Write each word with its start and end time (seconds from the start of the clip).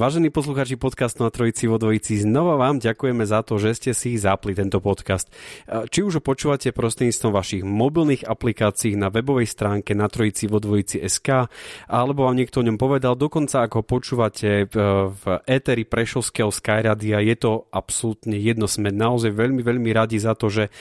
Vážení 0.00 0.32
poslucháči 0.32 0.80
podcastu 0.80 1.20
na 1.20 1.28
Trojici 1.28 1.68
vo 1.68 1.76
znova 2.24 2.56
vám 2.56 2.80
ďakujeme 2.80 3.20
za 3.28 3.44
to, 3.44 3.60
že 3.60 3.76
ste 3.76 3.92
si 3.92 4.16
zapli 4.16 4.56
tento 4.56 4.80
podcast. 4.80 5.28
Či 5.68 6.00
už 6.00 6.16
ho 6.16 6.22
počúvate 6.24 6.72
prostredníctvom 6.72 7.28
vašich 7.28 7.60
mobilných 7.68 8.24
aplikácií 8.24 8.96
na 8.96 9.12
webovej 9.12 9.44
stránke 9.52 9.92
na 9.92 10.08
Trojici 10.08 10.48
vo 10.48 10.56
SK, 11.04 11.52
alebo 11.84 12.24
vám 12.24 12.32
niekto 12.32 12.64
o 12.64 12.66
ňom 12.72 12.80
povedal, 12.80 13.12
dokonca 13.12 13.68
ako 13.68 13.84
počúvate 13.84 14.72
v 14.72 15.24
éteri 15.44 15.84
Prešovského 15.84 16.48
Skyradia, 16.48 17.20
je 17.20 17.36
to 17.36 17.68
absolútne 17.68 18.40
jedno. 18.40 18.72
Sme 18.72 18.96
naozaj 18.96 19.36
veľmi, 19.36 19.60
veľmi 19.60 19.92
radi 19.92 20.16
za 20.16 20.32
to, 20.32 20.48
že 20.48 20.72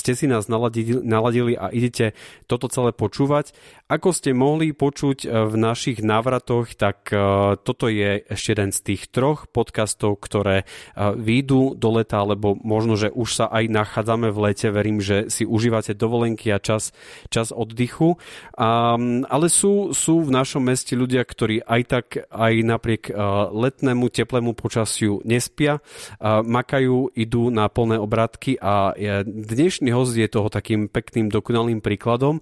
ste 0.00 0.16
si 0.16 0.24
nás 0.24 0.48
naladili, 0.48 1.04
naladili 1.04 1.60
a 1.60 1.68
idete 1.68 2.16
toto 2.48 2.72
celé 2.72 2.96
počúvať. 2.96 3.52
Ako 3.92 4.16
ste 4.16 4.32
mohli 4.32 4.72
počuť 4.72 5.28
v 5.28 5.54
našich 5.60 6.00
návratoch, 6.00 6.72
tak 6.80 7.12
toto 7.60 7.92
je 7.92 8.24
ešte 8.24 8.56
jeden 8.56 8.72
z 8.72 8.80
tých 8.80 9.12
troch 9.12 9.52
podcastov, 9.52 10.16
ktoré 10.16 10.64
výjdu 10.96 11.76
do 11.76 12.00
leta, 12.00 12.24
alebo 12.24 12.56
možno, 12.56 12.96
že 12.96 13.12
už 13.12 13.28
sa 13.28 13.46
aj 13.52 13.68
nachádzame 13.68 14.32
v 14.32 14.38
lete. 14.48 14.72
Verím, 14.72 15.04
že 15.04 15.28
si 15.28 15.44
užívate 15.44 15.92
dovolenky 15.92 16.48
a 16.48 16.56
čas, 16.56 16.96
čas 17.28 17.52
oddychu. 17.52 18.16
Um, 18.56 19.28
ale 19.28 19.52
sú, 19.52 19.92
sú 19.92 20.24
v 20.24 20.40
našom 20.40 20.72
meste 20.72 20.96
ľudia, 20.96 21.20
ktorí 21.20 21.60
aj 21.60 21.82
tak, 21.84 22.06
aj 22.32 22.52
napriek 22.64 23.12
letnému, 23.52 24.08
teplému 24.08 24.56
počasiu 24.56 25.20
nespia, 25.28 25.84
makajú, 26.24 27.12
idú 27.12 27.52
na 27.52 27.68
plné 27.68 28.00
obratky 28.00 28.56
a 28.56 28.96
dnešný 29.28 29.92
host 29.92 30.16
je 30.16 30.32
toho 30.32 30.48
takým 30.48 30.88
pekným, 30.88 31.28
dokonalým 31.28 31.84
príkladom. 31.84 32.40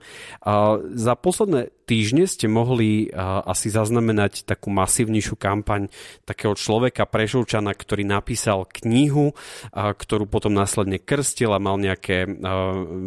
Za 0.95 1.19
posledné 1.41 1.73
týždne 1.89 2.29
ste 2.29 2.53
mohli 2.53 3.09
asi 3.17 3.73
zaznamenať 3.73 4.45
takú 4.45 4.69
masívnejšiu 4.69 5.41
kampaň 5.41 5.89
takého 6.29 6.53
človeka 6.53 7.09
Prešovčana, 7.09 7.73
ktorý 7.73 8.05
napísal 8.05 8.69
knihu, 8.69 9.33
ktorú 9.73 10.29
potom 10.29 10.53
následne 10.53 11.01
krstil 11.01 11.57
a 11.57 11.63
mal 11.65 11.81
nejaké 11.81 12.29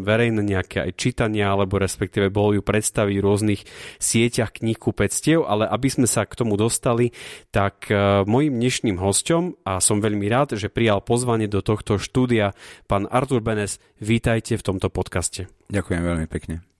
verejné 0.01 0.41
nejaké 0.41 0.81
aj 0.81 0.97
čítania, 0.97 1.53
alebo 1.53 1.77
respektíve 1.77 2.33
bol 2.33 2.57
ju 2.57 2.65
predstaviť 2.65 3.15
v 3.21 3.21
rôznych 3.21 3.61
sieťach 4.01 4.57
knihkupectiev, 4.57 5.45
ale 5.45 5.69
aby 5.69 5.93
sme 5.93 6.09
sa 6.09 6.25
k 6.25 6.33
tomu 6.33 6.57
dostali, 6.57 7.13
tak 7.53 7.93
mojim 8.25 8.57
dnešným 8.57 8.97
hostom, 8.97 9.61
a 9.61 9.77
som 9.77 10.01
veľmi 10.01 10.25
rád, 10.25 10.57
že 10.57 10.73
prijal 10.73 11.05
pozvanie 11.05 11.45
do 11.45 11.61
tohto 11.61 12.01
štúdia, 12.01 12.57
pán 12.89 13.05
Artur 13.13 13.45
Benes, 13.45 13.77
vítajte 14.01 14.57
v 14.57 14.65
tomto 14.65 14.89
podcaste. 14.89 15.45
Ďakujem 15.69 16.01
veľmi 16.01 16.25
pekne 16.25 16.72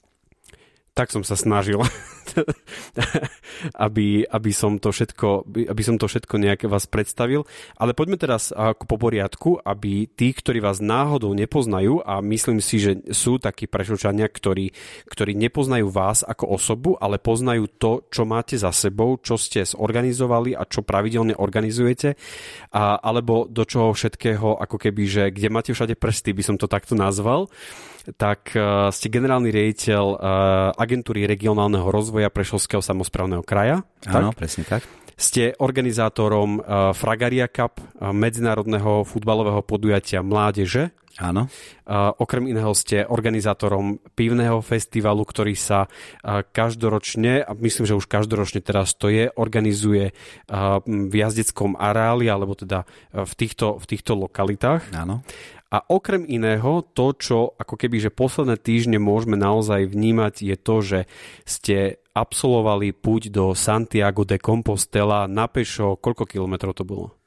tak 0.94 1.10
som 1.10 1.26
sa 1.26 1.34
snažil, 1.34 1.82
aby, 3.86 4.30
aby, 4.30 4.52
som 4.54 4.78
to 4.78 4.94
všetko, 4.94 5.50
aby 5.66 5.82
som 5.82 5.98
to 5.98 6.06
všetko 6.06 6.38
nejak 6.38 6.70
vás 6.70 6.86
predstavil. 6.86 7.50
Ale 7.82 7.98
poďme 7.98 8.22
teraz 8.22 8.54
po 8.78 8.96
poriadku, 9.02 9.58
aby 9.66 10.06
tí, 10.14 10.30
ktorí 10.30 10.62
vás 10.62 10.78
náhodou 10.86 11.34
nepoznajú, 11.34 12.06
a 12.06 12.22
myslím 12.22 12.62
si, 12.62 12.78
že 12.78 13.02
sú 13.10 13.42
takí 13.42 13.66
prešočania, 13.66 14.30
ktorí, 14.30 14.70
ktorí 15.10 15.34
nepoznajú 15.34 15.90
vás 15.90 16.22
ako 16.22 16.46
osobu, 16.54 16.94
ale 17.02 17.18
poznajú 17.18 17.66
to, 17.82 18.06
čo 18.14 18.30
máte 18.30 18.54
za 18.62 18.70
sebou, 18.70 19.18
čo 19.18 19.34
ste 19.42 19.66
zorganizovali 19.66 20.54
a 20.54 20.62
čo 20.70 20.86
pravidelne 20.86 21.34
organizujete, 21.34 22.14
a, 22.70 23.02
alebo 23.02 23.50
do 23.50 23.66
čoho 23.66 23.98
všetkého, 23.98 24.62
ako 24.62 24.78
keby, 24.78 25.04
že 25.10 25.24
kde 25.34 25.50
máte 25.50 25.74
všade 25.74 25.98
prsty, 25.98 26.38
by 26.38 26.44
som 26.46 26.56
to 26.62 26.70
takto 26.70 26.94
nazval 26.94 27.50
tak 28.20 28.52
uh, 28.54 28.92
ste 28.92 29.08
generálny 29.08 29.48
riaditeľ 29.48 30.04
uh, 30.04 30.18
agentúry 30.76 31.24
regionálneho 31.24 31.88
rozvoja 31.88 32.28
Prešovského 32.28 32.84
samozprávneho 32.84 33.44
kraja. 33.48 33.88
Áno, 34.10 34.36
tak? 34.36 34.40
presne 34.44 34.64
tak. 34.68 34.84
Ste 35.14 35.56
organizátorom 35.56 36.60
uh, 36.60 36.92
Fragaria 36.92 37.48
Cup, 37.48 37.80
medzinárodného 38.02 39.08
futbalového 39.08 39.64
podujatia 39.64 40.20
Mládeže. 40.20 40.92
Áno. 41.22 41.46
Okrem 42.18 42.50
iného 42.50 42.74
ste 42.74 43.06
organizátorom 43.06 44.02
pivného 44.18 44.66
festivalu, 44.66 45.22
ktorý 45.22 45.54
sa 45.54 45.86
každoročne, 46.26 47.46
a 47.46 47.54
myslím, 47.54 47.86
že 47.86 47.94
už 47.94 48.10
každoročne 48.10 48.66
teraz 48.66 48.98
to 48.98 49.14
je, 49.14 49.30
organizuje 49.38 50.10
v 50.90 51.14
jazdeckom 51.14 51.78
areáli, 51.78 52.34
alebo 52.34 52.58
teda 52.58 52.90
v 53.14 53.34
týchto, 53.38 53.78
v 53.78 53.86
týchto 53.86 54.18
lokalitách. 54.18 54.90
Áno. 54.98 55.22
A 55.74 55.82
okrem 55.90 56.22
iného, 56.30 56.86
to, 56.94 57.18
čo 57.18 57.58
ako 57.58 57.74
keby, 57.82 57.98
že 57.98 58.14
posledné 58.14 58.62
týždne 58.62 59.02
môžeme 59.02 59.34
naozaj 59.34 59.90
vnímať, 59.90 60.46
je 60.46 60.56
to, 60.62 60.76
že 60.86 61.00
ste 61.50 61.98
absolvovali 62.14 62.94
púť 62.94 63.34
do 63.34 63.58
Santiago 63.58 64.22
de 64.22 64.38
Compostela 64.38 65.26
na 65.26 65.50
pešo. 65.50 65.98
Koľko 65.98 66.30
kilometrov 66.30 66.78
to 66.78 66.86
bolo? 66.86 67.18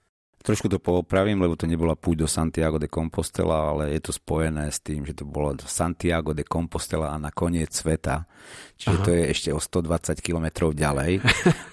Trošku 0.47 0.71
to 0.71 0.79
poopravím, 0.79 1.43
lebo 1.43 1.59
to 1.59 1.67
nebola 1.67 1.99
púť 1.99 2.23
do 2.23 2.29
Santiago 2.31 2.79
de 2.79 2.87
Compostela, 2.87 3.75
ale 3.75 3.99
je 3.99 4.01
to 4.07 4.15
spojené 4.15 4.71
s 4.71 4.79
tým, 4.79 5.03
že 5.03 5.19
to 5.19 5.27
bolo 5.27 5.59
Santiago 5.67 6.31
de 6.31 6.47
Compostela 6.47 7.11
a 7.11 7.19
na 7.19 7.35
koniec 7.35 7.75
sveta. 7.75 8.31
Čiže 8.79 8.95
Aha. 8.95 9.03
to 9.03 9.11
je 9.11 9.23
ešte 9.27 9.51
o 9.51 9.59
120 9.59 10.23
km 10.23 10.71
ďalej 10.71 11.19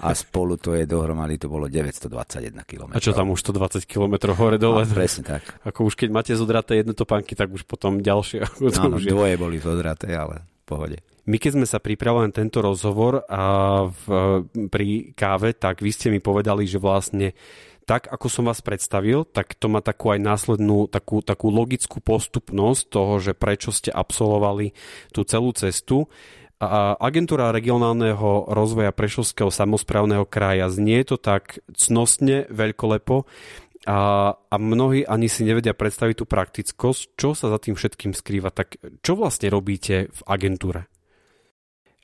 a 0.02 0.10
spolu 0.26 0.58
to 0.58 0.74
je 0.74 0.90
dohromady, 0.90 1.38
to 1.38 1.54
bolo 1.54 1.70
921 1.70 2.66
km. 2.66 2.90
A 2.90 2.98
čo 2.98 3.14
tam 3.14 3.30
už 3.30 3.46
120 3.46 3.86
km 3.86 4.34
hore 4.34 4.58
dole? 4.58 4.90
No, 4.90 4.90
presne 4.90 5.38
tak. 5.38 5.46
Ako 5.70 5.86
už 5.86 5.94
keď 5.94 6.10
máte 6.10 6.34
zodraté 6.34 6.82
jedno 6.82 6.98
topánky, 6.98 7.38
tak 7.38 7.54
už 7.54 7.70
potom 7.70 8.02
ďalšie. 8.02 8.42
Áno, 8.82 8.98
dvoje 8.98 9.38
boli 9.38 9.62
zodraté, 9.62 10.18
ale 10.18 10.50
v 10.50 10.64
pohode. 10.66 10.98
My 11.30 11.38
keď 11.38 11.62
sme 11.62 11.68
sa 11.70 11.78
pripravovali 11.78 12.34
na 12.34 12.36
tento 12.36 12.60
rozhovor 12.60 13.24
a 13.30 13.44
v, 13.86 14.06
pri 14.68 15.14
káve, 15.16 15.56
tak 15.56 15.80
vy 15.80 15.94
ste 15.94 16.12
mi 16.12 16.20
povedali, 16.20 16.68
že 16.68 16.82
vlastne 16.82 17.32
tak, 17.84 18.08
ako 18.08 18.28
som 18.32 18.48
vás 18.48 18.64
predstavil, 18.64 19.28
tak 19.28 19.60
to 19.60 19.68
má 19.68 19.84
takú 19.84 20.16
aj 20.16 20.20
následnú, 20.24 20.88
takú, 20.88 21.20
takú 21.20 21.52
logickú 21.52 22.00
postupnosť 22.00 22.82
toho, 22.88 23.14
že 23.20 23.36
prečo 23.36 23.76
ste 23.76 23.92
absolvovali 23.92 24.72
tú 25.12 25.28
celú 25.28 25.52
cestu. 25.52 26.08
Agentúra 27.04 27.52
regionálneho 27.52 28.48
rozvoja 28.48 28.96
Prešovského 28.96 29.52
samozprávneho 29.52 30.24
kraja 30.24 30.72
znie 30.72 31.04
to 31.04 31.20
tak 31.20 31.60
cnostne, 31.76 32.48
veľkolepo 32.48 33.28
a, 33.84 34.32
a 34.40 34.56
mnohí 34.56 35.04
ani 35.04 35.28
si 35.28 35.44
nevedia 35.44 35.76
predstaviť 35.76 36.24
tú 36.24 36.26
praktickosť, 36.26 37.20
čo 37.20 37.36
sa 37.36 37.52
za 37.52 37.60
tým 37.60 37.76
všetkým 37.76 38.16
skrýva. 38.16 38.48
Tak 38.48 38.80
čo 39.04 39.20
vlastne 39.20 39.52
robíte 39.52 40.08
v 40.08 40.22
agentúre? 40.24 40.88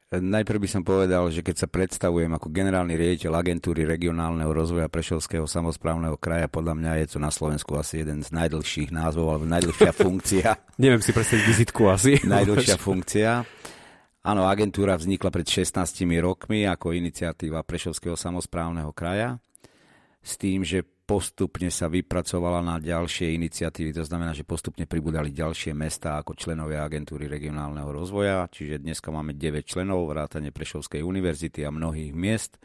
Najprv 0.10 0.66
by 0.66 0.70
som 0.74 0.82
povedal, 0.82 1.30
že 1.30 1.46
keď 1.46 1.56
sa 1.62 1.68
predstavujem 1.70 2.34
ako 2.34 2.50
generálny 2.50 2.98
riaditeľ 2.98 3.46
agentúry 3.46 3.86
regionálneho 3.86 4.50
rozvoja 4.50 4.90
Prešovského 4.90 5.46
samozprávneho 5.46 6.18
kraja, 6.18 6.50
podľa 6.50 6.82
mňa 6.82 6.92
je 7.06 7.08
to 7.14 7.18
na 7.22 7.30
Slovensku 7.30 7.78
asi 7.78 8.02
jeden 8.02 8.26
z 8.26 8.34
najdlhších 8.34 8.90
názvov, 8.90 9.38
alebo 9.38 9.46
najdlhšia 9.46 9.94
funkcia. 10.10 10.50
Neviem 10.82 11.06
si 11.06 11.14
predstaviť 11.14 11.44
vizitku 11.46 11.94
asi. 11.94 12.18
Najdlhšia 12.26 12.82
funkcia. 12.82 13.46
Áno, 14.26 14.50
agentúra 14.50 14.98
vznikla 14.98 15.30
pred 15.30 15.46
16 15.46 15.78
rokmi 16.26 16.66
ako 16.66 16.90
iniciatíva 16.98 17.62
Prešovského 17.62 18.18
samozprávneho 18.18 18.90
kraja 18.90 19.38
s 20.26 20.42
tým, 20.42 20.66
že 20.66 20.90
postupne 21.10 21.74
sa 21.74 21.90
vypracovala 21.90 22.62
na 22.62 22.76
ďalšie 22.78 23.34
iniciatívy, 23.34 23.98
to 23.98 24.06
znamená, 24.06 24.38
že 24.38 24.46
postupne 24.46 24.86
pribudali 24.86 25.34
ďalšie 25.34 25.74
mesta 25.74 26.22
ako 26.22 26.38
členovia 26.38 26.86
agentúry 26.86 27.26
regionálneho 27.26 27.90
rozvoja, 27.90 28.46
čiže 28.46 28.78
dneska 28.78 29.10
máme 29.10 29.34
9 29.34 29.66
členov, 29.66 30.06
vrátane 30.06 30.54
Prešovskej 30.54 31.02
univerzity 31.02 31.66
a 31.66 31.74
mnohých 31.74 32.14
miest 32.14 32.62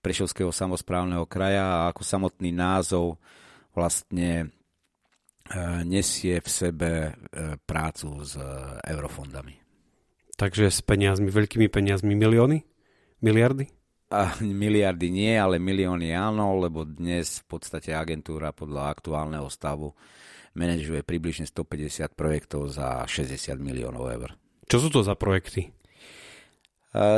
Prešovského 0.00 0.48
samozprávneho 0.48 1.28
kraja 1.28 1.84
a 1.84 1.92
ako 1.92 2.00
samotný 2.00 2.48
názov 2.48 3.20
vlastne 3.76 4.30
e, 4.40 4.46
nesie 5.84 6.40
v 6.40 6.48
sebe 6.48 6.90
e, 6.96 7.60
prácu 7.60 8.24
s 8.24 8.40
e, 8.40 8.46
eurofondami. 8.88 9.52
Takže 10.40 10.72
s 10.72 10.80
peniazmi, 10.80 11.28
veľkými 11.28 11.68
peniazmi, 11.68 12.16
milióny? 12.16 12.64
Miliardy? 13.20 13.68
A 14.06 14.38
miliardy 14.38 15.10
nie, 15.10 15.34
ale 15.34 15.58
milióny 15.58 16.14
áno, 16.14 16.54
lebo 16.62 16.86
dnes 16.86 17.42
v 17.42 17.58
podstate 17.58 17.90
agentúra 17.90 18.54
podľa 18.54 18.94
aktuálneho 18.94 19.50
stavu 19.50 19.98
manažuje 20.54 21.02
približne 21.02 21.42
150 21.42 22.14
projektov 22.14 22.70
za 22.70 23.02
60 23.02 23.58
miliónov 23.58 24.06
eur. 24.06 24.38
Čo 24.70 24.86
sú 24.86 24.94
to 24.94 25.02
za 25.02 25.18
projekty? 25.18 25.74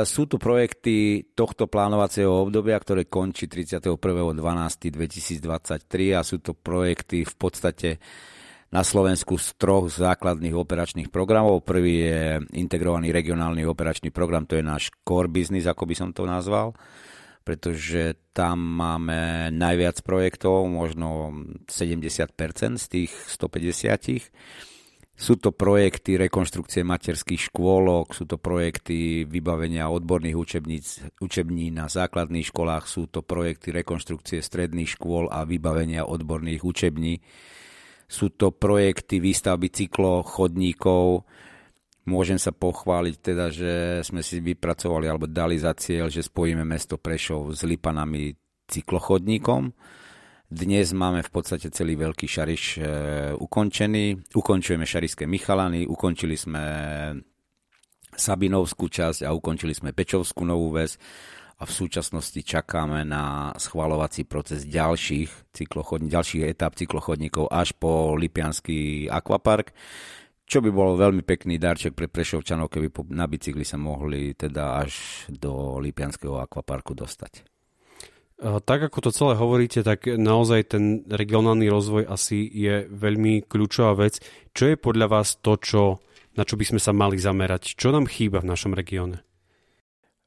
Sú 0.03 0.27
to 0.27 0.35
projekty 0.35 1.23
tohto 1.37 1.71
plánovacieho 1.71 2.43
obdobia, 2.43 2.75
ktoré 2.75 3.07
končí 3.07 3.47
31.12.2023 3.47 6.17
a 6.17 6.25
sú 6.25 6.43
to 6.43 6.51
projekty 6.51 7.23
v 7.23 7.35
podstate 7.39 7.95
na 8.69 8.85
Slovensku 8.85 9.41
z 9.41 9.57
troch 9.57 9.89
základných 9.89 10.53
operačných 10.53 11.09
programov. 11.09 11.65
Prvý 11.65 12.05
je 12.05 12.21
integrovaný 12.53 13.09
regionálny 13.09 13.65
operačný 13.65 14.13
program, 14.13 14.45
to 14.45 14.57
je 14.57 14.65
náš 14.65 14.93
core 15.01 15.29
business, 15.29 15.65
ako 15.65 15.89
by 15.89 15.95
som 15.97 16.09
to 16.13 16.29
nazval, 16.29 16.77
pretože 17.41 18.29
tam 18.29 18.61
máme 18.61 19.49
najviac 19.49 20.05
projektov, 20.05 20.69
možno 20.69 21.33
70% 21.65 22.77
z 22.77 22.85
tých 22.85 23.11
150 23.11 24.29
sú 25.19 25.35
to 25.35 25.51
projekty 25.51 26.15
rekonštrukcie 26.15 26.87
materských 26.87 27.51
škôlok, 27.51 28.15
sú 28.15 28.23
to 28.23 28.39
projekty 28.39 29.27
vybavenia 29.27 29.91
odborných 29.91 30.39
učebníc, 30.39 30.87
učební 31.19 31.75
na 31.75 31.91
základných 31.91 32.47
školách, 32.47 32.87
sú 32.87 33.11
to 33.11 33.19
projekty 33.19 33.75
rekonštrukcie 33.75 34.39
stredných 34.39 34.95
škôl 34.95 35.27
a 35.27 35.43
vybavenia 35.43 36.07
odborných 36.07 36.63
učební. 36.63 37.19
Sú 38.09 38.33
to 38.33 38.49
projekty 38.49 39.21
výstavby 39.21 39.69
cyklochodníkov. 39.69 41.29
Môžem 42.09 42.41
sa 42.41 42.49
pochváliť 42.49 43.15
teda, 43.21 43.53
že 43.53 43.73
sme 44.01 44.25
si 44.25 44.41
vypracovali 44.41 45.05
alebo 45.05 45.29
dali 45.29 45.61
za 45.61 45.77
cieľ, 45.77 46.09
že 46.09 46.25
spojíme 46.25 46.65
mesto 46.65 46.97
Prešov 46.97 47.53
s 47.53 47.61
Lipanami 47.61 48.33
cyklochodníkom 48.65 49.69
dnes 50.49 50.97
máme 50.97 51.21
v 51.21 51.29
podstate 51.29 51.69
celý 51.69 51.93
veľký 51.93 52.25
šariš 52.25 52.63
e, 52.73 52.83
ukončený. 53.37 54.33
Ukončujeme 54.33 54.81
šarišské 54.81 55.29
Michalany, 55.29 55.85
ukončili 55.85 56.33
sme 56.33 56.65
Sabinovskú 58.09 58.89
časť 58.89 59.29
a 59.29 59.33
ukončili 59.37 59.77
sme 59.77 59.93
Pečovskú 59.93 60.49
novú 60.49 60.73
väz 60.73 60.97
a 61.59 61.63
v 61.67 61.71
súčasnosti 61.75 62.39
čakáme 62.39 63.03
na 63.03 63.51
schvalovací 63.59 64.23
proces 64.23 64.63
ďalších, 64.63 65.51
ďalších 66.07 66.43
etáp 66.47 66.79
cyklochodníkov 66.79 67.51
až 67.51 67.75
po 67.75 68.15
Lipianský 68.15 69.11
akvapark 69.11 69.75
čo 70.49 70.65
by 70.65 70.73
bolo 70.73 70.97
veľmi 70.97 71.21
pekný 71.21 71.61
darček 71.61 71.93
pre 71.93 72.09
Prešovčanov, 72.09 72.73
keby 72.73 72.89
na 73.13 73.29
bicykli 73.29 73.61
sa 73.61 73.77
mohli 73.77 74.33
teda 74.33 74.81
až 74.81 74.97
do 75.29 75.77
Lipianského 75.77 76.41
akvaparku 76.41 76.97
dostať. 76.97 77.45
Tak 78.41 78.89
ako 78.89 78.97
to 79.05 79.11
celé 79.13 79.37
hovoríte, 79.37 79.85
tak 79.85 80.09
naozaj 80.09 80.73
ten 80.73 81.05
regionálny 81.05 81.69
rozvoj 81.69 82.09
asi 82.09 82.49
je 82.49 82.89
veľmi 82.89 83.45
kľúčová 83.45 83.93
vec. 83.93 84.25
Čo 84.57 84.73
je 84.73 84.75
podľa 84.79 85.21
vás 85.21 85.37
to, 85.37 85.53
čo, 85.61 86.01
na 86.33 86.41
čo 86.41 86.57
by 86.57 86.65
sme 86.65 86.81
sa 86.81 86.97
mali 86.97 87.21
zamerať? 87.21 87.77
Čo 87.77 87.93
nám 87.93 88.09
chýba 88.09 88.41
v 88.41 88.49
našom 88.49 88.73
regióne? 88.73 89.21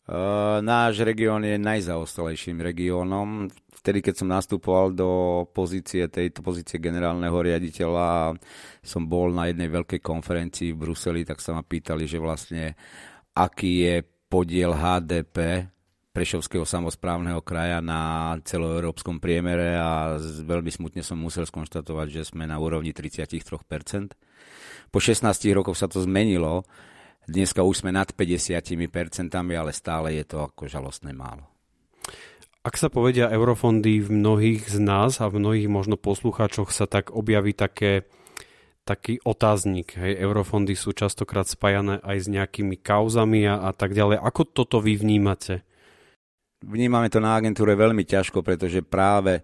Uh, 0.02 0.58
náš 0.66 1.06
región 1.06 1.46
je 1.46 1.54
najzaostalejším 1.62 2.58
regiónom. 2.58 3.46
Vtedy, 3.70 4.02
keď 4.02 4.14
som 4.19 4.34
nastupoval 4.34 4.90
do 4.90 5.10
pozície 5.54 6.10
tejto 6.10 6.43
pozície 6.43 6.82
generálneho 6.82 7.34
riaditeľa, 7.34 8.34
som 8.82 9.06
bol 9.06 9.31
na 9.31 9.46
jednej 9.50 9.70
veľkej 9.70 10.02
konferencii 10.02 10.75
v 10.75 10.81
Bruseli, 10.87 11.22
tak 11.22 11.38
sa 11.38 11.54
ma 11.54 11.62
pýtali, 11.62 12.06
že 12.10 12.19
vlastne 12.19 12.75
aký 13.34 13.72
je 13.87 13.96
podiel 14.26 14.75
HDP 14.75 15.70
Prešovského 16.12 16.69
samozprávneho 16.69 17.40
kraja 17.40 17.81
na 17.81 18.37
celoeurópskom 18.44 19.16
priemere 19.16 19.81
a 19.81 20.20
veľmi 20.20 20.69
smutne 20.69 21.00
som 21.00 21.16
musel 21.16 21.48
skonštatovať, 21.48 22.06
že 22.12 22.22
sme 22.28 22.44
na 22.44 22.60
úrovni 22.60 22.93
33%. 22.93 23.32
Po 24.93 24.98
16 25.00 25.25
rokoch 25.56 25.81
sa 25.81 25.88
to 25.88 26.05
zmenilo, 26.05 26.69
dneska 27.28 27.62
už 27.62 27.84
sme 27.84 27.90
nad 27.94 28.10
50%, 28.10 28.62
ale 29.34 29.70
stále 29.74 30.16
je 30.16 30.24
to 30.26 30.48
ako 30.48 30.69
žalostné 30.69 31.14
málo. 31.14 31.46
Ak 32.62 32.78
sa 32.78 32.86
povedia 32.86 33.26
eurofondy 33.26 33.98
v 33.98 34.08
mnohých 34.22 34.70
z 34.70 34.78
nás 34.78 35.19
a 35.19 35.26
v 35.26 35.42
mnohých 35.42 35.66
možno 35.66 35.98
poslucháčoch 35.98 36.70
sa 36.70 36.86
tak 36.86 37.10
objaví 37.10 37.52
také 37.54 38.06
taký 38.82 39.22
otáznik. 39.22 39.94
Hej, 39.94 40.19
eurofondy 40.19 40.74
sú 40.74 40.90
častokrát 40.90 41.46
spájané 41.46 42.02
aj 42.02 42.16
s 42.19 42.26
nejakými 42.26 42.82
kauzami 42.82 43.46
a, 43.46 43.66
a 43.66 43.70
tak 43.70 43.94
ďalej. 43.94 44.19
Ako 44.19 44.42
toto 44.42 44.82
vy 44.82 44.98
vnímate? 44.98 45.62
vnímame 46.64 47.10
to 47.10 47.19
na 47.19 47.34
agentúre 47.34 47.74
veľmi 47.74 48.06
ťažko, 48.06 48.40
pretože 48.40 48.86
práve 48.86 49.42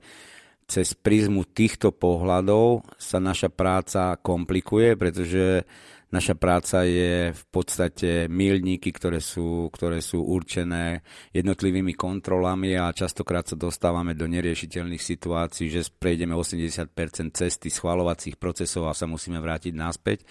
cez 0.68 0.94
prízmu 0.94 1.48
týchto 1.48 1.90
pohľadov 1.90 2.86
sa 3.00 3.18
naša 3.18 3.50
práca 3.50 4.14
komplikuje, 4.20 4.94
pretože 4.94 5.64
naša 6.08 6.34
práca 6.36 6.84
je 6.88 7.36
v 7.36 7.44
podstate 7.52 8.26
milníky, 8.32 8.92
ktoré 8.92 9.20
sú, 9.20 9.68
ktoré 9.68 10.00
sú 10.00 10.24
určené 10.24 11.04
jednotlivými 11.36 11.92
kontrolami 11.92 12.76
a 12.80 12.92
častokrát 12.96 13.44
sa 13.44 13.56
dostávame 13.60 14.16
do 14.16 14.24
neriešiteľných 14.24 15.02
situácií, 15.02 15.68
že 15.68 15.88
prejdeme 15.92 16.32
80% 16.32 16.92
cesty 17.36 17.68
schvalovacích 17.68 18.40
procesov 18.40 18.88
a 18.88 18.96
sa 18.96 19.04
musíme 19.04 19.36
vrátiť 19.36 19.72
naspäť. 19.76 20.24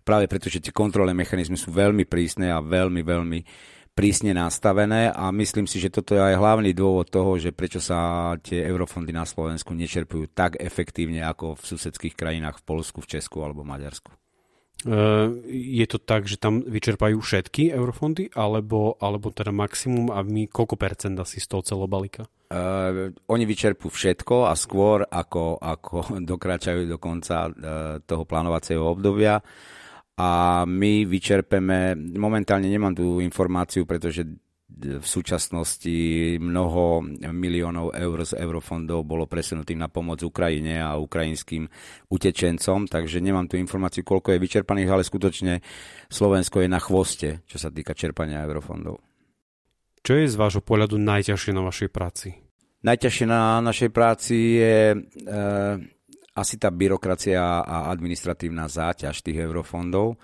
Práve 0.00 0.24
preto, 0.30 0.48
že 0.48 0.64
tie 0.64 0.72
kontrolné 0.72 1.12
mechanizmy 1.12 1.60
sú 1.60 1.72
veľmi 1.76 2.08
prísne 2.08 2.48
a 2.48 2.64
veľmi, 2.64 3.04
veľmi 3.04 3.40
prísne 3.92 4.30
nastavené 4.30 5.10
a 5.10 5.34
myslím 5.34 5.66
si, 5.66 5.82
že 5.82 5.90
toto 5.90 6.14
je 6.14 6.22
aj 6.22 6.38
hlavný 6.38 6.70
dôvod 6.70 7.10
toho, 7.10 7.34
že 7.34 7.50
prečo 7.50 7.82
sa 7.82 8.30
tie 8.38 8.62
eurofondy 8.62 9.10
na 9.10 9.26
Slovensku 9.26 9.74
nečerpujú 9.74 10.30
tak 10.30 10.54
efektívne 10.62 11.26
ako 11.26 11.58
v 11.58 11.66
susedských 11.66 12.14
krajinách 12.14 12.62
v 12.62 12.66
Polsku, 12.78 13.02
v 13.02 13.10
Česku 13.18 13.42
alebo 13.42 13.66
Maďarsku. 13.66 14.27
Je 14.86 15.86
to 15.90 15.98
tak, 15.98 16.30
že 16.30 16.38
tam 16.38 16.62
vyčerpajú 16.62 17.18
všetky 17.18 17.74
eurofondy, 17.74 18.30
alebo, 18.38 18.94
alebo 19.02 19.34
teda 19.34 19.50
maximum 19.50 20.14
a 20.14 20.22
my 20.22 20.46
koľko 20.46 20.78
percent 20.78 21.18
asi 21.18 21.42
z 21.42 21.50
toho 21.50 21.62
celobalika? 21.66 22.30
Uh, 22.48 23.12
oni 23.28 23.44
vyčerpú 23.44 23.92
všetko 23.92 24.48
a 24.48 24.56
skôr 24.56 25.04
ako, 25.04 25.60
ako 25.60 25.96
dokračajú 26.30 26.86
do 26.86 26.96
konca 26.96 27.50
uh, 27.50 27.52
toho 28.00 28.22
plánovacieho 28.24 28.86
obdobia. 28.86 29.42
A 30.18 30.62
my 30.66 31.06
vyčerpeme, 31.06 31.94
momentálne 32.18 32.66
nemám 32.66 32.90
tú 32.90 33.22
informáciu, 33.22 33.86
pretože 33.86 34.26
v 34.78 35.06
súčasnosti 35.06 35.98
mnoho 36.38 37.02
miliónov 37.34 37.92
eur 37.98 38.18
z 38.22 38.38
eurofondov 38.38 39.02
bolo 39.02 39.26
presunutých 39.26 39.78
na 39.78 39.90
pomoc 39.90 40.22
Ukrajine 40.22 40.78
a 40.78 40.94
ukrajinským 40.94 41.66
utečencom, 42.08 42.86
takže 42.86 43.18
nemám 43.18 43.50
tú 43.50 43.58
informáciu, 43.58 44.06
koľko 44.06 44.34
je 44.34 44.42
vyčerpaných, 44.42 44.90
ale 44.90 45.02
skutočne 45.02 45.60
Slovensko 46.06 46.62
je 46.62 46.68
na 46.70 46.78
chvoste, 46.78 47.42
čo 47.50 47.58
sa 47.58 47.74
týka 47.74 47.92
čerpania 47.98 48.46
eurofondov. 48.46 49.02
Čo 50.06 50.14
je 50.14 50.30
z 50.30 50.38
vášho 50.38 50.62
pohľadu 50.62 50.96
najťažšie 50.96 51.52
na 51.52 51.62
vašej 51.66 51.90
práci? 51.90 52.38
Najťažšie 52.86 53.26
na 53.26 53.58
našej 53.58 53.90
práci 53.90 54.62
je 54.62 54.94
e, 54.94 54.98
asi 56.38 56.54
tá 56.54 56.70
byrokracia 56.70 57.42
a 57.66 57.90
administratívna 57.90 58.70
záťaž 58.70 59.26
tých 59.26 59.42
eurofondov 59.42 60.14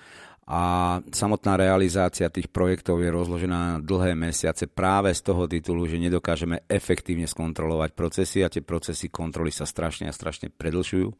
a 0.45 1.01
samotná 1.09 1.57
realizácia 1.57 2.29
tých 2.29 2.53
projektov 2.53 3.01
je 3.01 3.09
rozložená 3.09 3.59
na 3.59 3.75
dlhé 3.81 4.13
mesiace 4.13 4.69
práve 4.69 5.17
z 5.17 5.25
toho 5.25 5.49
titulu, 5.49 5.89
že 5.89 5.97
nedokážeme 5.97 6.69
efektívne 6.69 7.25
skontrolovať 7.25 7.97
procesy 7.97 8.45
a 8.45 8.53
tie 8.53 8.61
procesy 8.61 9.09
kontroly 9.09 9.49
sa 9.49 9.65
strašne 9.65 10.09
a 10.09 10.17
strašne 10.17 10.53
predlžujú 10.53 11.17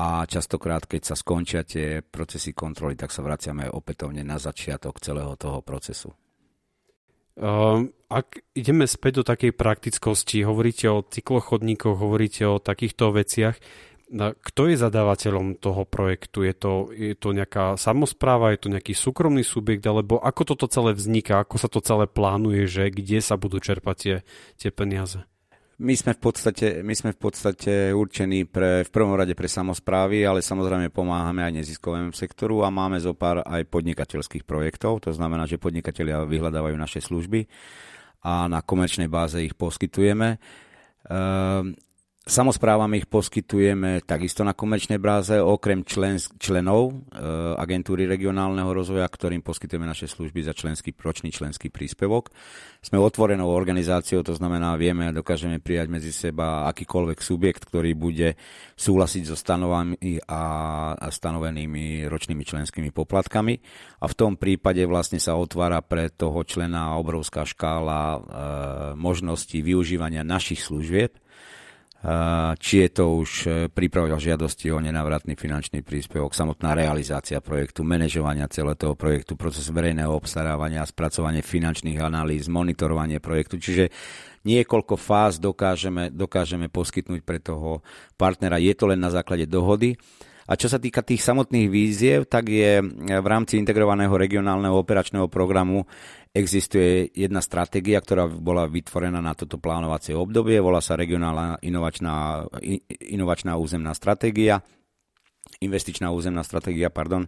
a 0.00 0.24
častokrát, 0.24 0.88
keď 0.88 1.12
sa 1.12 1.14
skončia 1.18 1.60
tie 1.60 2.00
procesy 2.00 2.56
kontroly, 2.56 2.96
tak 2.96 3.12
sa 3.12 3.20
vraciame 3.20 3.68
opätovne 3.68 4.24
na 4.24 4.40
začiatok 4.40 4.96
celého 4.96 5.36
toho 5.36 5.60
procesu. 5.60 6.16
Um, 7.40 7.92
ak 8.08 8.40
ideme 8.56 8.84
späť 8.84 9.22
do 9.22 9.24
takej 9.24 9.52
praktickosti, 9.56 10.44
hovoríte 10.44 10.88
o 10.92 11.04
cyklochodníkoch, 11.04 11.96
hovoríte 11.96 12.44
o 12.48 12.60
takýchto 12.60 13.16
veciach, 13.16 13.56
kto 14.18 14.66
je 14.66 14.76
zadávateľom 14.76 15.62
toho 15.62 15.86
projektu? 15.86 16.42
Je 16.42 16.54
to, 16.54 16.90
je 16.90 17.14
to 17.14 17.30
nejaká 17.30 17.78
samozpráva, 17.78 18.50
je 18.50 18.66
to 18.66 18.72
nejaký 18.74 18.90
súkromný 18.90 19.46
subjekt, 19.46 19.86
alebo 19.86 20.18
ako 20.18 20.54
toto 20.54 20.66
celé 20.66 20.98
vzniká, 20.98 21.38
ako 21.38 21.56
sa 21.62 21.70
to 21.70 21.78
celé 21.78 22.10
plánuje, 22.10 22.66
že 22.66 22.90
kde 22.90 23.22
sa 23.22 23.38
budú 23.38 23.62
čerpať 23.62 23.96
tie, 23.96 24.16
tie 24.58 24.70
peniaze? 24.74 25.22
My 25.80 25.96
sme, 25.96 26.12
v 26.12 26.20
podstate, 26.20 26.84
my 26.84 26.92
sme 26.92 27.16
v 27.16 27.20
podstate 27.24 27.72
určení 27.96 28.44
pre, 28.44 28.84
v 28.84 28.90
prvom 28.92 29.16
rade 29.16 29.32
pre 29.32 29.48
samozprávy, 29.48 30.28
ale 30.28 30.44
samozrejme 30.44 30.92
pomáhame 30.92 31.40
aj 31.40 31.56
neziskovému 31.56 32.12
sektoru 32.12 32.66
a 32.66 32.68
máme 32.68 33.00
zo 33.00 33.16
pár 33.16 33.40
aj 33.40 33.64
podnikateľských 33.64 34.44
projektov. 34.44 35.00
To 35.08 35.16
znamená, 35.16 35.48
že 35.48 35.56
podnikatelia 35.56 36.28
vyhľadávajú 36.28 36.76
naše 36.76 37.00
služby 37.00 37.48
a 38.20 38.44
na 38.52 38.60
komerčnej 38.60 39.08
báze 39.08 39.40
ich 39.40 39.56
poskytujeme. 39.56 40.36
Ehm, 41.08 41.80
Samozprávam 42.20 42.92
ich 43.00 43.08
poskytujeme 43.08 44.04
takisto 44.04 44.44
na 44.44 44.52
komerčnej 44.52 45.00
bráze, 45.00 45.40
okrem 45.40 45.80
člen, 45.88 46.20
členov 46.36 46.92
e, 46.92 47.16
agentúry 47.56 48.04
regionálneho 48.04 48.68
rozvoja, 48.76 49.08
ktorým 49.08 49.40
poskytujeme 49.40 49.88
naše 49.88 50.04
služby 50.04 50.44
za 50.44 50.52
členský, 50.52 50.92
ročný 50.92 51.32
členský 51.32 51.72
príspevok. 51.72 52.28
Sme 52.84 53.00
otvorenou 53.00 53.48
organizáciou, 53.48 54.20
to 54.20 54.36
znamená, 54.36 54.76
vieme 54.76 55.08
a 55.08 55.16
dokážeme 55.16 55.64
prijať 55.64 55.88
medzi 55.88 56.12
seba 56.12 56.68
akýkoľvek 56.68 57.24
subjekt, 57.24 57.64
ktorý 57.64 57.96
bude 57.96 58.36
súhlasiť 58.76 59.24
so 59.24 59.32
stanovami 59.32 60.20
a, 60.28 60.44
a 61.00 61.08
stanovenými 61.08 62.04
ročnými 62.04 62.44
členskými 62.44 62.92
poplatkami. 62.92 63.56
A 63.96 64.04
v 64.04 64.14
tom 64.20 64.36
prípade 64.36 64.84
vlastne 64.84 65.16
sa 65.16 65.40
otvára 65.40 65.80
pre 65.80 66.12
toho 66.12 66.44
člena 66.44 67.00
obrovská 67.00 67.48
škála 67.48 68.00
e, 68.04 68.18
možností 69.00 69.64
využívania 69.64 70.20
našich 70.20 70.60
služieb 70.68 71.16
či 72.56 72.74
je 72.80 72.88
to 72.88 73.20
už 73.20 73.30
e, 73.44 73.48
príprava 73.68 74.16
žiadosti 74.16 74.72
o 74.72 74.80
nenávratný 74.80 75.36
finančný 75.36 75.84
príspevok, 75.84 76.32
samotná 76.32 76.72
realizácia 76.72 77.44
projektu, 77.44 77.84
manažovania 77.84 78.48
celého 78.48 78.72
toho 78.72 78.96
projektu, 78.96 79.36
proces 79.36 79.68
verejného 79.68 80.08
obstarávania, 80.08 80.88
spracovanie 80.88 81.44
finančných 81.44 82.00
analýz, 82.00 82.48
monitorovanie 82.48 83.20
projektu. 83.20 83.60
Čiže 83.60 83.92
niekoľko 84.48 84.96
fáz 84.96 85.36
dokážeme, 85.36 86.08
dokážeme 86.08 86.72
poskytnúť 86.72 87.20
pre 87.20 87.36
toho 87.36 87.84
partnera. 88.16 88.56
Je 88.56 88.72
to 88.72 88.88
len 88.88 88.96
na 88.96 89.12
základe 89.12 89.44
dohody. 89.44 90.00
A 90.50 90.58
čo 90.58 90.66
sa 90.66 90.82
týka 90.82 91.04
tých 91.06 91.22
samotných 91.22 91.70
víziev, 91.70 92.26
tak 92.26 92.50
je 92.50 92.82
v 92.82 93.26
rámci 93.28 93.54
integrovaného 93.54 94.10
regionálneho 94.10 94.74
operačného 94.74 95.30
programu 95.30 95.86
Existuje 96.30 97.10
jedna 97.10 97.42
stratégia, 97.42 97.98
ktorá 97.98 98.30
bola 98.30 98.70
vytvorená 98.70 99.18
na 99.18 99.34
toto 99.34 99.58
plánovacie 99.58 100.14
obdobie, 100.14 100.62
volá 100.62 100.78
sa 100.78 100.94
regionálna 100.94 101.58
inovačná, 101.58 102.46
inovačná 103.02 103.58
územná 103.58 103.90
stratégia, 103.98 104.62
investičná 105.58 106.14
územná 106.14 106.46
stratégia, 106.46 106.86
pardon, 106.86 107.26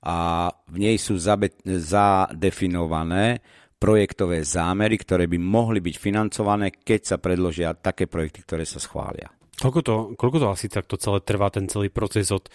a 0.00 0.48
v 0.64 0.76
nej 0.80 0.96
sú 0.96 1.20
zadefinované 1.20 3.44
projektové 3.76 4.40
zámery, 4.48 4.96
ktoré 4.96 5.28
by 5.28 5.36
mohli 5.36 5.84
byť 5.84 6.00
financované, 6.00 6.72
keď 6.72 7.00
sa 7.04 7.20
predložia 7.20 7.76
také 7.76 8.08
projekty, 8.08 8.48
ktoré 8.48 8.64
sa 8.64 8.80
schvália. 8.80 9.28
Koľko 9.58 9.80
to, 9.82 9.94
koľko 10.14 10.38
to 10.38 10.46
asi 10.54 10.70
takto 10.70 10.94
celé 10.96 11.18
trvá, 11.20 11.50
ten 11.50 11.66
celý 11.66 11.90
proces 11.90 12.30
od 12.30 12.46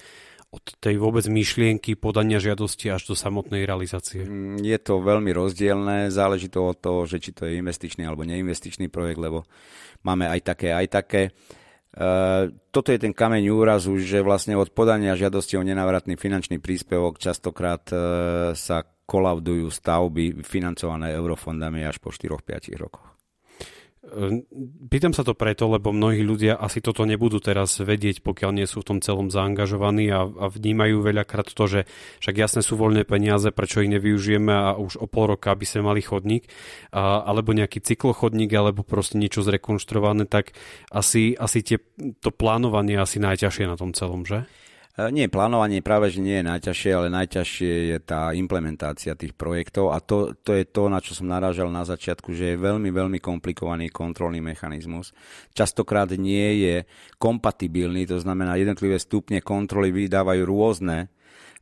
od 0.54 0.78
tej 0.78 1.02
vôbec 1.02 1.26
myšlienky 1.26 1.98
podania 1.98 2.38
žiadosti 2.38 2.94
až 2.94 3.10
do 3.10 3.16
samotnej 3.18 3.66
realizácie? 3.66 4.22
Mm, 4.22 4.62
je 4.62 4.78
to 4.78 5.02
veľmi 5.02 5.34
rozdielne, 5.34 6.14
záleží 6.14 6.54
to 6.54 6.70
od 6.70 6.78
toho, 6.78 7.10
že 7.10 7.18
či 7.18 7.34
to 7.34 7.50
je 7.50 7.58
investičný 7.58 8.06
alebo 8.06 8.22
neinvestičný 8.22 8.94
projekt, 8.94 9.18
lebo 9.18 9.50
máme 10.06 10.30
aj 10.30 10.54
také, 10.54 10.70
aj 10.70 10.88
také. 10.94 11.22
E, 11.26 11.32
toto 12.70 12.94
je 12.94 13.02
ten 13.02 13.18
kameň 13.18 13.50
úrazu, 13.50 13.98
že 13.98 14.22
vlastne 14.22 14.54
od 14.54 14.70
podania 14.70 15.18
žiadosti 15.18 15.58
o 15.58 15.66
nenávratný 15.66 16.22
finančný 16.22 16.62
príspevok 16.62 17.18
častokrát 17.18 17.90
e, 17.90 17.98
sa 18.54 18.86
kolaudujú 19.10 19.74
stavby 19.74 20.46
financované 20.46 21.18
eurofondami 21.18 21.82
až 21.82 21.98
po 21.98 22.14
4-5 22.14 22.78
rokoch. 22.78 23.13
Ehm, 24.04 24.44
pýtam 24.92 25.16
sa 25.16 25.24
to 25.24 25.32
preto, 25.32 25.72
lebo 25.72 25.96
mnohí 25.96 26.28
ľudia 26.28 26.60
asi 26.60 26.84
toto 26.84 27.08
nebudú 27.08 27.40
teraz 27.40 27.80
vedieť, 27.80 28.20
pokiaľ 28.20 28.52
nie 28.52 28.68
sú 28.68 28.84
v 28.84 28.88
tom 28.92 29.00
celom 29.00 29.32
zaangažovaní 29.32 30.12
a, 30.12 30.28
a 30.28 30.46
vnímajú 30.52 31.00
veľakrát 31.00 31.48
to, 31.48 31.64
že 31.72 31.80
však 32.20 32.36
jasne 32.36 32.60
sú 32.60 32.76
voľné 32.76 33.08
peniaze, 33.08 33.48
prečo 33.56 33.80
ich 33.80 33.88
nevyužijeme 33.88 34.52
a 34.52 34.76
už 34.76 35.00
o 35.00 35.08
pol 35.08 35.32
roka 35.32 35.56
by 35.56 35.64
sme 35.64 35.88
mali 35.88 36.04
chodník, 36.04 36.52
a, 36.92 37.24
alebo 37.24 37.56
nejaký 37.56 37.80
cyklochodník, 37.80 38.52
alebo 38.52 38.84
proste 38.84 39.16
niečo 39.16 39.40
zrekonštruované, 39.40 40.28
tak 40.28 40.52
asi, 40.92 41.40
asi 41.40 41.64
tie, 41.64 41.80
to 42.20 42.28
plánovanie 42.36 43.00
asi 43.00 43.24
najťažšie 43.24 43.72
na 43.72 43.80
tom 43.80 43.96
celom, 43.96 44.28
že? 44.28 44.44
E, 44.94 45.10
nie, 45.10 45.26
plánovanie 45.26 45.82
práve, 45.82 46.14
že 46.14 46.22
nie 46.22 46.38
je 46.42 46.46
najťažšie, 46.46 46.92
ale 46.94 47.08
najťažšie 47.10 47.74
je 47.94 47.98
tá 47.98 48.30
implementácia 48.38 49.18
tých 49.18 49.34
projektov 49.34 49.90
a 49.90 49.98
to, 49.98 50.38
to 50.46 50.54
je 50.54 50.70
to, 50.70 50.86
na 50.86 51.02
čo 51.02 51.18
som 51.18 51.26
narážal 51.26 51.74
na 51.74 51.82
začiatku, 51.82 52.30
že 52.38 52.54
je 52.54 52.62
veľmi, 52.62 52.94
veľmi 52.94 53.18
komplikovaný 53.18 53.90
kontrolný 53.90 54.38
mechanizmus. 54.38 55.10
Častokrát 55.58 56.14
nie 56.14 56.62
je 56.62 56.76
kompatibilný, 57.18 58.06
to 58.06 58.22
znamená 58.22 58.54
jednotlivé 58.54 59.02
stupne 59.02 59.42
kontroly 59.42 59.90
vydávajú 59.90 60.46
rôzne, 60.46 61.10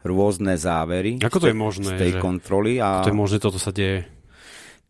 rôzne 0.04 0.60
závery 0.60 1.24
Ako 1.24 1.40
to 1.40 1.48
je 1.48 1.56
možné, 1.56 1.88
z 1.88 1.92
tej 1.96 2.12
že... 2.18 2.20
kontroly. 2.20 2.84
A... 2.84 3.00
Ako 3.00 3.08
to 3.08 3.14
je 3.16 3.22
možné, 3.24 3.38
toto 3.40 3.60
sa 3.62 3.72
deje? 3.72 4.12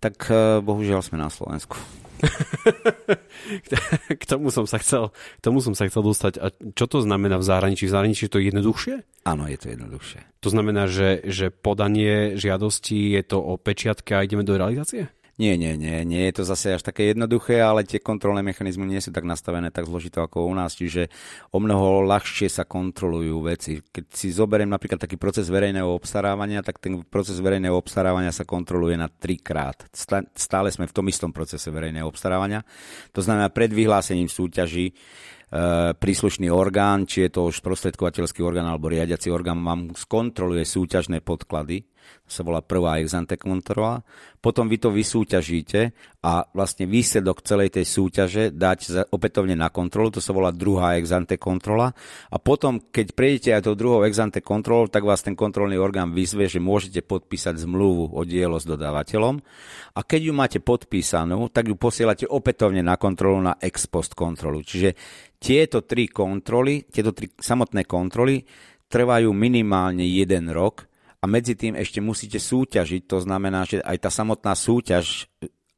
Tak 0.02 0.18
e, 0.34 0.66
bohužiaľ 0.66 1.06
sme 1.06 1.22
na 1.22 1.30
Slovensku. 1.30 1.78
k 4.22 4.24
tomu 4.26 4.54
som 4.54 4.70
sa 4.70 4.78
chcel, 4.78 5.10
k 5.12 5.42
tomu 5.42 5.62
som 5.62 5.74
sa 5.74 5.90
chcel 5.90 6.06
dostať. 6.06 6.34
A 6.38 6.54
čo 6.74 6.86
to 6.86 7.02
znamená 7.02 7.42
v 7.42 7.46
zahraničí? 7.46 7.90
V 7.90 7.94
zahraničí 7.94 8.30
je 8.30 8.34
to 8.34 8.42
jednoduchšie? 8.42 8.96
Áno, 9.26 9.46
je 9.46 9.58
to 9.58 9.68
jednoduchšie. 9.74 10.20
To 10.42 10.50
znamená, 10.50 10.90
že, 10.90 11.22
že 11.26 11.54
podanie 11.54 12.38
žiadosti 12.38 13.14
je 13.18 13.24
to 13.26 13.38
o 13.38 13.58
pečiatke 13.58 14.18
a 14.18 14.26
ideme 14.26 14.46
do 14.46 14.58
realizácie? 14.58 15.10
Nie, 15.40 15.56
nie, 15.56 15.80
nie, 15.80 16.04
nie 16.04 16.28
je 16.28 16.34
to 16.40 16.44
zase 16.44 16.76
až 16.76 16.84
také 16.84 17.16
jednoduché, 17.16 17.64
ale 17.64 17.88
tie 17.88 18.04
kontrolné 18.04 18.44
mechanizmy 18.44 18.84
nie 18.84 19.00
sú 19.00 19.16
tak 19.16 19.24
nastavené 19.24 19.72
tak 19.72 19.88
zložito 19.88 20.20
ako 20.20 20.44
u 20.44 20.54
nás, 20.54 20.76
čiže 20.76 21.08
o 21.56 21.60
mnoho 21.64 22.04
ľahšie 22.04 22.52
sa 22.52 22.68
kontrolujú 22.68 23.40
veci. 23.48 23.80
Keď 23.80 24.06
si 24.12 24.28
zoberiem 24.36 24.68
napríklad 24.68 25.00
taký 25.00 25.16
proces 25.16 25.48
verejného 25.48 25.88
obstarávania, 25.88 26.60
tak 26.60 26.84
ten 26.84 27.00
proces 27.08 27.40
verejného 27.40 27.74
obstarávania 27.74 28.36
sa 28.36 28.44
kontroluje 28.44 29.00
na 29.00 29.08
trikrát. 29.08 29.88
Stále 30.36 30.68
sme 30.70 30.86
v 30.86 30.96
tom 30.96 31.08
istom 31.08 31.32
procese 31.32 31.72
verejného 31.72 32.06
obstarávania. 32.06 32.68
To 33.16 33.24
znamená, 33.24 33.48
pred 33.50 33.72
vyhlásením 33.72 34.28
súťaží 34.28 34.92
E, 35.52 35.92
príslušný 35.92 36.48
orgán, 36.48 37.04
či 37.04 37.28
je 37.28 37.36
to 37.36 37.52
už 37.52 37.60
prostredkovateľský 37.60 38.40
orgán 38.40 38.72
alebo 38.72 38.88
riadiaci 38.88 39.28
orgán, 39.28 39.60
vám 39.60 39.92
skontroluje 39.92 40.64
súťažné 40.64 41.20
podklady, 41.20 41.91
sa 42.26 42.48
volá 42.48 42.64
prvá 42.64 43.04
ex 43.04 43.12
ante 43.12 43.36
kontrola, 43.36 44.00
potom 44.40 44.66
vy 44.66 44.82
to 44.82 44.90
vysúťažíte 44.90 45.94
a 46.26 46.48
vlastne 46.56 46.88
výsledok 46.88 47.44
celej 47.44 47.78
tej 47.78 47.86
súťaže 47.86 48.44
dať 48.56 49.10
opätovne 49.12 49.54
na 49.54 49.70
kontrolu, 49.70 50.10
to 50.10 50.24
sa 50.24 50.32
volá 50.32 50.50
druhá 50.50 50.98
ex 50.98 51.12
ante 51.12 51.36
kontrola. 51.36 51.92
A 52.32 52.38
potom, 52.40 52.80
keď 52.80 53.14
prejdete 53.14 53.50
aj 53.54 53.66
tou 53.68 53.76
druhou 53.76 54.02
ex 54.08 54.18
ante 54.18 54.40
kontrolou, 54.40 54.88
tak 54.88 55.04
vás 55.04 55.22
ten 55.22 55.36
kontrolný 55.36 55.76
orgán 55.76 56.16
vyzve, 56.16 56.48
že 56.48 56.64
môžete 56.64 57.04
podpísať 57.06 57.62
zmluvu 57.68 58.16
o 58.16 58.22
dielo 58.24 58.58
s 58.58 58.66
dodávateľom. 58.66 59.42
A 59.98 60.00
keď 60.02 60.22
ju 60.30 60.34
máte 60.34 60.60
podpísanú, 60.64 61.52
tak 61.52 61.68
ju 61.68 61.76
posielate 61.76 62.30
opätovne 62.30 62.80
na 62.80 62.96
kontrolu 62.96 63.44
na 63.44 63.60
ex 63.60 63.90
post 63.90 64.16
kontrolu. 64.16 64.64
Čiže 64.64 64.96
tieto 65.42 65.82
tri 65.82 66.06
kontroly, 66.06 66.86
tieto 66.86 67.12
tri 67.18 67.34
samotné 67.34 67.90
kontroly 67.90 68.46
trvajú 68.92 69.34
minimálne 69.34 70.06
jeden 70.06 70.54
rok 70.54 70.91
a 71.22 71.26
medzi 71.30 71.54
tým 71.54 71.78
ešte 71.78 72.02
musíte 72.02 72.42
súťažiť, 72.42 73.06
to 73.06 73.22
znamená, 73.22 73.70
že 73.70 73.78
aj 73.86 73.98
tá 74.02 74.10
samotná 74.10 74.58
súťaž 74.58 75.30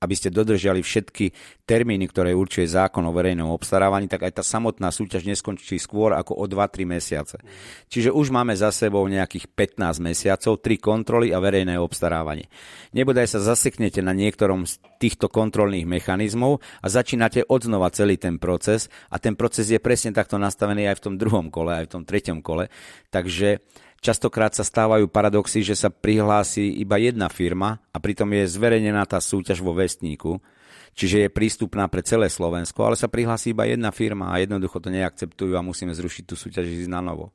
aby 0.03 0.19
ste 0.19 0.35
dodržali 0.35 0.83
všetky 0.83 1.31
termíny, 1.63 2.12
ktoré 2.12 2.35
určuje 2.35 2.67
zákon 2.67 3.07
o 3.07 3.15
verejnom 3.15 3.47
obstarávaní, 3.55 4.12
tak 4.12 4.27
aj 4.27 4.33
tá 4.35 4.43
samotná 4.43 4.91
súťaž 4.91 5.23
neskončí 5.23 5.79
skôr 5.79 6.12
ako 6.12 6.35
o 6.35 6.45
2-3 6.45 6.83
mesiace. 6.83 7.39
Čiže 7.88 8.12
už 8.12 8.35
máme 8.35 8.51
za 8.51 8.75
sebou 8.75 9.07
nejakých 9.07 9.47
15 9.47 10.03
mesiacov, 10.03 10.59
3 10.59 10.75
kontroly 10.83 11.31
a 11.31 11.39
verejné 11.39 11.79
obstarávanie. 11.79 12.51
Nebodaj 12.91 13.31
sa 13.31 13.39
zaseknete 13.39 14.03
na 14.03 14.12
niektorom 14.12 14.67
z 14.67 14.83
týchto 15.00 15.31
kontrolných 15.31 15.88
mechanizmov 15.88 16.59
a 16.83 16.91
začínate 16.91 17.47
odznova 17.47 17.88
celý 17.95 18.19
ten 18.19 18.35
proces 18.35 18.91
a 19.07 19.15
ten 19.23 19.39
proces 19.39 19.71
je 19.71 19.79
presne 19.79 20.12
takto 20.12 20.35
nastavený 20.35 20.91
aj 20.91 21.00
v 21.00 21.03
tom 21.07 21.15
druhom 21.15 21.47
kole, 21.47 21.71
aj 21.79 21.88
v 21.88 21.93
tom 21.95 22.03
treťom 22.03 22.43
kole. 22.43 22.67
Takže 23.07 23.63
Častokrát 24.03 24.51
sa 24.51 24.67
stávajú 24.67 25.07
paradoxy, 25.07 25.63
že 25.63 25.79
sa 25.79 25.88
prihlási 25.88 26.75
iba 26.75 27.00
jedna 27.00 27.31
firma 27.31 27.79
a 27.95 28.03
pritom 28.03 28.27
je 28.36 28.51
zverejnená 28.51 29.07
tá 29.07 29.24
súťaž 29.24 29.63
vo 29.63 29.72
vestníku, 29.72 30.43
čiže 30.91 31.24
je 31.24 31.29
prístupná 31.31 31.88
pre 31.88 32.03
celé 32.03 32.27
Slovensko, 32.27 32.83
ale 32.83 33.00
sa 33.00 33.07
prihlási 33.07 33.55
iba 33.55 33.63
jedna 33.63 33.95
firma 33.95 34.36
a 34.36 34.43
jednoducho 34.43 34.83
to 34.83 34.91
neakceptujú 34.91 35.55
a 35.55 35.63
musíme 35.63 35.95
zrušiť 35.95 36.24
tú 36.27 36.36
súťaž 36.36 36.67
ísť 36.67 36.91
na 36.91 37.00
novo. 37.00 37.31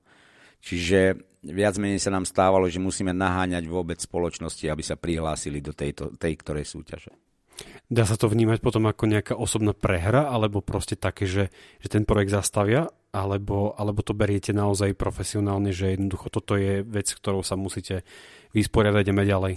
Čiže 0.60 1.16
viac 1.40 1.80
menej 1.80 2.04
sa 2.04 2.12
nám 2.12 2.28
stávalo, 2.28 2.68
že 2.68 2.84
musíme 2.84 3.16
naháňať 3.16 3.64
vôbec 3.64 3.96
spoločnosti, 3.96 4.68
aby 4.68 4.84
sa 4.84 5.00
prihlásili 5.00 5.64
do 5.64 5.72
tejto, 5.72 6.20
tej 6.20 6.36
ktorej 6.36 6.68
súťaže. 6.68 7.16
Dá 7.88 8.04
sa 8.04 8.20
to 8.20 8.28
vnímať 8.28 8.60
potom 8.60 8.84
ako 8.84 9.08
nejaká 9.08 9.34
osobná 9.40 9.72
prehra, 9.72 10.28
alebo 10.28 10.60
proste 10.60 11.00
také, 11.00 11.24
že, 11.24 11.48
že 11.80 11.88
ten 11.88 12.04
projekt 12.04 12.36
zastavia, 12.36 12.92
alebo, 13.12 13.72
alebo 13.74 14.04
to 14.04 14.12
beriete 14.12 14.52
naozaj 14.52 14.92
profesionálne, 14.92 15.72
že 15.72 15.96
jednoducho 15.96 16.28
toto 16.28 16.54
je 16.60 16.84
vec, 16.84 17.08
ktorou 17.08 17.40
sa 17.40 17.56
musíte 17.56 18.04
vysporiadať 18.52 19.04
a 19.08 19.24
ďalej? 19.24 19.54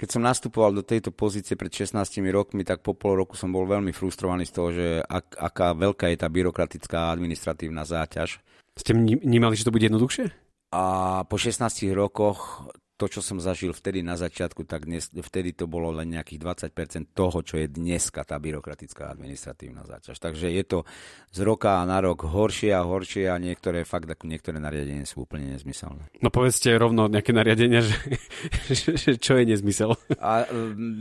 Keď 0.00 0.08
som 0.08 0.24
nastupoval 0.24 0.72
do 0.72 0.80
tejto 0.80 1.12
pozície 1.12 1.60
pred 1.60 1.68
16 1.68 1.92
rokmi, 2.32 2.64
tak 2.64 2.80
po 2.80 2.96
pol 2.96 3.20
roku 3.20 3.36
som 3.36 3.52
bol 3.52 3.68
veľmi 3.68 3.92
frustrovaný 3.92 4.48
z 4.48 4.54
toho, 4.56 4.68
že 4.72 4.86
ak, 5.04 5.36
aká 5.36 5.76
veľká 5.76 6.08
je 6.08 6.16
tá 6.16 6.28
byrokratická 6.32 7.12
administratívna 7.12 7.84
záťaž. 7.84 8.40
Ste 8.80 8.96
vnímali, 8.96 9.60
že 9.60 9.68
to 9.68 9.74
bude 9.76 9.84
jednoduchšie? 9.84 10.32
A 10.72 10.84
po 11.28 11.36
16 11.36 11.92
rokoch 11.92 12.64
to, 13.00 13.08
čo 13.08 13.24
som 13.24 13.40
zažil 13.40 13.72
vtedy 13.72 14.04
na 14.04 14.20
začiatku, 14.20 14.68
tak 14.68 14.84
dnes, 14.84 15.08
vtedy 15.08 15.56
to 15.56 15.64
bolo 15.64 15.88
len 15.88 16.12
nejakých 16.12 16.68
20% 16.68 17.16
toho, 17.16 17.40
čo 17.40 17.56
je 17.56 17.64
dneska 17.64 18.28
tá 18.28 18.36
byrokratická 18.36 19.08
administratívna 19.08 19.88
záťaž. 19.88 20.20
Takže 20.20 20.52
je 20.52 20.64
to 20.68 20.78
z 21.32 21.40
roka 21.40 21.80
na 21.88 22.04
rok 22.04 22.28
horšie 22.28 22.76
a 22.76 22.84
horšie 22.84 23.32
a 23.32 23.40
niektoré 23.40 23.88
fakt, 23.88 24.12
niektoré 24.20 24.60
nariadenia 24.60 25.08
sú 25.08 25.24
úplne 25.24 25.56
nezmyselné. 25.56 26.12
No 26.20 26.28
povedzte 26.28 26.76
rovno 26.76 27.08
nejaké 27.08 27.32
nariadenia, 27.32 27.80
že, 27.80 27.96
že 29.00 29.10
čo 29.16 29.40
je 29.40 29.44
nezmysel. 29.48 29.96
A 30.20 30.44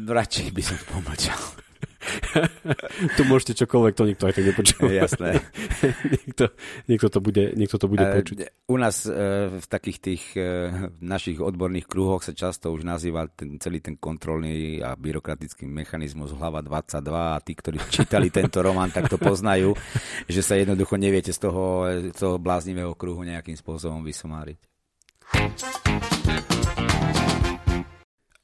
radšej 0.07 0.55
by 0.55 0.63
som 0.63 0.79
pomlčal. 0.87 1.68
tu 3.17 3.21
môžete 3.27 3.65
čokoľvek, 3.65 3.93
to 3.95 4.03
nikto 4.07 4.23
aj 4.27 4.33
tak 4.39 4.45
nepočúva. 4.47 4.89
Jasné. 5.03 5.29
niekto, 6.15 6.45
niekto, 6.87 7.07
to 7.11 7.19
bude, 7.19 7.43
niekto 7.59 7.75
to 7.75 7.87
bude 7.91 8.03
počuť. 8.03 8.37
U 8.71 8.75
nás 8.79 9.03
e, 9.03 9.11
v 9.59 9.65
takých 9.67 9.97
tých 9.99 10.23
e, 10.39 10.71
našich 11.03 11.43
odborných 11.43 11.87
kruhoch 11.87 12.23
sa 12.23 12.31
často 12.31 12.71
už 12.71 12.87
nazýva 12.87 13.27
ten, 13.27 13.59
celý 13.59 13.83
ten 13.83 13.99
kontrolný 13.99 14.79
a 14.79 14.95
byrokratický 14.95 15.67
mechanizmus 15.67 16.31
hlava 16.35 16.63
22 16.63 17.35
a 17.35 17.39
tí, 17.43 17.53
ktorí 17.55 17.77
čítali 17.91 18.31
tento 18.31 18.63
román, 18.63 18.95
tak 18.95 19.11
to 19.11 19.19
poznajú, 19.19 19.75
že 20.31 20.39
sa 20.39 20.55
jednoducho 20.55 20.95
neviete 20.95 21.35
z 21.35 21.39
toho, 21.43 21.87
z 22.11 22.15
toho 22.15 22.39
bláznivého 22.39 22.95
kruhu 22.95 23.27
nejakým 23.27 23.59
spôsobom 23.59 24.01
vysomáriť. 24.07 24.59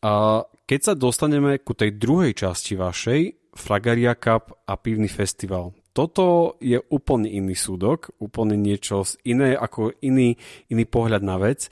A 0.05 0.45
keď 0.69 0.79
sa 0.81 0.93
dostaneme 0.93 1.57
ku 1.65 1.73
tej 1.73 1.97
druhej 1.97 2.37
časti 2.37 2.77
vašej, 2.77 3.44
Fragaria 3.55 4.13
Cup 4.19 4.51
a 4.67 4.75
pivný 4.75 5.07
festival. 5.07 5.71
Toto 5.95 6.59
je 6.59 6.75
úplne 6.91 7.31
iný 7.31 7.55
súdok, 7.55 8.11
úplne 8.19 8.59
niečo 8.59 9.07
iné, 9.23 9.55
ako 9.55 9.95
iný, 10.03 10.35
iný 10.67 10.83
pohľad 10.83 11.23
na 11.23 11.39
vec. 11.39 11.71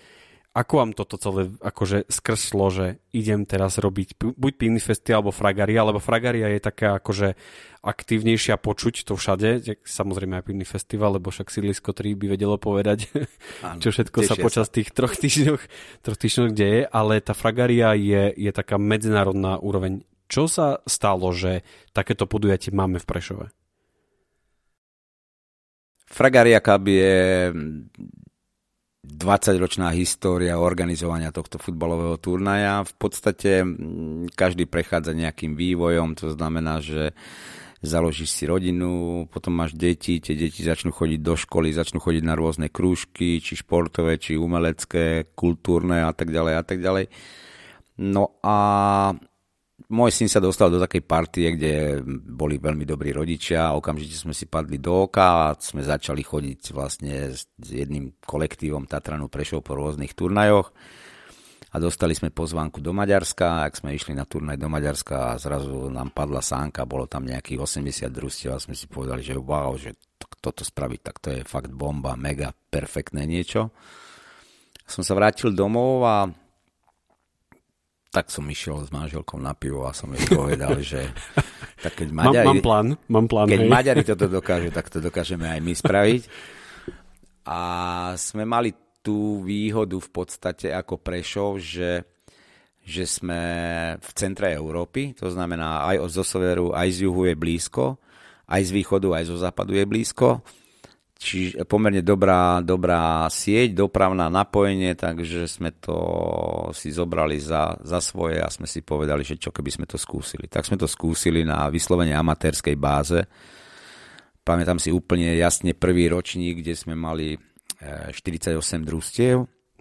Ako 0.54 0.80
vám 0.80 0.94
toto 0.94 1.18
celé 1.18 1.50
akože 1.60 2.08
skrslo, 2.13 2.70
že 2.70 3.02
idem 3.10 3.42
teraz 3.42 3.82
robiť 3.82 4.22
buď 4.22 4.54
pivný 4.54 4.78
festival 4.78 5.25
alebo 5.25 5.34
Fragaria, 5.34 5.82
lebo 5.82 5.98
Fragaria 5.98 6.46
je 6.54 6.62
taká 6.62 7.02
akože 7.02 7.34
aktívnejšia 7.82 8.62
počuť 8.62 9.02
to 9.02 9.18
všade, 9.18 9.82
samozrejme 9.82 10.38
aj 10.40 10.46
pivný 10.46 10.62
festival, 10.62 11.18
lebo 11.18 11.34
však 11.34 11.50
sídlisko 11.50 11.92
3 11.98 12.13
by 12.16 12.25
vedelo 12.38 12.62
povedať, 12.62 13.10
Áno, 13.66 13.82
čo 13.82 13.90
všetko 13.90 14.24
sa 14.24 14.38
počas 14.38 14.70
tých 14.70 14.94
troch 14.94 15.18
týždňoch, 15.18 15.62
troch 16.06 16.20
týždňoch 16.22 16.54
deje, 16.54 16.86
ale 16.86 17.18
tá 17.20 17.34
Fragaria 17.34 17.98
je, 17.98 18.32
je 18.38 18.52
taká 18.54 18.78
medzinárodná 18.78 19.58
úroveň 19.58 20.06
čo 20.27 20.48
sa 20.50 20.80
stalo, 20.88 21.32
že 21.36 21.62
takéto 21.92 22.25
podujatie 22.25 22.72
máme 22.74 22.98
v 22.98 23.08
Prešove? 23.08 23.46
Fragaria 26.13 26.62
Cup 26.62 26.86
je 26.86 27.50
20-ročná 29.03 29.92
história 29.98 30.56
organizovania 30.56 31.34
tohto 31.34 31.60
futbalového 31.60 32.15
turnaja. 32.22 32.88
V 32.88 32.94
podstate 32.96 33.65
každý 34.32 34.70
prechádza 34.70 35.12
nejakým 35.12 35.58
vývojom, 35.58 36.15
to 36.15 36.32
znamená, 36.32 36.80
že 36.80 37.12
založíš 37.84 38.32
si 38.32 38.44
rodinu, 38.48 39.25
potom 39.27 39.60
máš 39.60 39.75
deti, 39.75 40.24
tie 40.24 40.39
deti 40.39 40.63
začnú 40.63 40.96
chodiť 40.96 41.20
do 41.20 41.36
školy, 41.36 41.75
začnú 41.75 42.00
chodiť 42.00 42.24
na 42.24 42.39
rôzne 42.39 42.72
krúžky, 42.72 43.44
či 43.44 43.60
športové, 43.60 44.15
či 44.15 44.39
umelecké, 44.39 45.36
kultúrne 45.36 46.08
a 46.08 46.15
tak 46.15 46.32
ďalej 46.32 46.53
a 46.56 46.63
tak 46.63 46.80
ďalej. 46.80 47.06
No 48.00 48.39
a 48.39 48.58
môj 49.92 50.12
syn 50.16 50.30
sa 50.32 50.40
dostal 50.40 50.72
do 50.72 50.80
takej 50.80 51.04
partie, 51.04 51.56
kde 51.58 52.04
boli 52.08 52.62
veľmi 52.62 52.88
dobrí 52.88 53.12
rodičia 53.12 53.75
okamžite 53.75 54.16
sme 54.16 54.32
si 54.32 54.48
padli 54.48 54.80
do 54.80 55.10
oka 55.10 55.52
a 55.52 55.56
sme 55.60 55.84
začali 55.84 56.24
chodiť 56.24 56.62
vlastne 56.72 57.34
s 57.34 57.48
jedným 57.60 58.16
kolektívom 58.24 58.88
Tatranu 58.88 59.28
Prešov 59.28 59.66
po 59.66 59.75
rôznych 59.75 60.16
turnajoch 60.16 60.72
a 61.74 61.82
dostali 61.82 62.13
sme 62.13 62.30
pozvánku 62.30 62.86
do 62.86 62.94
Maďarska, 62.94 63.66
ak 63.66 63.82
sme 63.82 63.98
išli 63.98 64.13
na 64.13 64.30
turnaj 64.30 64.62
do 64.62 64.70
Maďarska 64.70 65.34
a 65.34 65.40
zrazu 65.42 65.90
nám 65.90 66.13
padla 66.13 66.38
sánka, 66.38 66.86
bolo 66.86 67.10
tam 67.10 67.25
nejakých 67.25 67.66
80 67.66 68.13
družstiev 68.13 68.54
a 68.54 68.62
sme 68.62 68.78
si 68.78 68.86
povedali, 68.86 69.25
že 69.25 69.34
wow, 69.34 69.74
že 69.74 69.98
toto 70.38 70.62
spraviť, 70.62 71.00
tak 71.02 71.18
to 71.18 71.28
je 71.34 71.42
fakt 71.42 71.74
bomba, 71.74 72.13
mega 72.13 72.54
perfektné 72.54 73.25
niečo. 73.25 73.74
Som 74.86 75.02
sa 75.02 75.18
vrátil 75.18 75.56
domov 75.56 76.06
a 76.06 76.30
tak 78.13 78.29
som 78.29 78.46
išiel 78.46 78.86
s 78.86 78.93
manželkou 78.93 79.41
na 79.41 79.58
pivo 79.58 79.89
a 79.89 79.91
som 79.91 80.13
jej 80.13 80.29
povedal, 80.29 80.77
že 80.86 81.10
tak 81.82 81.98
keď 81.98 82.08
Maďari, 82.22 82.46
mám, 82.46 82.46
mám 82.46 82.62
plán, 82.62 82.88
mám 83.10 83.25
plán, 83.25 83.48
keď 83.50 83.60
hej. 83.65 83.70
Maďari 83.74 84.03
toto 84.05 84.29
dokážu, 84.29 84.70
tak 84.70 84.93
to 84.93 85.01
dokážeme 85.01 85.50
aj 85.50 85.60
my 85.65 85.74
spraviť. 85.74 86.24
A 87.50 87.60
sme 88.13 88.46
mali 88.46 88.70
tú 89.01 89.41
výhodu 89.41 89.98
v 89.98 90.10
podstate 90.13 90.70
ako 90.70 91.01
Prešov, 91.01 91.58
že, 91.58 92.05
že 92.86 93.04
sme 93.10 93.41
v 93.97 94.10
centre 94.13 94.54
Európy, 94.54 95.17
to 95.17 95.34
znamená 95.34 95.89
aj 95.89 96.06
zo 96.13 96.21
severu, 96.21 96.69
aj 96.71 96.88
z 96.93 97.10
juhu 97.10 97.26
je 97.28 97.36
blízko, 97.36 97.97
aj 98.45 98.62
z 98.62 98.71
východu, 98.78 99.10
aj 99.10 99.26
zo 99.26 99.41
západu 99.41 99.73
je 99.73 99.89
blízko 99.89 100.45
čiže 101.17 101.63
pomerne 101.63 102.04
dobrá, 102.04 102.60
dobrá 102.60 103.26
sieť, 103.32 103.73
dopravná 103.86 104.28
napojenie, 104.28 104.93
takže 104.97 105.47
sme 105.47 105.71
to 105.78 105.97
si 106.76 106.91
zobrali 106.91 107.39
za, 107.39 107.80
za 107.80 108.04
svoje 108.04 108.43
a 108.43 108.52
sme 108.52 108.67
si 108.67 108.84
povedali, 108.84 109.23
že 109.23 109.39
čo 109.39 109.56
keby 109.56 109.69
sme 109.71 109.86
to 109.88 109.95
skúsili. 109.95 110.52
Tak 110.52 110.67
sme 110.67 110.76
to 110.76 110.89
skúsili 110.89 111.47
na 111.47 111.71
vyslovene 111.71 112.12
amatérskej 112.13 112.76
báze. 112.76 113.23
Pamätám 114.43 114.78
si 114.78 114.91
úplne 114.91 115.32
jasne 115.39 115.71
prvý 115.71 116.12
ročník, 116.12 116.60
kde 116.60 116.76
sme 116.76 116.99
mali 116.99 117.39
48 117.80 118.60
e, 118.60 118.84
družstiev. 118.84 119.38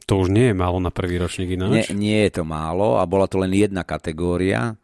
To 0.06 0.12
už 0.22 0.34
nie 0.34 0.50
je 0.50 0.56
málo 0.58 0.82
na 0.82 0.90
prvý 0.90 1.18
ročník 1.18 1.54
ináč? 1.54 1.90
Nie, 1.90 1.94
nie 1.94 2.20
je 2.26 2.42
to 2.42 2.44
málo 2.46 2.98
a 2.98 3.06
bola 3.06 3.30
to 3.30 3.38
len 3.38 3.54
jedna 3.54 3.86
kategória, 3.86 4.74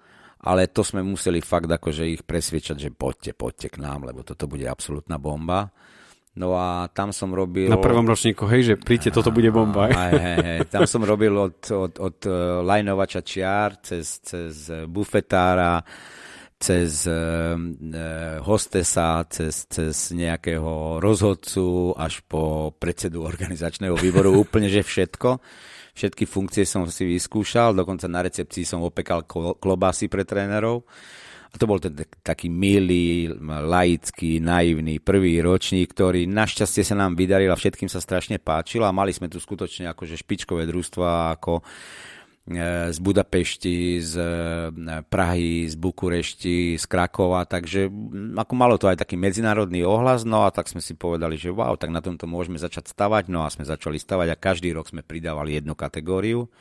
ale 0.42 0.70
to 0.70 0.86
sme 0.86 1.02
museli 1.02 1.42
fakt 1.42 1.66
akože 1.66 2.06
ich 2.06 2.22
presviečať, 2.22 2.76
že 2.78 2.90
poďte, 2.94 3.34
poďte 3.34 3.68
k 3.74 3.82
nám, 3.82 4.06
lebo 4.06 4.22
toto 4.22 4.46
bude 4.46 4.66
absolútna 4.66 5.18
bomba. 5.18 5.70
No 6.38 6.54
a 6.54 6.86
tam 6.94 7.10
som 7.10 7.34
robil... 7.34 7.66
Na 7.66 7.82
prvom 7.82 8.06
ročníku, 8.06 8.46
hej, 8.46 8.62
že 8.62 8.74
príďte, 8.78 9.10
toto 9.10 9.34
bude 9.34 9.50
bomba. 9.50 9.90
Aj, 9.90 10.14
hej, 10.14 10.38
hej. 10.38 10.58
Tam 10.70 10.86
som 10.86 11.02
robil 11.02 11.34
od, 11.34 11.58
od, 11.66 11.98
od 11.98 12.16
eh, 12.24 12.32
lajnovača 12.62 13.26
čiar 13.26 13.82
cez, 13.82 14.22
cez 14.22 14.70
bufetára, 14.86 15.82
cez 16.58 17.06
uh, 17.06 17.54
hostesa, 18.42 19.22
cez, 19.30 19.70
cez 19.70 20.10
nejakého 20.10 20.98
rozhodcu 20.98 21.94
až 21.94 22.18
po 22.26 22.74
predsedu 22.74 23.22
organizačného 23.22 23.94
výboru, 23.94 24.34
úplne 24.34 24.66
že 24.66 24.82
všetko. 24.82 25.38
Všetky 25.94 26.26
funkcie 26.26 26.66
som 26.66 26.86
si 26.90 27.06
vyskúšal, 27.06 27.78
dokonca 27.78 28.10
na 28.10 28.26
recepcii 28.26 28.66
som 28.66 28.82
opekal 28.82 29.22
klobásy 29.58 30.10
pre 30.10 30.26
trénerov. 30.26 30.82
A 31.48 31.54
to 31.56 31.64
bol 31.64 31.80
ten 31.80 31.96
taký 32.20 32.52
milý, 32.52 33.32
laický, 33.40 34.36
naivný 34.36 35.00
prvý 35.00 35.40
ročník, 35.40 35.96
ktorý 35.96 36.28
našťastie 36.28 36.84
sa 36.84 36.92
nám 36.92 37.16
vydaril 37.16 37.48
a 37.48 37.56
všetkým 37.56 37.88
sa 37.88 38.04
strašne 38.04 38.36
páčil 38.36 38.84
a 38.84 38.92
mali 38.92 39.16
sme 39.16 39.32
tu 39.32 39.40
skutočne 39.40 39.88
akože 39.88 40.20
špičkové 40.20 40.68
družstva 40.68 41.40
ako 41.40 41.64
e, 41.64 42.92
z 42.92 42.98
Budapešti, 43.00 43.96
z 43.96 44.14
e, 44.20 45.00
Prahy, 45.08 45.72
z 45.72 45.74
Bukurešti, 45.80 46.76
z 46.76 46.84
Krakova, 46.84 47.48
takže 47.48 47.88
ako 48.36 48.52
malo 48.52 48.76
to 48.76 48.92
aj 48.92 49.00
taký 49.00 49.16
medzinárodný 49.16 49.88
ohlas, 49.88 50.28
no 50.28 50.44
a 50.44 50.52
tak 50.52 50.68
sme 50.68 50.84
si 50.84 51.00
povedali, 51.00 51.40
že 51.40 51.48
wow, 51.48 51.80
tak 51.80 51.88
na 51.88 52.04
tomto 52.04 52.28
môžeme 52.28 52.60
začať 52.60 52.92
stavať, 52.92 53.32
no 53.32 53.48
a 53.48 53.48
sme 53.48 53.64
začali 53.64 53.96
stavať 53.96 54.36
a 54.36 54.40
každý 54.40 54.68
rok 54.76 54.92
sme 54.92 55.00
pridávali 55.00 55.56
jednu 55.56 55.72
kategóriu 55.72 56.52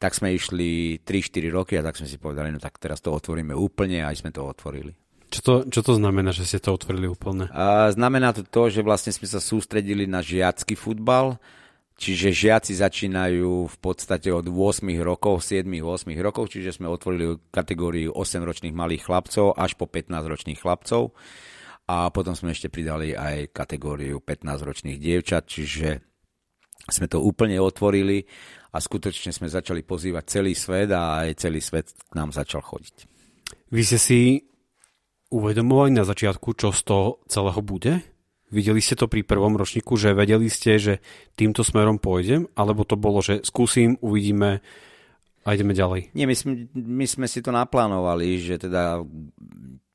tak 0.00 0.16
sme 0.16 0.32
išli 0.32 0.96
3-4 1.04 1.52
roky 1.52 1.76
a 1.76 1.84
tak 1.84 2.00
sme 2.00 2.08
si 2.08 2.16
povedali, 2.16 2.48
no 2.48 2.58
tak 2.58 2.80
teraz 2.80 3.04
to 3.04 3.12
otvoríme 3.12 3.52
úplne 3.52 4.00
a 4.00 4.08
aj 4.08 4.24
sme 4.24 4.32
to 4.32 4.40
otvorili. 4.40 4.96
Čo 5.30 5.40
to, 5.44 5.54
čo 5.68 5.80
to 5.84 5.92
znamená, 5.94 6.32
že 6.32 6.48
ste 6.48 6.58
to 6.58 6.74
otvorili 6.74 7.06
úplne? 7.06 7.52
A 7.52 7.92
znamená 7.92 8.34
to 8.34 8.42
to, 8.42 8.72
že 8.72 8.82
vlastne 8.82 9.12
sme 9.14 9.28
sa 9.28 9.38
sústredili 9.38 10.08
na 10.08 10.24
žiacký 10.24 10.74
futbal, 10.74 11.38
čiže 12.00 12.32
žiaci 12.32 12.80
začínajú 12.80 13.68
v 13.68 13.76
podstate 13.78 14.32
od 14.32 14.48
8 14.48 14.82
rokov, 15.04 15.44
7-8 15.44 16.16
rokov, 16.18 16.50
čiže 16.50 16.80
sme 16.80 16.88
otvorili 16.88 17.38
kategóriu 17.52 18.10
8-ročných 18.16 18.74
malých 18.74 19.06
chlapcov 19.06 19.54
až 19.54 19.76
po 19.78 19.84
15-ročných 19.84 20.58
chlapcov 20.58 21.12
a 21.86 22.10
potom 22.10 22.34
sme 22.34 22.50
ešte 22.50 22.72
pridali 22.72 23.14
aj 23.14 23.52
kategóriu 23.52 24.18
15-ročných 24.18 24.98
dievčat, 24.98 25.46
čiže 25.46 26.09
sme 26.88 27.06
to 27.10 27.20
úplne 27.20 27.60
otvorili 27.60 28.24
a 28.70 28.78
skutočne 28.78 29.34
sme 29.34 29.50
začali 29.50 29.82
pozývať 29.82 30.24
celý 30.40 30.54
svet 30.54 30.88
a 30.94 31.26
aj 31.26 31.42
celý 31.42 31.60
svet 31.60 31.92
k 31.92 32.12
nám 32.14 32.30
začal 32.30 32.62
chodiť. 32.62 33.10
Vy 33.74 33.82
ste 33.82 33.98
si 33.98 34.20
uvedomovali 35.30 35.94
na 35.94 36.06
začiatku, 36.06 36.54
čo 36.58 36.74
z 36.74 36.80
toho 36.86 37.06
celého 37.26 37.60
bude? 37.62 38.02
Videli 38.50 38.82
ste 38.82 38.98
to 38.98 39.06
pri 39.06 39.22
prvom 39.22 39.54
ročníku, 39.54 39.94
že 39.94 40.10
vedeli 40.10 40.50
ste, 40.50 40.74
že 40.74 40.94
týmto 41.38 41.62
smerom 41.62 42.02
pôjdem, 42.02 42.50
alebo 42.58 42.82
to 42.82 42.98
bolo, 42.98 43.22
že 43.22 43.46
skúsim, 43.46 43.94
uvidíme 44.02 44.58
a 45.46 45.48
ideme 45.54 45.70
ďalej? 45.70 46.10
Nie, 46.18 46.26
my 46.26 46.34
sme, 46.34 46.66
my 46.74 47.06
sme 47.06 47.26
si 47.30 47.40
to 47.46 47.54
naplánovali, 47.54 48.42
že 48.42 48.58
teda 48.58 49.06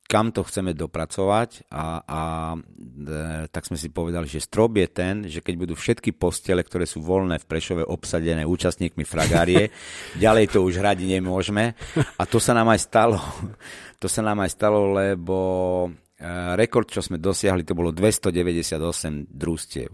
kam 0.05 0.29
to 0.29 0.45
chceme 0.45 0.77
dopracovať 0.77 1.65
a, 1.73 1.85
a 2.05 2.21
e, 2.53 2.59
tak 3.49 3.65
sme 3.65 3.73
si 3.73 3.89
povedali, 3.89 4.29
že 4.29 4.37
strop 4.37 4.77
je 4.77 4.87
ten, 4.87 5.15
že 5.25 5.41
keď 5.41 5.55
budú 5.57 5.73
všetky 5.73 6.13
postele, 6.13 6.61
ktoré 6.61 6.85
sú 6.85 7.01
voľné 7.01 7.41
v 7.41 7.49
Prešove 7.49 7.83
obsadené 7.89 8.45
účastníkmi 8.45 9.01
fragárie, 9.01 9.73
ďalej 10.23 10.53
to 10.53 10.61
už 10.61 10.77
hrať 10.77 11.01
nemôžeme 11.09 11.73
a 11.97 12.23
to 12.29 12.37
sa 12.37 12.53
nám 12.53 12.69
aj 12.69 12.79
stalo. 12.85 13.17
To 13.97 14.05
sa 14.05 14.21
nám 14.21 14.45
aj 14.45 14.53
stalo, 14.53 14.93
lebo 14.93 15.37
e, 15.89 15.89
rekord, 16.53 16.85
čo 16.85 17.01
sme 17.01 17.17
dosiahli, 17.17 17.65
to 17.65 17.73
bolo 17.73 17.89
298 17.89 19.25
družstiev. 19.33 19.89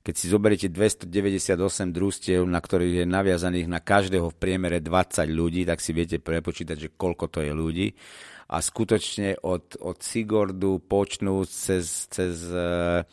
Keď 0.00 0.14
si 0.16 0.32
zoberiete 0.32 0.68
298 0.72 1.90
družstiev, 1.92 2.40
na 2.46 2.62
ktorých 2.62 3.04
je 3.04 3.06
naviazaných 3.10 3.68
na 3.68 3.82
každého 3.82 4.32
v 4.32 4.38
priemere 4.38 4.78
20 4.80 5.26
ľudí, 5.28 5.66
tak 5.66 5.82
si 5.82 5.90
viete 5.92 6.22
prepočítať, 6.22 6.76
že 6.78 6.88
koľko 6.94 7.28
to 7.28 7.44
je 7.44 7.52
ľudí 7.52 7.88
a 8.50 8.58
skutočne 8.58 9.38
od, 9.46 9.78
od 9.78 10.02
Sigordu 10.02 10.82
počnú 10.82 11.46
cez, 11.46 12.10
cez 12.10 12.50
uh, 12.50 13.06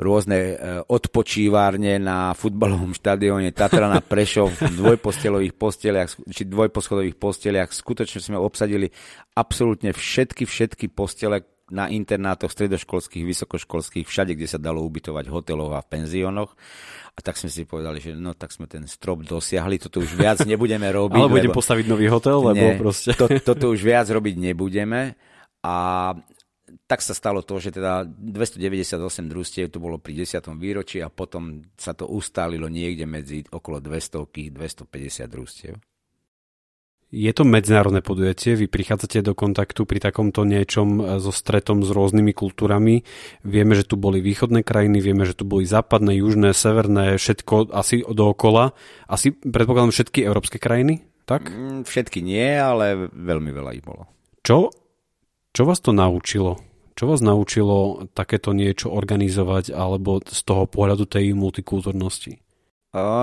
rôzne 0.00 0.38
uh, 0.40 0.56
odpočívárne 0.88 2.00
na 2.00 2.32
futbalovom 2.32 2.96
štadióne 2.96 3.52
Tatra 3.52 3.92
na 3.92 4.00
Prešov 4.00 4.56
v 4.56 4.72
dvojpostelových 4.80 5.52
posteliach, 5.60 6.08
či 6.32 6.48
dvojposchodových 6.48 7.20
posteliach. 7.20 7.68
Skutočne 7.68 8.24
sme 8.24 8.40
obsadili 8.40 8.88
absolútne 9.36 9.92
všetky, 9.92 10.48
všetky 10.48 10.88
postele, 10.88 11.44
na 11.68 11.92
internátoch 11.92 12.48
stredoškolských, 12.48 13.28
vysokoškolských, 13.28 14.08
všade, 14.08 14.32
kde 14.32 14.48
sa 14.48 14.56
dalo 14.56 14.80
ubytovať 14.88 15.24
v 15.28 15.34
hoteloch 15.36 15.72
a 15.76 15.84
v 15.84 15.90
penziónoch. 15.92 16.56
A 17.18 17.20
tak 17.20 17.34
sme 17.34 17.50
si 17.50 17.66
povedali, 17.66 17.98
že 17.98 18.14
no 18.14 18.30
tak 18.30 18.54
sme 18.54 18.70
ten 18.70 18.86
strop 18.86 19.26
dosiahli, 19.26 19.82
toto 19.82 19.98
už 19.98 20.14
viac 20.14 20.38
nebudeme 20.46 20.86
robiť. 21.02 21.18
Ale 21.18 21.34
budem 21.34 21.50
postaviť 21.50 21.84
nový 21.90 22.06
hotel, 22.06 22.38
lebo 22.38 22.62
nie, 22.62 22.78
proste... 22.78 23.10
to, 23.18 23.26
toto 23.42 23.74
už 23.74 23.82
viac 23.82 24.06
robiť 24.06 24.38
nebudeme. 24.38 25.18
A 25.66 26.14
tak 26.86 27.02
sa 27.02 27.12
stalo 27.12 27.42
to, 27.42 27.58
že 27.58 27.74
teda 27.74 28.06
298 28.06 28.94
družstiev 29.26 29.66
to 29.66 29.82
bolo 29.82 29.98
pri 29.98 30.22
10. 30.22 30.46
výročí 30.54 31.02
a 31.02 31.10
potom 31.10 31.66
sa 31.74 31.90
to 31.90 32.06
ustálilo 32.06 32.70
niekde 32.70 33.02
medzi 33.02 33.42
okolo 33.50 33.82
200 33.82 34.54
250 34.54 35.26
družstiev. 35.26 35.74
Je 37.08 37.32
to 37.32 37.40
medzinárodné 37.48 38.04
podujatie, 38.04 38.52
vy 38.52 38.68
prichádzate 38.68 39.24
do 39.24 39.32
kontaktu 39.32 39.88
pri 39.88 39.96
takomto 39.96 40.44
niečom 40.44 41.00
e, 41.00 41.02
so 41.24 41.32
stretom 41.32 41.80
s 41.80 41.88
rôznymi 41.88 42.36
kultúrami. 42.36 43.00
Vieme, 43.40 43.72
že 43.72 43.88
tu 43.88 43.96
boli 43.96 44.20
východné 44.20 44.60
krajiny, 44.60 45.00
vieme, 45.00 45.24
že 45.24 45.32
tu 45.32 45.48
boli 45.48 45.64
západné, 45.64 46.20
južné, 46.20 46.52
severné, 46.52 47.16
všetko 47.16 47.72
asi 47.72 48.04
dookola. 48.04 48.76
Asi 49.08 49.32
predpokladám 49.32 49.88
všetky 49.88 50.20
európske 50.20 50.60
krajiny, 50.60 51.00
tak? 51.24 51.48
Mm, 51.48 51.88
všetky 51.88 52.20
nie, 52.20 52.44
ale 52.44 53.08
veľmi 53.08 53.56
veľa 53.56 53.70
ich 53.72 53.84
bolo. 53.88 54.04
Čo, 54.44 54.68
čo 55.56 55.62
vás 55.64 55.80
to 55.80 55.96
naučilo? 55.96 56.60
Čo 56.92 57.08
vás 57.08 57.24
naučilo 57.24 58.04
takéto 58.12 58.52
niečo 58.52 58.92
organizovať 58.92 59.72
alebo 59.72 60.20
z 60.20 60.40
toho 60.44 60.68
pohľadu 60.68 61.08
tej 61.08 61.32
multikultúrnosti? 61.32 62.36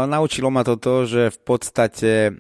Naučilo 0.06 0.54
ma 0.54 0.62
to 0.62 0.78
to, 0.78 1.10
že 1.10 1.34
v 1.34 1.40
podstate 1.42 2.12
e, 2.30 2.32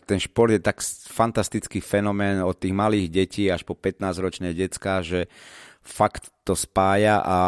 ten 0.00 0.16
šport 0.16 0.48
je 0.48 0.64
tak 0.64 0.80
fantastický 1.12 1.84
fenomén 1.84 2.40
od 2.40 2.56
tých 2.56 2.72
malých 2.72 3.06
detí 3.12 3.44
až 3.52 3.68
po 3.68 3.76
15-ročné 3.76 4.56
decka, 4.56 5.04
že 5.04 5.28
fakt 5.84 6.32
to 6.40 6.56
spája 6.56 7.20
a 7.20 7.38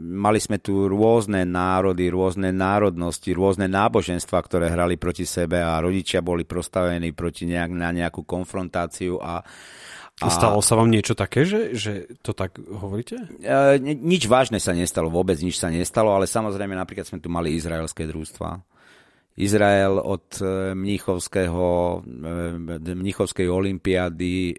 mali 0.00 0.40
sme 0.40 0.56
tu 0.56 0.88
rôzne 0.88 1.44
národy, 1.44 2.08
rôzne 2.08 2.48
národnosti, 2.48 3.28
rôzne 3.36 3.68
náboženstva, 3.68 4.40
ktoré 4.40 4.72
hrali 4.72 4.96
proti 4.96 5.28
sebe 5.28 5.60
a 5.60 5.76
rodičia 5.84 6.24
boli 6.24 6.48
prostavení 6.48 7.12
proti 7.12 7.44
nejak, 7.44 7.70
na 7.76 7.92
nejakú 7.92 8.24
konfrontáciu 8.24 9.20
a 9.20 9.44
a... 10.16 10.32
Stalo 10.32 10.64
sa 10.64 10.80
vám 10.80 10.88
niečo 10.88 11.12
také, 11.12 11.44
že, 11.44 11.76
že 11.76 11.92
to 12.24 12.32
tak 12.32 12.56
hovoríte? 12.56 13.20
E, 13.44 13.76
nič 13.84 14.24
vážne 14.24 14.56
sa 14.56 14.72
nestalo, 14.72 15.12
vôbec 15.12 15.36
nič 15.44 15.60
sa 15.60 15.68
nestalo, 15.68 16.16
ale 16.16 16.24
samozrejme 16.24 16.72
napríklad 16.72 17.04
sme 17.04 17.20
tu 17.20 17.28
mali 17.28 17.52
izraelské 17.52 18.08
družstva. 18.08 18.64
Izrael 19.36 20.00
od 20.00 20.40
e, 20.40 20.72
Mníchovského, 20.72 22.00
e, 22.00 22.96
Mníchovskej 22.96 23.44
olympiády 23.44 24.34
e, 24.48 24.54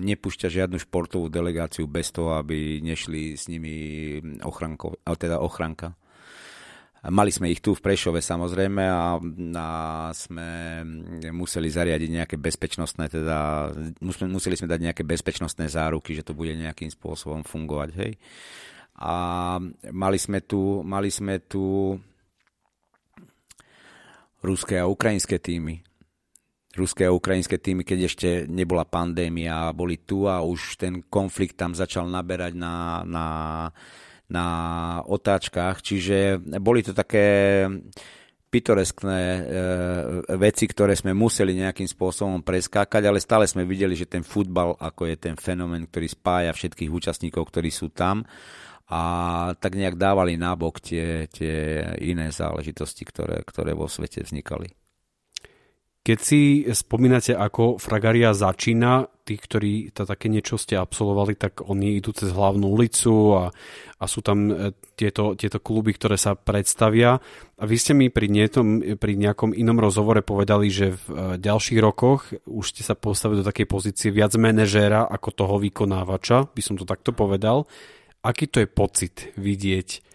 nepúšťa 0.00 0.48
žiadnu 0.48 0.80
športovú 0.80 1.28
delegáciu 1.28 1.84
bez 1.84 2.16
toho, 2.16 2.40
aby 2.40 2.80
nešli 2.80 3.36
s 3.36 3.52
nimi 3.52 4.16
ochranko, 4.40 4.96
teda 5.04 5.44
ochranka. 5.44 5.92
Mali 7.06 7.30
sme 7.30 7.54
ich 7.54 7.62
tu 7.62 7.70
v 7.70 7.84
Prešove 7.86 8.18
samozrejme 8.18 8.82
a, 8.82 9.14
a 9.54 9.68
sme 10.10 10.82
museli 11.30 11.70
zariadiť 11.70 12.10
nejaké 12.10 12.36
bezpečnostné, 12.40 13.06
teda 13.06 13.70
museli 14.26 14.58
sme 14.58 14.66
dať 14.66 14.80
nejaké 14.90 15.02
bezpečnostné 15.06 15.70
záruky, 15.70 16.18
že 16.18 16.26
to 16.26 16.34
bude 16.34 16.50
nejakým 16.58 16.90
spôsobom 16.90 17.46
fungovať, 17.46 17.90
hej. 17.94 18.12
A 18.96 19.14
mali 19.92 20.18
sme 20.18 20.42
tu, 20.42 20.82
mali 20.82 21.12
sme 21.12 21.38
tu 21.44 21.94
ruské 24.42 24.80
a 24.80 24.90
ukrajinské 24.90 25.38
týmy. 25.38 25.86
Ruské 26.76 27.08
a 27.08 27.14
ukrajinské 27.14 27.56
týmy, 27.56 27.86
keď 27.86 27.98
ešte 28.04 28.28
nebola 28.50 28.84
pandémia, 28.84 29.72
boli 29.72 29.96
tu 30.00 30.28
a 30.28 30.44
už 30.44 30.76
ten 30.76 31.06
konflikt 31.06 31.56
tam 31.56 31.72
začal 31.72 32.08
naberať 32.10 32.52
na, 32.52 33.06
na 33.06 33.26
na 34.26 34.46
otáčkach, 35.06 35.82
čiže 35.82 36.42
boli 36.58 36.82
to 36.82 36.90
také 36.90 37.62
pitoreskné 38.46 39.20
e, 39.20 39.40
veci, 40.38 40.64
ktoré 40.70 40.94
sme 40.94 41.12
museli 41.12 41.58
nejakým 41.58 41.86
spôsobom 41.86 42.40
preskákať, 42.46 43.02
ale 43.04 43.18
stále 43.18 43.44
sme 43.44 43.66
videli, 43.66 43.98
že 43.98 44.08
ten 44.08 44.22
futbal, 44.22 44.78
ako 44.78 45.10
je 45.10 45.16
ten 45.18 45.34
fenomén, 45.36 45.84
ktorý 45.90 46.06
spája 46.08 46.50
všetkých 46.54 46.90
účastníkov, 46.90 47.42
ktorí 47.50 47.68
sú 47.68 47.90
tam 47.90 48.24
a 48.86 49.00
tak 49.58 49.74
nejak 49.74 49.98
dávali 49.98 50.38
nábok 50.38 50.78
tie, 50.78 51.26
tie 51.26 51.82
iné 52.06 52.30
záležitosti, 52.30 53.02
ktoré, 53.02 53.42
ktoré 53.42 53.74
vo 53.74 53.90
svete 53.90 54.22
vznikali. 54.22 54.85
Keď 56.06 56.18
si 56.22 56.62
spomínate, 56.70 57.34
ako 57.34 57.82
Fragaria 57.82 58.30
začína, 58.30 59.10
tí, 59.26 59.34
ktorí 59.34 59.90
to 59.90 60.06
také 60.06 60.30
niečo 60.30 60.54
ste 60.54 60.78
absolvovali, 60.78 61.34
tak 61.34 61.66
oni 61.66 61.98
idú 61.98 62.14
cez 62.14 62.30
hlavnú 62.30 62.62
ulicu 62.62 63.34
a, 63.34 63.50
a 63.98 64.04
sú 64.06 64.22
tam 64.22 64.46
e, 64.46 64.70
tieto, 64.94 65.34
tieto 65.34 65.58
kluby, 65.58 65.98
ktoré 65.98 66.14
sa 66.14 66.38
predstavia. 66.38 67.18
A 67.58 67.62
vy 67.66 67.74
ste 67.74 67.98
mi 67.98 68.06
pri, 68.06 68.30
nietom, 68.30 68.94
pri 69.02 69.18
nejakom 69.18 69.50
inom 69.50 69.82
rozhovore 69.82 70.22
povedali, 70.22 70.70
že 70.70 70.94
v 70.94 71.04
e, 71.10 71.14
ďalších 71.42 71.82
rokoch 71.82 72.30
už 72.46 72.64
ste 72.70 72.86
sa 72.86 72.94
postavili 72.94 73.42
do 73.42 73.48
takej 73.50 73.66
pozície 73.66 74.14
viac 74.14 74.30
manažéra 74.38 75.10
ako 75.10 75.34
toho 75.34 75.54
vykonávača, 75.58 76.54
by 76.54 76.62
som 76.62 76.78
to 76.78 76.86
takto 76.86 77.10
povedal. 77.10 77.66
Aký 78.22 78.46
to 78.46 78.62
je 78.62 78.70
pocit 78.70 79.34
vidieť 79.34 80.05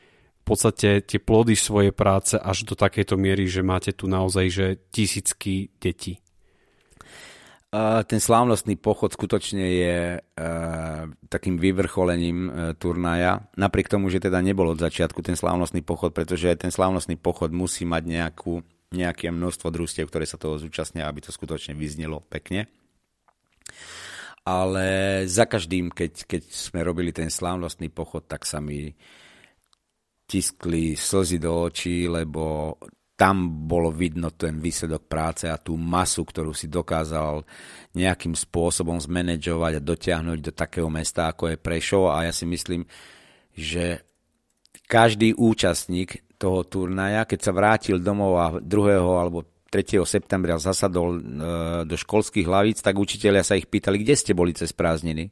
podstate 0.52 1.00
tie 1.08 1.20
plody 1.24 1.56
svojej 1.56 1.96
práce 1.96 2.36
až 2.36 2.68
do 2.68 2.76
takejto 2.76 3.16
miery, 3.16 3.48
že 3.48 3.64
máte 3.64 3.96
tu 3.96 4.12
naozaj 4.12 4.46
že 4.52 4.68
tisícky 4.92 5.72
detí? 5.80 6.20
Uh, 7.72 8.04
ten 8.04 8.20
slávnostný 8.20 8.76
pochod 8.76 9.16
skutočne 9.16 9.64
je 9.64 10.20
uh, 10.20 11.08
takým 11.32 11.56
vyvrcholením 11.56 12.38
uh, 12.44 12.52
turnaja. 12.76 13.48
Napriek 13.56 13.88
tomu, 13.88 14.12
že 14.12 14.20
teda 14.20 14.44
nebol 14.44 14.76
od 14.76 14.84
začiatku 14.84 15.24
ten 15.24 15.40
slávnostný 15.40 15.80
pochod, 15.80 16.12
pretože 16.12 16.52
ten 16.60 16.68
slávnostný 16.68 17.16
pochod 17.16 17.48
musí 17.56 17.88
mať 17.88 18.04
nejakú, 18.12 18.60
nejaké 18.92 19.32
množstvo 19.32 19.72
družstiev, 19.72 20.12
ktoré 20.12 20.28
sa 20.28 20.36
toho 20.36 20.60
zúčastnia, 20.60 21.08
aby 21.08 21.24
to 21.24 21.32
skutočne 21.32 21.72
vyznelo 21.72 22.20
pekne. 22.28 22.68
Ale 24.44 25.24
za 25.32 25.48
každým, 25.48 25.96
keď, 25.96 26.28
keď 26.28 26.44
sme 26.52 26.84
robili 26.84 27.16
ten 27.16 27.32
slávnostný 27.32 27.88
pochod, 27.88 28.28
tak 28.28 28.44
sa 28.44 28.60
mi 28.60 28.92
tiskli 30.32 30.96
slzy 30.96 31.44
do 31.44 31.68
očí, 31.68 32.08
lebo 32.08 32.76
tam 33.20 33.68
bolo 33.68 33.92
vidno 33.92 34.32
ten 34.32 34.58
výsledok 34.64 35.06
práce 35.06 35.46
a 35.46 35.60
tú 35.60 35.76
masu, 35.76 36.24
ktorú 36.24 36.56
si 36.56 36.72
dokázal 36.72 37.44
nejakým 37.94 38.34
spôsobom 38.34 38.98
zmanéžovať 38.98 39.78
a 39.78 39.86
dotiahnuť 39.86 40.40
do 40.40 40.52
takého 40.56 40.90
mesta, 40.90 41.30
ako 41.30 41.52
je 41.52 41.62
Prešov. 41.62 42.16
A 42.16 42.26
ja 42.26 42.34
si 42.34 42.48
myslím, 42.48 42.88
že 43.52 44.08
každý 44.88 45.36
účastník 45.38 46.24
toho 46.40 46.66
turnaja, 46.66 47.30
keď 47.30 47.40
sa 47.46 47.52
vrátil 47.54 48.02
domov 48.02 48.34
a 48.42 48.48
2. 48.58 48.66
alebo 48.98 49.46
3. 49.70 50.02
septembra 50.02 50.58
zasadol 50.58 51.16
e, 51.16 51.22
do 51.86 51.96
školských 51.96 52.50
hlavíc, 52.50 52.82
tak 52.82 52.98
učiteľia 52.98 53.46
sa 53.46 53.54
ich 53.54 53.70
pýtali, 53.70 54.02
kde 54.02 54.18
ste 54.18 54.34
boli 54.34 54.58
cez 54.58 54.74
prázdniny 54.74 55.30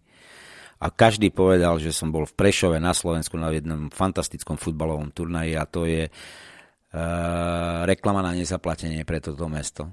a 0.79 0.87
každý 0.87 1.27
povedal, 1.35 1.75
že 1.75 1.91
som 1.91 2.07
bol 2.07 2.23
v 2.23 2.35
Prešove 2.39 2.79
na 2.79 2.95
Slovensku 2.95 3.35
na 3.35 3.51
jednom 3.51 3.91
fantastickom 3.91 4.55
futbalovom 4.55 5.11
turnaji 5.11 5.59
a 5.59 5.67
to 5.67 5.83
je 5.83 6.07
uh, 6.07 7.83
reklama 7.83 8.23
na 8.23 8.31
nezaplatenie 8.31 9.03
pre 9.03 9.19
toto 9.19 9.51
mesto. 9.51 9.91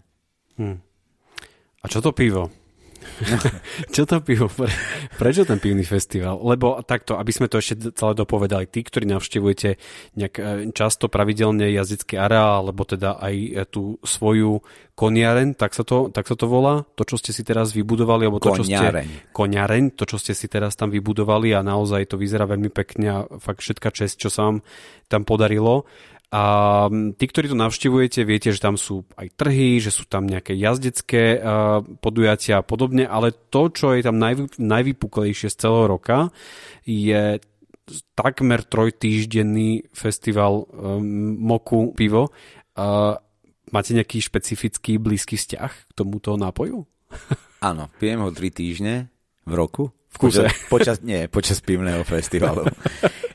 Hmm. 0.54 0.78
A 1.82 1.84
čo 1.90 1.98
to 1.98 2.14
pivo? 2.14 2.65
Čo 3.94 4.02
to 4.04 4.20
pivo? 4.20 4.46
Pre, 4.46 4.68
prečo 5.16 5.42
ten 5.46 5.60
pivný 5.60 5.82
festival? 5.86 6.40
Lebo 6.42 6.80
takto, 6.82 7.16
aby 7.16 7.32
sme 7.32 7.46
to 7.46 7.60
ešte 7.60 7.92
celé 7.94 8.12
dopovedali, 8.16 8.66
tí, 8.68 8.84
ktorí 8.84 9.06
navštevujete 9.08 9.68
nejak 10.18 10.34
e, 10.36 10.42
často 10.72 11.06
pravidelne 11.06 11.68
jazdecký 11.72 12.18
areál, 12.18 12.68
alebo 12.68 12.82
teda 12.84 13.18
aj 13.20 13.34
e, 13.34 13.50
tú 13.68 13.96
svoju 14.04 14.60
koniareň, 14.96 15.60
tak 15.60 15.76
sa, 15.76 15.84
to, 15.84 16.08
tak 16.08 16.24
sa 16.24 16.34
to 16.40 16.48
volá, 16.48 16.88
to, 16.96 17.04
čo 17.04 17.20
ste 17.20 17.36
si 17.36 17.44
teraz 17.44 17.76
vybudovali, 17.76 18.24
alebo 18.24 18.40
to, 18.40 18.56
čo 18.56 18.64
ste... 18.64 19.12
Koniareň. 19.36 19.92
to, 19.92 20.08
čo 20.08 20.16
ste 20.16 20.32
si 20.32 20.48
teraz 20.48 20.72
tam 20.72 20.88
vybudovali 20.88 21.52
a 21.52 21.60
naozaj 21.60 22.08
to 22.08 22.16
vyzerá 22.16 22.48
veľmi 22.48 22.72
pekne 22.72 23.06
a 23.12 23.18
fakt 23.36 23.60
všetka 23.60 23.92
čest, 23.92 24.16
čo 24.16 24.32
sa 24.32 24.48
vám 24.48 24.64
tam 25.12 25.28
podarilo. 25.28 25.84
A 26.34 26.42
tí, 26.90 27.24
ktorí 27.30 27.46
to 27.46 27.54
navštevujete, 27.54 28.26
viete, 28.26 28.50
že 28.50 28.58
tam 28.58 28.74
sú 28.74 29.06
aj 29.14 29.30
trhy, 29.38 29.78
že 29.78 29.94
sú 29.94 30.10
tam 30.10 30.26
nejaké 30.26 30.58
jazdecké 30.58 31.38
podujatia 32.02 32.60
a 32.60 32.66
podobne, 32.66 33.06
ale 33.06 33.30
to, 33.30 33.70
čo 33.70 33.94
je 33.94 34.02
tam 34.02 34.18
najvy, 34.18 34.58
najvypuklejšie 34.58 35.48
z 35.48 35.56
celého 35.56 35.86
roka, 35.86 36.34
je 36.82 37.38
takmer 38.18 38.66
trojtýždenný 38.66 39.94
festival 39.94 40.66
um, 40.66 41.38
Moku 41.38 41.94
pivo. 41.94 42.34
Máte 43.70 43.90
nejaký 43.94 44.18
špecifický 44.18 44.98
blízky 44.98 45.38
vzťah 45.38 45.70
k 45.70 45.90
tomuto 45.94 46.34
nápoju? 46.34 46.82
Áno, 47.62 47.86
pijem 48.02 48.26
ho 48.26 48.34
tri 48.34 48.50
týždne 48.50 49.14
v 49.46 49.52
roku. 49.54 49.94
V 50.16 50.32
kuse. 50.32 50.48
Počas, 50.48 50.68
počas, 50.72 50.96
nie, 51.04 51.28
počas 51.28 51.60
pivného 51.60 52.00
festivalu. 52.00 52.64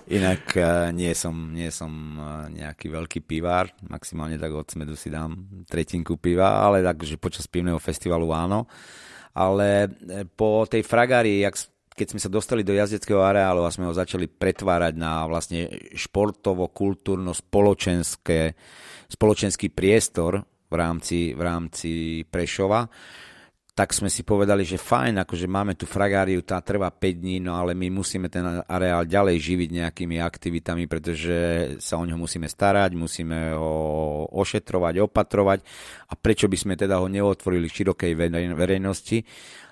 Inak 0.10 0.44
uh, 0.58 0.90
nie 0.90 1.14
som, 1.14 1.54
nie 1.54 1.70
som 1.70 1.94
uh, 2.18 2.50
nejaký 2.50 2.90
veľký 2.90 3.22
pivár, 3.22 3.70
maximálne 3.86 4.42
tak 4.42 4.50
od 4.50 4.66
smedu 4.66 4.98
si 4.98 5.14
dám 5.14 5.64
tretinku 5.70 6.18
piva, 6.18 6.66
ale 6.66 6.82
takže 6.82 7.22
počas 7.22 7.46
pivného 7.46 7.78
festivalu 7.78 8.34
áno. 8.34 8.66
Ale 9.32 9.88
e, 9.88 10.28
po 10.28 10.68
tej 10.68 10.84
fragári, 10.84 11.40
jak, 11.40 11.56
keď 11.96 12.08
sme 12.12 12.20
sa 12.20 12.28
dostali 12.28 12.68
do 12.68 12.76
jazdeckého 12.76 13.24
areálu 13.24 13.64
a 13.64 13.72
sme 13.72 13.88
ho 13.88 13.96
začali 13.96 14.28
pretvárať 14.28 15.00
na 15.00 15.24
vlastne 15.24 15.72
športovo, 15.96 16.68
kultúrno, 16.68 17.32
spoločenské, 17.32 18.52
spoločenský 19.08 19.72
priestor 19.72 20.44
v 20.68 20.76
rámci, 20.76 21.32
v 21.32 21.42
rámci 21.48 21.92
Prešova, 22.28 22.92
tak 23.72 23.96
sme 23.96 24.12
si 24.12 24.28
povedali, 24.28 24.68
že 24.68 24.76
fajn, 24.76 25.24
akože 25.24 25.48
máme 25.48 25.80
tu 25.80 25.88
fragáriu, 25.88 26.44
tá 26.44 26.60
trvá 26.60 26.92
5 26.92 27.24
dní, 27.24 27.40
no 27.40 27.56
ale 27.56 27.72
my 27.72 27.88
musíme 27.88 28.28
ten 28.28 28.44
areál 28.68 29.08
ďalej 29.08 29.40
živiť 29.40 29.70
nejakými 29.80 30.20
aktivitami, 30.20 30.92
pretože 30.92 31.38
sa 31.80 31.96
o 31.96 32.04
ňo 32.04 32.20
musíme 32.20 32.52
starať, 32.52 32.92
musíme 33.00 33.56
ho 33.56 34.28
ošetrovať, 34.28 35.00
opatrovať 35.08 35.60
a 36.12 36.14
prečo 36.20 36.52
by 36.52 36.58
sme 36.60 36.74
teda 36.76 37.00
ho 37.00 37.08
neotvorili 37.08 37.72
širokej 37.72 38.12
verejnosti. 38.60 39.24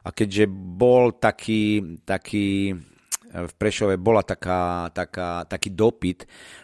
A 0.07 0.15
keďže 0.15 0.47
bol 0.47 1.19
taký, 1.19 1.99
taký 2.07 2.71
v 3.29 3.53
Prešove 3.59 3.99
bola 3.99 4.23
taká, 4.23 4.89
taká, 4.95 5.43
taký 5.43 5.75
dopyt 5.75 6.23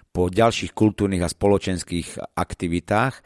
po 0.10 0.32
ďalších 0.32 0.72
kultúrnych 0.72 1.22
a 1.22 1.30
spoločenských 1.30 2.40
aktivitách, 2.40 3.20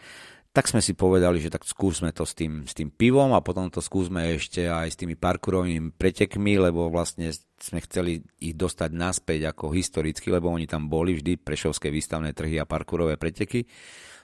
tak 0.50 0.66
sme 0.66 0.82
si 0.82 0.98
povedali, 0.98 1.38
že 1.38 1.54
tak 1.54 1.62
skúsme 1.62 2.10
to 2.10 2.26
s 2.26 2.34
tým, 2.34 2.66
s 2.66 2.74
tým 2.74 2.90
pivom 2.90 3.38
a 3.38 3.46
potom 3.46 3.70
to 3.70 3.86
skúsme 3.86 4.34
ešte 4.34 4.66
aj 4.66 4.90
s 4.90 4.98
tými 4.98 5.14
parkurovými 5.14 5.94
pretekmi, 5.94 6.58
lebo 6.58 6.90
vlastne 6.90 7.30
sme 7.62 7.80
chceli 7.86 8.26
ich 8.42 8.58
dostať 8.58 8.90
naspäť 8.90 9.54
ako 9.54 9.70
historicky, 9.78 10.34
lebo 10.34 10.50
oni 10.50 10.66
tam 10.66 10.90
boli 10.90 11.14
vždy, 11.14 11.38
prešovské 11.38 11.94
výstavné 11.94 12.34
trhy 12.34 12.58
a 12.58 12.66
parkurové 12.66 13.22
preteky. 13.22 13.70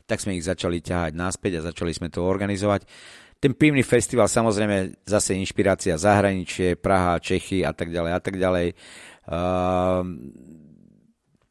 Tak 0.09 0.17
sme 0.17 0.33
ich 0.33 0.45
začali 0.45 0.81
ťahať 0.81 1.13
naspäť 1.13 1.61
a 1.61 1.67
začali 1.69 1.93
sme 1.93 2.09
to 2.09 2.25
organizovať. 2.25 2.89
Ten 3.37 3.53
pivný 3.53 3.85
festival, 3.85 4.25
samozrejme, 4.25 5.05
zase 5.05 5.37
inšpirácia 5.37 5.93
zahraničie, 5.93 6.73
Praha, 6.81 7.21
Čechy 7.21 7.61
a 7.61 7.69
tak 7.69 7.93
ďalej 7.93 8.11
a 8.17 8.19
tak 8.21 8.35
ďalej. 8.41 8.67
Uh, 9.29 10.01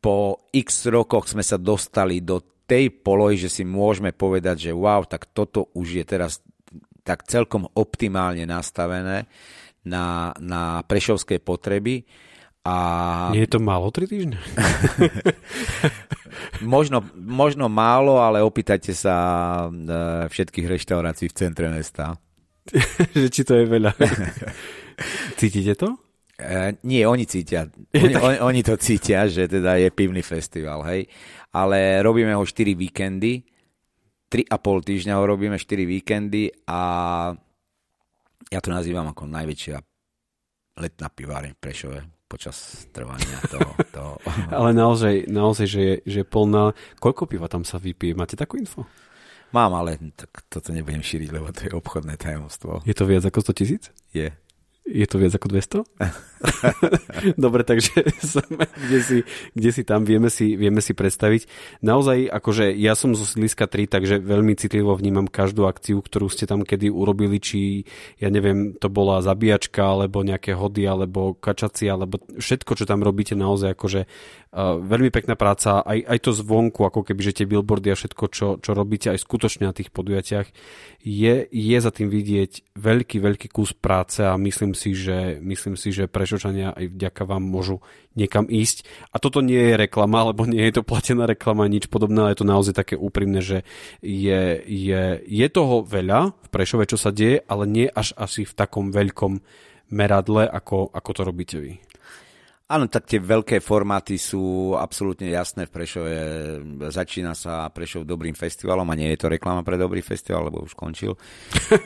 po 0.02 0.50
x 0.50 0.90
rokoch 0.90 1.30
sme 1.30 1.46
sa 1.46 1.56
dostali 1.56 2.18
do 2.20 2.53
tej 2.64 2.88
polohy, 2.90 3.36
že 3.36 3.52
si 3.52 3.62
môžeme 3.62 4.10
povedať, 4.10 4.70
že 4.70 4.72
wow, 4.72 5.04
tak 5.04 5.28
toto 5.32 5.68
už 5.76 6.00
je 6.00 6.04
teraz 6.04 6.40
tak 7.04 7.28
celkom 7.28 7.68
optimálne 7.76 8.48
nastavené 8.48 9.28
na, 9.84 10.32
na 10.40 10.80
prešovské 10.88 11.38
potreby. 11.38 12.08
A... 12.64 13.28
Nie 13.36 13.44
je 13.44 13.52
to 13.52 13.60
málo 13.60 13.92
3 13.92 14.08
týždne? 14.08 14.40
možno, 16.64 17.04
možno 17.12 17.68
málo, 17.68 18.24
ale 18.24 18.40
opýtajte 18.40 18.96
sa 18.96 19.16
e, 19.68 19.70
všetkých 20.32 20.64
reštaurácií 20.64 21.28
v 21.28 21.36
centre 21.36 21.68
mesta. 21.68 22.16
že 23.12 23.28
či 23.28 23.44
to 23.44 23.60
je 23.60 23.68
veľa. 23.68 23.92
Cítite 25.40 25.76
to? 25.76 26.00
Uh, 26.34 26.74
nie, 26.82 27.06
oni 27.06 27.30
cítia. 27.30 27.70
Oni, 27.94 28.18
oni, 28.18 28.38
oni 28.42 28.60
to 28.66 28.74
cítia, 28.74 29.30
že 29.30 29.46
teda 29.46 29.78
je 29.78 29.86
pivný 29.94 30.18
festival, 30.18 30.82
hej 30.82 31.06
ale 31.54 32.02
robíme 32.02 32.34
ho 32.34 32.42
4 32.42 32.74
víkendy, 32.74 33.46
3,5 34.26 34.90
týždňa 34.90 35.14
ho 35.14 35.24
robíme 35.24 35.54
4 35.54 35.86
víkendy 35.86 36.50
a 36.66 36.80
ja 38.50 38.60
to 38.60 38.74
nazývam 38.74 39.06
ako 39.14 39.30
najväčšia 39.30 39.78
letná 40.74 41.06
piváreň 41.06 41.54
v 41.54 41.62
Prešove 41.62 41.98
počas 42.26 42.90
trvania 42.90 43.38
toho. 43.46 43.70
toho. 43.94 44.12
ale 44.58 44.74
naozaj, 44.74 45.30
naozaj 45.30 45.66
že, 45.70 45.80
je, 45.80 45.94
že 46.02 46.18
je 46.22 46.26
plná... 46.26 46.74
Koľko 46.98 47.30
piva 47.30 47.46
tam 47.46 47.62
sa 47.62 47.78
vypije? 47.78 48.18
Máte 48.18 48.34
takú 48.34 48.58
info? 48.58 48.82
Mám, 49.54 49.70
ale 49.78 50.02
tak 50.18 50.50
toto 50.50 50.74
nebudem 50.74 50.98
šíriť, 50.98 51.30
lebo 51.30 51.54
to 51.54 51.70
je 51.70 51.72
obchodné 51.78 52.18
tajomstvo. 52.18 52.82
Je 52.82 52.90
to 52.90 53.06
viac 53.06 53.22
ako 53.22 53.54
100 53.54 53.54
tisíc? 53.54 53.82
Je. 54.10 54.34
Je 54.82 55.06
to 55.06 55.22
viac 55.22 55.30
ako 55.38 55.46
200? 55.46 55.86
Dobre, 57.44 57.64
takže 57.64 58.04
kde 58.84 58.98
si, 59.00 59.16
kde 59.54 59.70
si 59.72 59.82
tam 59.82 60.04
vieme 60.04 60.28
si, 60.28 60.54
vieme 60.56 60.80
si 60.84 60.92
predstaviť. 60.92 61.48
Naozaj, 61.80 62.28
akože 62.30 62.72
ja 62.76 62.92
som 62.96 63.16
zo 63.16 63.24
Sliska 63.24 63.66
3, 63.66 63.88
takže 63.88 64.14
veľmi 64.20 64.54
citlivo 64.58 64.92
vnímam 64.94 65.28
každú 65.28 65.64
akciu, 65.66 66.00
ktorú 66.00 66.28
ste 66.28 66.44
tam 66.44 66.62
kedy 66.62 66.92
urobili, 66.92 67.40
či 67.40 67.88
ja 68.20 68.28
neviem, 68.28 68.76
to 68.76 68.92
bola 68.92 69.24
zabíjačka, 69.24 69.82
alebo 69.84 70.24
nejaké 70.24 70.52
hody, 70.54 70.84
alebo 70.84 71.36
kačaci, 71.36 71.88
alebo 71.88 72.20
všetko, 72.36 72.72
čo 72.76 72.84
tam 72.84 73.00
robíte 73.00 73.36
naozaj 73.36 73.74
akože 73.74 74.02
Uh, 74.54 74.78
veľmi 74.78 75.10
pekná 75.10 75.34
práca, 75.34 75.82
aj, 75.82 76.14
aj 76.14 76.18
to 76.22 76.30
zvonku, 76.30 76.86
ako 76.86 77.02
keby, 77.02 77.26
že 77.26 77.42
tie 77.42 77.50
billboardy 77.50 77.90
a 77.90 77.98
všetko, 77.98 78.24
čo, 78.30 78.48
čo 78.62 78.70
robíte 78.70 79.10
aj 79.10 79.18
skutočne 79.18 79.66
na 79.66 79.74
tých 79.74 79.90
podujatiach, 79.90 80.46
je, 81.02 81.34
je 81.50 81.76
za 81.82 81.90
tým 81.90 82.06
vidieť 82.06 82.78
veľký, 82.78 83.18
veľký 83.18 83.50
kus 83.50 83.74
práce 83.74 84.22
a 84.22 84.38
myslím 84.38 84.78
si, 84.78 84.94
že, 84.94 85.42
myslím 85.42 85.74
si, 85.74 85.90
že 85.90 86.06
prešočania 86.34 86.74
aj 86.74 86.90
vďaka 86.90 87.22
vám 87.22 87.46
môžu 87.46 87.78
niekam 88.18 88.50
ísť. 88.50 88.82
A 89.14 89.22
toto 89.22 89.38
nie 89.38 89.70
je 89.70 89.78
reklama, 89.78 90.34
lebo 90.34 90.50
nie 90.50 90.66
je 90.66 90.74
to 90.74 90.82
platená 90.82 91.30
reklama, 91.30 91.70
nič 91.70 91.86
podobné, 91.86 92.26
ale 92.26 92.34
je 92.34 92.42
to 92.42 92.50
naozaj 92.50 92.74
také 92.74 92.98
úprimné, 92.98 93.38
že 93.38 93.62
je, 94.02 94.58
je, 94.66 95.22
je 95.22 95.46
toho 95.46 95.86
veľa 95.86 96.34
v 96.34 96.48
Prešove, 96.50 96.90
čo 96.90 96.98
sa 96.98 97.14
deje, 97.14 97.38
ale 97.46 97.70
nie 97.70 97.86
až 97.86 98.18
asi 98.18 98.42
v 98.42 98.50
takom 98.50 98.90
veľkom 98.90 99.38
meradle, 99.94 100.50
ako, 100.50 100.90
ako 100.90 101.10
to 101.14 101.22
robíte 101.22 101.56
vy. 101.62 101.78
Áno, 102.64 102.88
tak 102.88 103.04
tie 103.04 103.20
veľké 103.20 103.60
formáty 103.60 104.16
sú 104.16 104.72
absolútne 104.72 105.28
jasné 105.28 105.68
v 105.68 105.74
Prešove. 105.76 106.12
Začína 106.88 107.36
sa 107.36 107.68
Prešov 107.68 108.08
dobrým 108.08 108.32
festivalom 108.32 108.88
a 108.88 108.96
nie 108.96 109.12
je 109.12 109.20
to 109.20 109.28
reklama 109.28 109.60
pre 109.60 109.76
dobrý 109.76 110.00
festival, 110.00 110.48
lebo 110.48 110.64
už 110.64 110.72
skončil. 110.72 111.12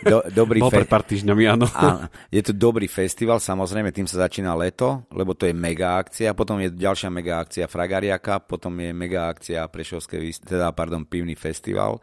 Do, 0.07 0.23
dobrý 0.47 0.63
fe... 0.63 0.79
pred 0.79 0.87
pár 0.87 1.03
týždňami, 1.03 1.45
áno. 1.51 1.67
A 1.75 2.07
je 2.31 2.47
to 2.47 2.55
dobrý 2.55 2.87
festival, 2.87 3.43
samozrejme, 3.43 3.91
tým 3.91 4.07
sa 4.07 4.31
začína 4.31 4.55
leto, 4.55 5.03
lebo 5.11 5.35
to 5.35 5.51
je 5.51 5.55
mega 5.57 5.99
akcia, 5.99 6.31
potom 6.39 6.63
je 6.63 6.71
ďalšia 6.71 7.11
mega 7.11 7.43
akcia 7.43 7.67
Fragariaka, 7.67 8.39
potom 8.39 8.79
je 8.79 8.95
mega 8.95 9.35
akcia 9.35 9.67
Prešovské, 9.67 10.23
teda, 10.47 10.71
pardon, 10.79 11.03
pivný 11.03 11.35
festival 11.35 11.99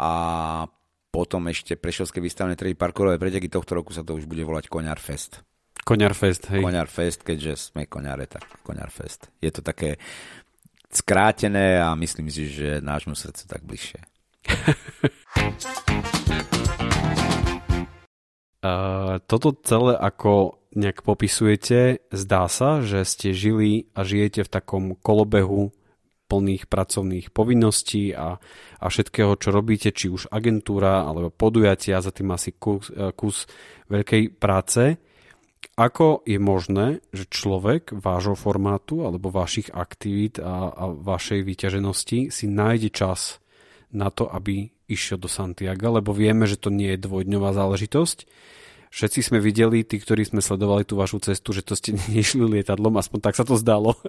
a 0.00 0.12
potom 1.12 1.44
ešte 1.52 1.76
Prešovské 1.76 2.24
výstavné 2.24 2.56
trhy 2.56 2.72
parkourové 2.72 3.20
preteky 3.20 3.52
tohto 3.52 3.76
roku 3.76 3.92
sa 3.92 4.00
to 4.00 4.16
už 4.16 4.24
bude 4.24 4.48
volať 4.48 4.72
Koňar 4.72 4.96
Fest. 4.96 5.44
Koňar 5.88 6.12
Fest, 6.12 6.52
hej. 6.52 6.60
Koňar 6.60 6.84
Fest, 6.84 7.24
keďže 7.24 7.72
sme 7.72 7.88
koňare, 7.88 8.28
tak 8.28 8.44
Koňar 8.60 8.92
Fest. 8.92 9.32
Je 9.40 9.48
to 9.48 9.64
také 9.64 9.96
skrátené 10.92 11.80
a 11.80 11.96
myslím 11.96 12.28
si, 12.28 12.44
že 12.44 12.84
nášmu 12.84 13.16
srdcu 13.16 13.48
tak 13.48 13.64
bližšie. 13.64 13.96
uh, 18.68 19.16
toto 19.24 19.56
celé 19.64 19.96
ako 19.96 20.60
nejak 20.76 21.00
popisujete, 21.00 22.04
zdá 22.12 22.52
sa, 22.52 22.84
že 22.84 23.08
ste 23.08 23.32
žili 23.32 23.88
a 23.96 24.04
žijete 24.04 24.44
v 24.44 24.52
takom 24.52 24.92
kolobehu 24.92 25.72
plných 26.28 26.68
pracovných 26.68 27.32
povinností 27.32 28.12
a, 28.12 28.36
a 28.76 28.86
všetkého, 28.92 29.40
čo 29.40 29.48
robíte, 29.48 29.96
či 29.96 30.12
už 30.12 30.28
agentúra 30.28 31.08
alebo 31.08 31.32
podujatia, 31.32 32.04
za 32.04 32.12
tým 32.12 32.36
asi 32.36 32.52
kus, 32.60 32.92
kus 33.16 33.48
veľkej 33.88 34.36
práce. 34.36 35.07
Ako 35.78 36.26
je 36.26 36.42
možné, 36.42 37.06
že 37.14 37.30
človek 37.30 37.94
vášho 37.94 38.34
formátu 38.34 39.06
alebo 39.06 39.30
vašich 39.30 39.70
aktivít 39.70 40.42
a, 40.42 40.74
a 40.74 40.90
vašej 40.90 41.46
vyťaženosti 41.46 42.34
si 42.34 42.50
nájde 42.50 42.90
čas 42.90 43.38
na 43.94 44.10
to, 44.10 44.26
aby 44.26 44.74
išiel 44.90 45.22
do 45.22 45.30
Santiago, 45.30 45.94
lebo 45.94 46.10
vieme, 46.10 46.50
že 46.50 46.58
to 46.58 46.74
nie 46.74 46.98
je 46.98 47.04
dvojdňová 47.06 47.54
záležitosť. 47.54 48.18
všetci 48.90 49.20
sme 49.22 49.38
videli, 49.38 49.86
tí, 49.86 50.02
ktorí 50.02 50.26
sme 50.26 50.42
sledovali 50.42 50.82
tú 50.82 50.98
vašu 50.98 51.22
cestu, 51.22 51.54
že 51.54 51.62
to 51.62 51.78
ste 51.78 51.94
nešli 52.10 52.42
lietadlom, 52.42 52.98
aspoň 52.98 53.30
tak 53.30 53.38
sa 53.38 53.46
to 53.46 53.54
zdalo. 53.54 53.94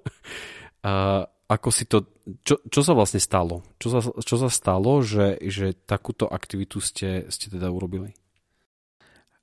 A 0.79 1.27
ako 1.51 1.69
si 1.75 1.83
to, 1.85 2.07
čo, 2.47 2.61
čo 2.65 2.81
sa 2.81 2.95
vlastne 2.95 3.19
stalo? 3.19 3.67
Čo 3.77 3.87
sa, 3.91 3.99
čo 3.99 4.35
sa 4.39 4.47
stalo, 4.47 5.03
že, 5.03 5.35
že 5.43 5.75
takúto 5.75 6.23
aktivitu 6.23 6.79
ste, 6.79 7.27
ste 7.27 7.51
teda 7.51 7.67
urobili? 7.67 8.15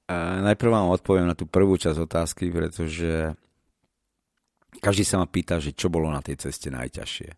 Najprv 0.06 0.70
vám 0.70 0.94
odpoviem 0.94 1.26
na 1.26 1.34
tú 1.34 1.50
prvú 1.50 1.74
časť 1.74 1.98
otázky, 1.98 2.54
pretože 2.54 3.34
každý 4.78 5.02
sa 5.02 5.18
ma 5.18 5.26
pýta, 5.26 5.58
že 5.58 5.74
čo 5.74 5.90
bolo 5.90 6.06
na 6.06 6.22
tej 6.22 6.46
ceste 6.46 6.70
najťažšie. 6.70 7.30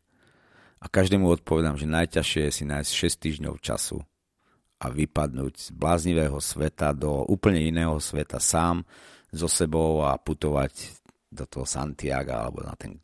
A 0.79 0.87
každému 0.87 1.27
odpovedám, 1.27 1.81
že 1.81 1.89
najťažšie 1.89 2.41
je 2.45 2.53
si 2.53 2.65
nájsť 2.69 2.91
6 2.93 3.25
týždňov 3.25 3.55
času 3.59 3.99
a 4.79 4.87
vypadnúť 4.93 5.55
z 5.59 5.69
bláznivého 5.75 6.39
sveta 6.39 6.95
do 6.95 7.27
úplne 7.27 7.65
iného 7.65 7.99
sveta 7.99 8.39
sám 8.39 8.87
so 9.35 9.51
sebou 9.51 10.07
a 10.07 10.15
putovať 10.21 11.03
do 11.33 11.45
toho 11.51 11.67
Santiago 11.67 12.37
alebo 12.37 12.63
na 12.63 12.79
ten 12.79 13.01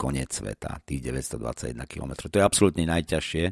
koniec 0.00 0.32
sveta, 0.32 0.80
tých 0.80 1.12
921 1.12 1.76
km. 1.84 2.12
To 2.24 2.36
je 2.40 2.44
absolútne 2.46 2.88
najťažšie 2.88 3.44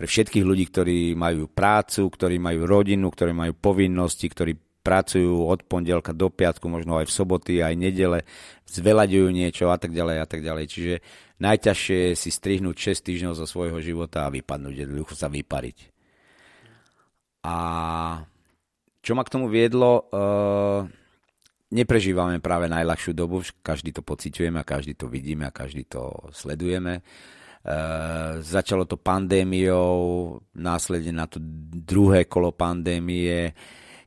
pre 0.00 0.08
všetkých 0.08 0.48
ľudí, 0.48 0.64
ktorí 0.72 1.12
majú 1.12 1.44
prácu, 1.52 2.08
ktorí 2.08 2.40
majú 2.40 2.64
rodinu, 2.64 3.12
ktorí 3.12 3.36
majú 3.36 3.52
povinnosti, 3.52 4.32
ktorí 4.32 4.56
pracujú 4.80 5.44
od 5.44 5.60
pondelka 5.68 6.16
do 6.16 6.32
piatku, 6.32 6.72
možno 6.72 6.96
aj 6.96 7.04
v 7.04 7.16
soboty, 7.20 7.54
aj 7.60 7.76
nedele, 7.76 8.24
zvelaďujú 8.64 9.28
niečo 9.28 9.68
a 9.68 9.76
tak 9.76 9.92
ďalej 9.92 10.16
a 10.24 10.26
tak 10.26 10.40
ďalej. 10.40 10.64
Čiže 10.72 10.94
najťažšie 11.44 11.98
je 12.00 12.12
si 12.16 12.32
strihnúť 12.32 12.96
6 12.96 13.12
týždňov 13.12 13.32
zo 13.36 13.44
svojho 13.44 13.76
života 13.84 14.24
a 14.24 14.32
vypadnúť, 14.32 14.88
jednoducho 14.88 15.12
sa 15.12 15.28
vypariť. 15.28 15.92
A 17.44 17.56
čo 19.04 19.12
ma 19.12 19.20
k 19.20 19.32
tomu 19.36 19.52
viedlo, 19.52 20.08
uh, 20.08 20.88
neprežívame 21.76 22.40
práve 22.40 22.72
najľahšiu 22.72 23.12
dobu, 23.12 23.44
každý 23.60 23.92
to 23.92 24.00
pociťujeme 24.00 24.56
a 24.56 24.64
každý 24.64 24.96
to 24.96 25.12
vidíme 25.12 25.44
a 25.44 25.52
každý 25.52 25.84
to 25.84 26.32
sledujeme. 26.32 27.00
E, 27.00 27.02
začalo 28.40 28.88
to 28.88 28.96
pandémiou, 28.96 30.40
následne 30.56 31.12
na 31.12 31.28
to 31.28 31.36
druhé 31.84 32.24
kolo 32.24 32.56
pandémie, 32.56 33.52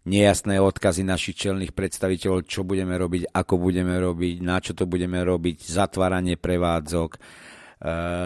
nejasné 0.03 0.59
odkazy 0.59 1.05
našich 1.05 1.37
čelných 1.47 1.71
predstaviteľov, 1.71 2.43
čo 2.43 2.67
budeme 2.67 2.97
robiť, 2.97 3.31
ako 3.31 3.53
budeme 3.55 3.95
robiť, 3.95 4.35
na 4.43 4.59
čo 4.59 4.75
to 4.75 4.83
budeme 4.83 5.21
robiť, 5.21 5.63
zatváranie 5.63 6.35
prevádzok, 6.35 7.09
e, 7.15 7.19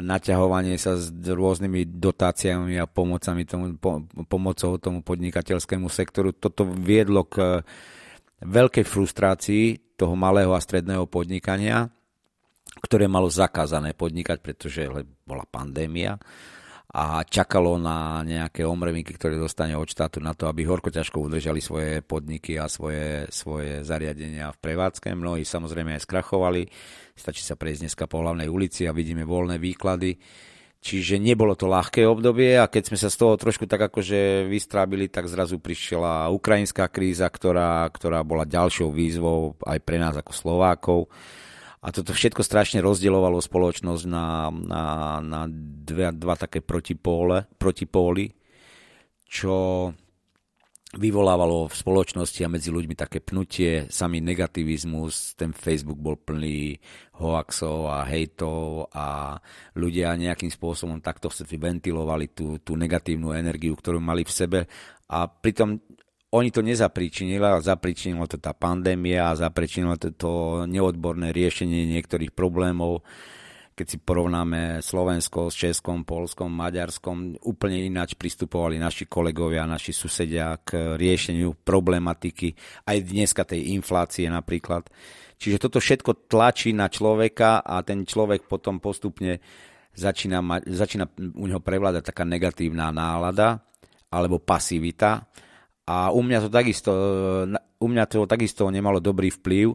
naťahovanie 0.01 0.79
sa 0.81 0.97
s 0.97 1.13
rôznymi 1.13 1.85
dotáciami 2.01 2.81
a 2.81 2.89
pomocami 2.89 3.45
tomu, 3.45 3.77
po, 3.77 4.01
pomocou 4.25 4.79
tomu 4.81 5.05
podnikateľskému 5.05 5.85
sektoru. 5.91 6.33
Toto 6.33 6.65
viedlo 6.65 7.29
k 7.29 7.61
veľkej 8.41 8.85
frustrácii 8.87 9.65
toho 9.99 10.17
malého 10.17 10.55
a 10.57 10.61
stredného 10.61 11.05
podnikania, 11.05 11.93
ktoré 12.81 13.09
malo 13.09 13.27
zakázané 13.27 13.97
podnikať, 13.97 14.37
pretože 14.41 14.87
bola 15.25 15.43
pandémia 15.49 16.17
a 16.87 17.19
čakalo 17.27 17.75
na 17.75 18.23
nejaké 18.23 18.63
omrevinky, 18.63 19.11
ktoré 19.11 19.35
dostane 19.35 19.75
od 19.75 19.91
štátu 19.91 20.23
na 20.23 20.31
to, 20.31 20.47
aby 20.47 20.63
horko 20.63 20.87
ťažko 20.87 21.19
udržali 21.19 21.59
svoje 21.59 21.99
podniky 21.99 22.55
a 22.55 22.71
svoje, 22.71 23.27
svoje 23.27 23.83
zariadenia 23.83 24.55
v 24.55 24.61
prevádzke. 24.63 25.11
Mnohí 25.11 25.43
samozrejme 25.43 25.99
aj 25.99 26.07
skrachovali. 26.07 26.63
Stačí 27.11 27.43
sa 27.43 27.59
prejsť 27.59 27.81
dneska 27.85 28.07
po 28.07 28.23
hlavnej 28.23 28.47
ulici 28.47 28.87
a 28.87 28.95
vidíme 28.95 29.27
voľné 29.27 29.59
výklady 29.59 30.15
Čiže 30.77 31.17
nebolo 31.17 31.57
to 31.57 31.65
ľahké 31.65 32.05
obdobie 32.05 32.53
a 32.55 32.69
keď 32.69 32.93
sme 32.93 32.97
sa 33.01 33.09
z 33.09 33.17
toho 33.17 33.33
trošku 33.33 33.65
tak 33.65 33.89
akože 33.89 34.45
vystrábili, 34.45 35.09
tak 35.09 35.25
zrazu 35.25 35.57
prišla 35.57 36.29
ukrajinská 36.29 36.85
kríza, 36.93 37.25
ktorá, 37.27 37.89
ktorá 37.89 38.21
bola 38.21 38.45
ďalšou 38.45 38.93
výzvou 38.93 39.57
aj 39.65 39.79
pre 39.81 39.97
nás 39.97 40.13
ako 40.13 40.31
Slovákov. 40.31 40.99
A 41.87 41.95
toto 41.95 42.11
všetko 42.11 42.43
strašne 42.43 42.83
rozdielovalo 42.83 43.39
spoločnosť 43.39 44.03
na, 44.11 44.51
na, 44.51 44.83
na 45.23 45.41
dve, 45.87 46.11
dva 46.11 46.35
také 46.35 46.59
protipóle, 46.59 47.47
protipóly, 47.55 48.35
čo 49.23 49.87
vyvolávalo 50.99 51.71
v 51.71 51.75
spoločnosti 51.75 52.43
a 52.43 52.51
medzi 52.51 52.75
ľuďmi 52.75 52.95
také 52.95 53.23
pnutie, 53.23 53.87
samý 53.87 54.19
negativizmus, 54.19 55.39
ten 55.39 55.55
Facebook 55.55 55.99
bol 55.99 56.19
plný 56.19 56.75
hoaxov 57.23 57.87
a 57.87 58.03
hejtov 58.07 58.91
a 58.91 59.39
ľudia 59.79 60.15
nejakým 60.19 60.51
spôsobom 60.51 60.99
takto 60.99 61.31
ventilovali 61.31 62.35
tú, 62.35 62.59
tú 62.63 62.75
negatívnu 62.75 63.31
energiu, 63.31 63.75
ktorú 63.79 64.03
mali 64.03 64.27
v 64.27 64.31
sebe. 64.31 64.59
A 65.07 65.27
pritom 65.27 65.79
oni 66.27 66.49
to 66.51 66.59
nezapríčinili, 66.59 67.39
ale 67.39 67.63
zapríčinilo 67.63 68.27
to 68.27 68.35
tá 68.35 68.51
pandémia 68.51 69.31
a 69.31 69.39
zapríčinilo 69.39 69.95
to, 69.95 70.11
to 70.11 70.31
neodborné 70.67 71.31
riešenie 71.31 71.87
niektorých 71.87 72.35
problémov, 72.35 73.07
keď 73.77 73.85
si 73.87 73.97
porovnáme 74.01 74.81
Slovensko 74.81 75.53
s 75.53 75.55
Českom, 75.55 76.01
Polskom, 76.03 76.49
Maďarskom, 76.49 77.37
úplne 77.45 77.85
ináč 77.85 78.17
pristupovali 78.17 78.75
naši 78.81 79.05
kolegovia, 79.05 79.69
naši 79.69 79.93
susedia 79.93 80.57
k 80.65 80.97
riešeniu 80.97 81.53
problematiky, 81.63 82.57
aj 82.89 82.97
dneska 83.05 83.45
tej 83.45 83.77
inflácie 83.77 84.27
napríklad. 84.27 84.89
Čiže 85.37 85.61
toto 85.61 85.77
všetko 85.77 86.25
tlačí 86.25 86.73
na 86.73 86.89
človeka 86.89 87.61
a 87.61 87.85
ten 87.85 88.03
človek 88.03 88.49
potom 88.49 88.81
postupne 88.81 89.37
začína, 89.93 90.41
mať, 90.41 90.73
začína 90.73 91.05
u 91.37 91.45
neho 91.45 91.61
prevládať 91.61 92.09
taká 92.09 92.25
negatívna 92.25 92.89
nálada 92.89 93.61
alebo 94.09 94.41
pasivita. 94.41 95.29
A 95.87 96.11
u 96.11 96.19
mňa 96.19 96.43
to 96.43 96.49
takisto, 96.51 96.91
u 97.79 97.87
mňa 97.87 98.03
to 98.11 98.27
takisto 98.27 98.67
nemalo 98.67 98.99
dobrý 98.99 99.31
vplyv, 99.31 99.71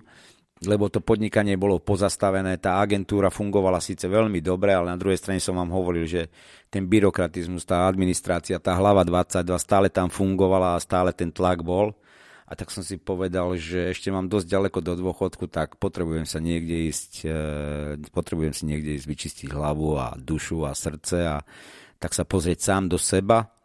lebo 0.62 0.86
to 0.92 1.02
podnikanie 1.02 1.58
bolo 1.58 1.82
pozastavené, 1.82 2.60
tá 2.60 2.78
agentúra 2.78 3.32
fungovala 3.32 3.82
síce 3.82 4.06
veľmi 4.06 4.38
dobre, 4.44 4.76
ale 4.76 4.94
na 4.94 5.00
druhej 5.00 5.18
strane 5.18 5.42
som 5.42 5.58
vám 5.58 5.72
hovoril, 5.74 6.06
že 6.06 6.30
ten 6.70 6.86
byrokratizmus, 6.86 7.66
tá 7.66 7.88
administrácia, 7.88 8.62
tá 8.62 8.76
hlava 8.78 9.02
22 9.02 9.42
stále 9.58 9.88
tam 9.90 10.12
fungovala 10.12 10.78
a 10.78 10.82
stále 10.84 11.10
ten 11.16 11.32
tlak 11.32 11.64
bol. 11.64 11.96
A 12.46 12.52
tak 12.52 12.68
som 12.68 12.84
si 12.84 13.00
povedal, 13.00 13.56
že 13.56 13.96
ešte 13.96 14.12
mám 14.12 14.28
dosť 14.28 14.44
ďaleko 14.44 14.78
do 14.84 14.92
dôchodku, 15.00 15.48
tak 15.48 15.80
potrebujem 15.80 16.28
sa 16.28 16.36
niekde 16.36 16.92
ísť, 16.92 17.12
e, 17.24 17.38
potrebujem 18.12 18.52
si 18.52 18.68
niekde 18.68 19.00
ísť 19.00 19.08
vyčistiť 19.08 19.48
hlavu 19.56 19.96
a 19.96 20.12
dušu 20.20 20.68
a 20.68 20.76
srdce 20.76 21.16
a 21.24 21.40
tak 21.96 22.12
sa 22.12 22.28
pozrieť 22.28 22.60
sám 22.60 22.92
do 22.92 23.00
seba 23.00 23.61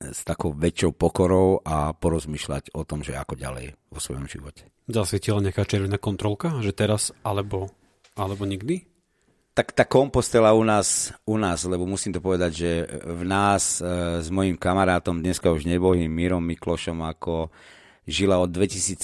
s 0.00 0.24
takou 0.24 0.56
väčšou 0.56 0.96
pokorou 0.96 1.60
a 1.60 1.92
porozmýšľať 1.92 2.72
o 2.72 2.88
tom, 2.88 3.04
že 3.04 3.12
ako 3.12 3.36
ďalej 3.36 3.76
vo 3.92 4.00
svojom 4.00 4.24
živote. 4.24 4.64
Zasvietila 4.88 5.44
nejaká 5.44 5.68
červená 5.68 6.00
kontrolka, 6.00 6.56
že 6.64 6.72
teraz 6.72 7.12
alebo, 7.20 7.68
alebo 8.16 8.48
nikdy? 8.48 8.88
Tak 9.52 9.76
tá 9.76 9.84
kompostela 9.84 10.56
u 10.56 10.64
nás, 10.64 11.12
u 11.28 11.36
nás, 11.36 11.68
lebo 11.68 11.84
musím 11.84 12.16
to 12.16 12.24
povedať, 12.24 12.52
že 12.54 12.70
v 13.04 13.22
nás 13.28 13.84
e, 13.84 14.24
s 14.24 14.32
mojim 14.32 14.56
kamarátom, 14.56 15.20
dneska 15.20 15.52
už 15.52 15.68
nebohým 15.68 16.08
Mírom 16.08 16.40
Miklošom, 16.48 17.04
ako 17.04 17.52
žila 18.08 18.40
od 18.40 18.48
2017 18.48 18.96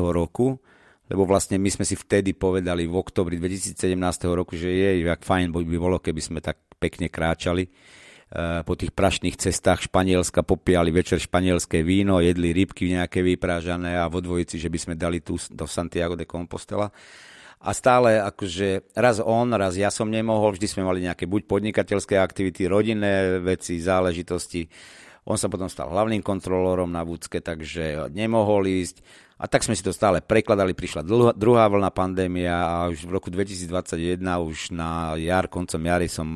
roku, 0.00 0.56
lebo 1.12 1.28
vlastne 1.28 1.60
my 1.60 1.68
sme 1.68 1.84
si 1.84 1.98
vtedy 2.00 2.32
povedali 2.32 2.88
v 2.88 2.96
oktobri 2.96 3.36
2017 3.36 3.76
roku, 4.32 4.56
že 4.56 4.72
je, 4.72 5.04
jak 5.04 5.20
fajn 5.20 5.52
by 5.52 5.76
bolo, 5.76 6.00
keby 6.00 6.22
sme 6.22 6.38
tak 6.40 6.56
pekne 6.80 7.12
kráčali 7.12 7.68
po 8.38 8.74
tých 8.78 8.94
prašných 8.94 9.34
cestách 9.34 9.90
Španielska 9.90 10.46
popíjali 10.46 10.94
večer 10.94 11.18
španielské 11.18 11.82
víno, 11.82 12.22
jedli 12.22 12.54
rybky 12.54 12.86
nejaké 12.86 13.26
vyprážané 13.26 13.98
a 13.98 14.06
vo 14.06 14.22
dvojici, 14.22 14.54
že 14.54 14.70
by 14.70 14.78
sme 14.78 14.94
dali 14.94 15.18
tu 15.18 15.34
do 15.50 15.66
Santiago 15.66 16.14
de 16.14 16.30
Compostela. 16.30 16.94
A 17.60 17.76
stále 17.76 18.22
akože 18.22 18.96
raz 18.96 19.20
on, 19.20 19.50
raz 19.52 19.76
ja 19.76 19.92
som 19.92 20.08
nemohol, 20.08 20.56
vždy 20.56 20.64
sme 20.64 20.86
mali 20.86 21.04
nejaké 21.04 21.28
buď 21.28 21.44
podnikateľské 21.44 22.16
aktivity, 22.16 22.70
rodinné 22.70 23.42
veci, 23.42 23.76
záležitosti. 23.82 24.70
On 25.28 25.36
sa 25.36 25.52
potom 25.52 25.68
stal 25.68 25.92
hlavným 25.92 26.24
kontrolorom 26.24 26.88
na 26.88 27.04
Vúcke, 27.04 27.44
takže 27.44 28.08
nemohol 28.14 28.64
ísť. 28.64 29.04
A 29.36 29.44
tak 29.44 29.60
sme 29.60 29.76
si 29.76 29.84
to 29.84 29.92
stále 29.92 30.24
prekladali, 30.24 30.72
prišla 30.72 31.04
druhá 31.36 31.64
vlna 31.68 31.90
pandémia 31.92 32.56
a 32.56 32.88
už 32.88 33.04
v 33.04 33.12
roku 33.12 33.28
2021, 33.28 34.16
už 34.22 34.72
na 34.72 35.18
jar, 35.20 35.50
koncom 35.50 35.82
jary 35.84 36.08
som 36.08 36.28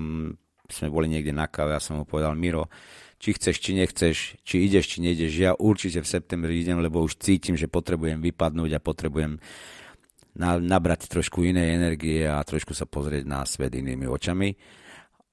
sme 0.68 0.88
boli 0.88 1.12
niekde 1.12 1.32
na 1.34 1.48
káve 1.48 1.76
a 1.76 1.82
som 1.82 2.00
mu 2.00 2.04
povedal, 2.08 2.32
Miro, 2.36 2.72
či 3.20 3.36
chceš, 3.36 3.56
či 3.60 3.70
nechceš, 3.76 4.16
či 4.44 4.56
ideš, 4.68 4.96
či 4.96 4.98
nejdeš, 5.04 5.32
ja 5.36 5.52
určite 5.56 6.04
v 6.04 6.08
septembri 6.08 6.60
idem, 6.60 6.80
lebo 6.80 7.04
už 7.04 7.20
cítim, 7.20 7.56
že 7.56 7.72
potrebujem 7.72 8.20
vypadnúť 8.20 8.70
a 8.76 8.84
potrebujem 8.84 9.40
na, 10.36 10.60
nabrať 10.60 11.08
trošku 11.08 11.46
inej 11.46 11.78
energie 11.78 12.26
a 12.26 12.42
trošku 12.42 12.76
sa 12.76 12.84
pozrieť 12.84 13.24
na 13.24 13.46
svet 13.48 13.72
inými 13.72 14.04
očami. 14.04 14.52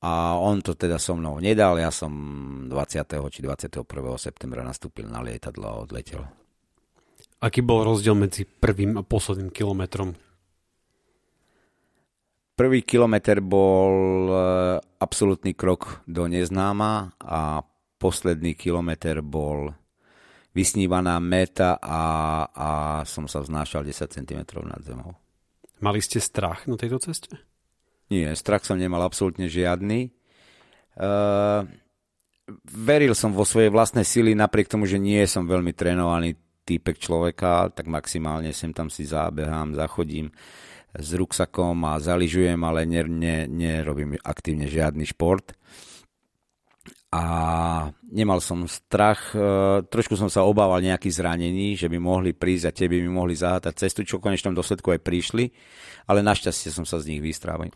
A 0.01 0.33
on 0.33 0.65
to 0.65 0.73
teda 0.73 0.97
so 0.97 1.13
mnou 1.13 1.37
nedal, 1.37 1.77
ja 1.77 1.93
som 1.93 2.09
20. 2.65 2.71
či 3.29 3.39
21. 3.45 3.85
septembra 4.17 4.65
nastúpil 4.65 5.05
na 5.05 5.21
lietadlo 5.21 5.65
a 5.69 5.79
odletel. 5.85 6.25
Aký 7.41 7.61
bol 7.61 7.85
rozdiel 7.85 8.17
medzi 8.17 8.45
prvým 8.45 8.97
a 8.97 9.05
posledným 9.05 9.53
kilometrom? 9.53 10.13
Prvý 12.51 12.83
kilometr 12.83 13.39
bol 13.41 13.93
e, 14.27 14.35
absolútny 14.99 15.55
krok 15.55 16.03
do 16.05 16.27
neznáma 16.27 17.15
a 17.17 17.63
posledný 17.97 18.53
kilometr 18.53 19.23
bol 19.23 19.71
vysnívaná 20.51 21.15
meta 21.23 21.79
a, 21.79 22.03
a 22.51 22.69
som 23.07 23.25
sa 23.25 23.39
vznášal 23.39 23.87
10 23.87 24.03
cm 24.11 24.41
nad 24.67 24.84
zemou. 24.84 25.15
Mali 25.80 26.03
ste 26.03 26.19
strach 26.19 26.67
na 26.67 26.76
tejto 26.76 26.99
ceste? 26.99 27.39
Nie, 28.11 28.36
strach 28.36 28.67
som 28.67 28.76
nemal 28.76 29.01
absolútne 29.01 29.47
žiadny. 29.47 30.11
Uh, 30.99 31.63
veril 32.67 33.15
som 33.15 33.32
vo 33.32 33.47
svoje 33.47 33.71
vlastné 33.71 34.03
sily, 34.03 34.36
napriek 34.36 34.67
tomu, 34.67 34.84
že 34.84 34.99
nie 34.99 35.23
som 35.23 35.47
veľmi 35.47 35.71
trénovaný 35.71 36.36
týpek 36.67 36.99
človeka, 36.99 37.71
tak 37.71 37.88
maximálne 37.88 38.51
sem 38.51 38.76
tam 38.76 38.91
si 38.91 39.07
zábehám, 39.07 39.73
zachodím 39.73 40.30
s 40.95 41.09
ruksakom 41.15 41.77
a 41.87 41.99
zaližujem, 41.99 42.59
ale 42.63 42.83
ne, 42.83 43.01
ne, 43.07 43.35
nerobím 43.47 44.19
aktívne 44.21 44.67
žiadny 44.67 45.07
šport. 45.07 45.55
A 47.11 47.23
nemal 48.07 48.39
som 48.39 48.63
strach, 48.71 49.35
e, 49.35 49.83
trošku 49.83 50.15
som 50.15 50.31
sa 50.31 50.47
obával 50.47 50.79
nejakých 50.79 51.19
zranení, 51.19 51.75
že 51.75 51.91
by 51.91 51.99
mohli 51.99 52.31
prísť 52.31 52.65
a 52.71 52.75
tie 52.75 52.87
by 52.87 53.03
mi 53.03 53.11
mohli 53.11 53.35
zahátať 53.35 53.83
cestu, 53.83 54.07
čo 54.07 54.23
v 54.23 54.31
konečnom 54.31 54.55
dôsledku 54.55 54.95
aj 54.95 55.03
prišli, 55.03 55.51
ale 56.07 56.23
našťastie 56.23 56.71
som 56.71 56.87
sa 56.87 57.03
z 57.03 57.11
nich 57.11 57.21
vystrávil. 57.23 57.75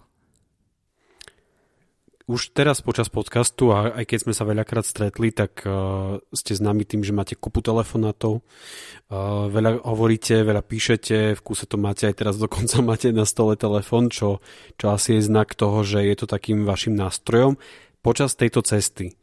Už 2.26 2.58
teraz 2.58 2.82
počas 2.82 3.06
podcastu, 3.06 3.70
a 3.70 4.02
aj 4.02 4.06
keď 4.10 4.18
sme 4.26 4.34
sa 4.34 4.50
veľakrát 4.50 4.82
stretli, 4.82 5.30
tak 5.30 5.62
uh, 5.62 6.18
ste 6.34 6.58
známi 6.58 6.82
tým, 6.82 7.06
že 7.06 7.14
máte 7.14 7.38
kupu 7.38 7.62
telefonátov, 7.62 8.42
uh, 8.42 9.46
veľa 9.46 9.86
hovoríte, 9.86 10.42
veľa 10.42 10.66
píšete, 10.66 11.38
v 11.38 11.42
kúse 11.46 11.70
to 11.70 11.78
máte 11.78 12.10
aj 12.10 12.18
teraz 12.18 12.42
dokonca 12.42 12.82
máte 12.90 13.14
na 13.14 13.30
stole 13.30 13.54
telefon, 13.54 14.10
čo, 14.10 14.42
čo 14.74 14.90
asi 14.90 15.22
je 15.22 15.30
znak 15.30 15.54
toho, 15.54 15.86
že 15.86 16.02
je 16.02 16.16
to 16.18 16.26
takým 16.26 16.66
vašim 16.66 16.98
nástrojom. 16.98 17.62
Počas 18.02 18.34
tejto 18.34 18.66
cesty, 18.66 19.14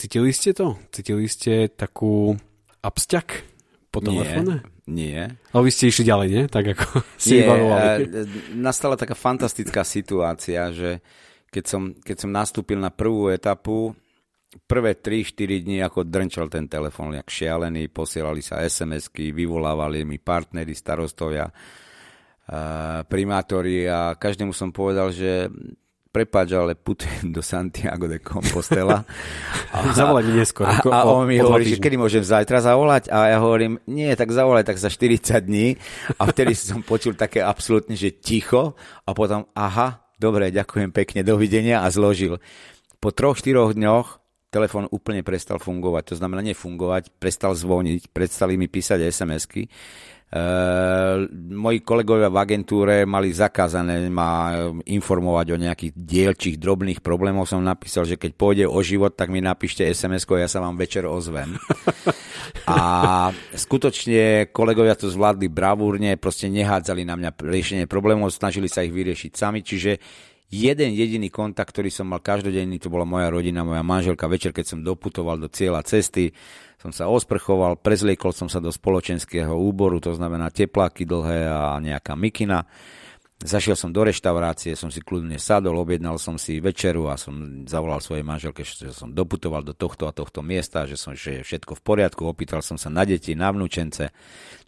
cítili 0.00 0.32
ste 0.32 0.56
to? 0.56 0.80
Cítili 0.88 1.28
ste 1.28 1.68
takú 1.68 2.32
absťak 2.80 3.44
po 3.92 4.00
telefóne? 4.00 4.64
Nie. 4.84 5.36
Ale 5.52 5.62
vy 5.64 5.70
ste 5.72 5.88
išli 5.88 6.04
ďalej, 6.04 6.28
nie? 6.28 6.44
Tak 6.48 6.64
ako 6.76 6.86
si 7.20 7.40
Nie, 7.40 8.08
nastala 8.52 8.96
taká 9.00 9.16
fantastická 9.16 9.84
situácia, 9.84 10.72
že 10.72 11.00
keď 11.54 11.64
som, 11.70 11.94
keď 11.94 12.16
som 12.26 12.30
nastúpil 12.34 12.82
na 12.82 12.90
prvú 12.90 13.30
etapu, 13.30 13.94
prvé 14.66 14.98
3-4 14.98 15.62
dní 15.62 15.78
ako 15.86 16.02
drnčal 16.02 16.50
ten 16.50 16.66
telefón, 16.66 17.14
jak 17.14 17.30
šialený, 17.30 17.94
posielali 17.94 18.42
sa 18.42 18.58
SMS-ky, 18.66 19.30
vyvolávali 19.30 20.02
mi 20.02 20.18
partnery, 20.18 20.74
starostovia, 20.74 21.46
primátori 23.06 23.86
a 23.86 24.18
každému 24.18 24.50
som 24.50 24.74
povedal, 24.74 25.14
že 25.14 25.46
prepáč, 26.14 26.54
ale 26.54 26.78
putujem 26.78 27.34
do 27.34 27.42
Santiago 27.42 28.06
de 28.06 28.22
Compostela. 28.22 29.02
zavolaj 29.98 30.22
mi 30.22 30.38
neskôr. 30.38 30.70
A, 30.70 30.78
a 30.78 30.98
on 31.10 31.26
mi 31.26 31.42
hovorí, 31.42 31.66
že 31.66 31.82
kedy 31.82 31.98
môžem 31.98 32.22
zajtra 32.22 32.62
zavolať? 32.62 33.10
A 33.10 33.34
ja 33.34 33.42
hovorím, 33.42 33.82
nie, 33.90 34.06
tak 34.14 34.30
zavolaj 34.30 34.62
tak 34.62 34.78
za 34.78 34.86
40 34.86 35.42
dní. 35.42 35.74
A 36.14 36.30
vtedy 36.30 36.54
som 36.54 36.86
počul 36.86 37.18
také 37.18 37.42
absolútne, 37.42 37.98
že 37.98 38.14
ticho. 38.14 38.78
A 39.02 39.10
potom, 39.10 39.50
aha, 39.58 40.03
dobre, 40.18 40.50
ďakujem 40.54 40.90
pekne, 40.90 41.20
dovidenia 41.26 41.82
a 41.84 41.88
zložil. 41.90 42.38
Po 42.98 43.12
troch, 43.12 43.36
štyroch 43.38 43.76
dňoch 43.76 44.24
telefón 44.54 44.86
úplne 44.94 45.26
prestal 45.26 45.58
fungovať. 45.58 46.14
To 46.14 46.18
znamená 46.22 46.38
nefungovať, 46.46 47.10
prestal 47.18 47.58
zvoniť, 47.58 48.14
prestali 48.14 48.54
mi 48.54 48.70
písať 48.70 49.02
SMS-ky. 49.02 49.66
Uh, 50.34 51.30
moji 51.54 51.78
kolegovia 51.86 52.26
v 52.26 52.40
agentúre 52.42 52.94
mali 53.06 53.30
zakázané 53.30 54.10
ma 54.10 54.66
informovať 54.82 55.46
o 55.54 55.60
nejakých 55.62 55.92
dielčích 55.94 56.56
drobných 56.58 56.98
problémov. 57.06 57.46
Som 57.46 57.62
napísal, 57.62 58.02
že 58.02 58.18
keď 58.18 58.30
pôjde 58.34 58.64
o 58.66 58.80
život, 58.82 59.14
tak 59.14 59.30
mi 59.30 59.38
napíšte 59.38 59.86
sms 59.86 60.26
ja 60.34 60.50
sa 60.50 60.58
vám 60.58 60.74
večer 60.74 61.06
ozvem. 61.06 61.54
A 62.66 63.30
skutočne 63.54 64.50
kolegovia 64.50 64.96
to 64.96 65.12
zvládli 65.12 65.46
bravúrne, 65.52 66.16
proste 66.16 66.48
nehádzali 66.48 67.04
na 67.04 67.14
mňa 67.14 67.30
riešenie 67.38 67.86
problémov, 67.86 68.32
snažili 68.32 68.66
sa 68.66 68.82
ich 68.82 68.92
vyriešiť 68.92 69.32
sami, 69.36 69.60
čiže 69.60 70.00
jeden 70.54 70.94
jediný 70.94 71.28
kontakt, 71.28 71.74
ktorý 71.74 71.90
som 71.90 72.10
mal 72.10 72.22
každodenný, 72.22 72.78
to 72.78 72.92
bola 72.92 73.02
moja 73.08 73.28
rodina, 73.32 73.66
moja 73.66 73.82
manželka. 73.82 74.30
Večer, 74.30 74.54
keď 74.54 74.66
som 74.66 74.80
doputoval 74.86 75.40
do 75.40 75.48
cieľa 75.50 75.82
cesty, 75.82 76.30
som 76.84 76.92
sa 76.92 77.08
osprchoval, 77.08 77.80
prezliekol 77.80 78.36
som 78.36 78.52
sa 78.52 78.60
do 78.60 78.68
spoločenského 78.68 79.56
úboru, 79.56 80.04
to 80.04 80.12
znamená 80.12 80.52
tepláky 80.52 81.08
dlhé 81.08 81.48
a 81.48 81.80
nejaká 81.80 82.12
mikina. 82.12 82.68
Zašiel 83.40 83.72
som 83.72 83.88
do 83.88 84.04
reštaurácie, 84.04 84.76
som 84.76 84.92
si 84.92 85.00
kľudne 85.00 85.40
sadol, 85.40 85.80
objednal 85.80 86.20
som 86.20 86.36
si 86.36 86.60
večeru 86.60 87.08
a 87.08 87.16
som 87.16 87.64
zavolal 87.64 88.04
svojej 88.04 88.20
manželke, 88.20 88.68
že 88.68 88.92
som 88.92 89.16
doputoval 89.16 89.64
do 89.64 89.72
tohto 89.72 90.04
a 90.04 90.12
tohto 90.12 90.44
miesta, 90.44 90.84
že, 90.84 91.00
som, 91.00 91.16
že 91.16 91.40
je 91.40 91.42
všetko 91.48 91.72
v 91.72 91.82
poriadku. 91.82 92.20
Opýtal 92.28 92.60
som 92.60 92.76
sa 92.76 92.92
na 92.92 93.08
deti, 93.08 93.32
na 93.32 93.48
vnúčence, 93.48 94.12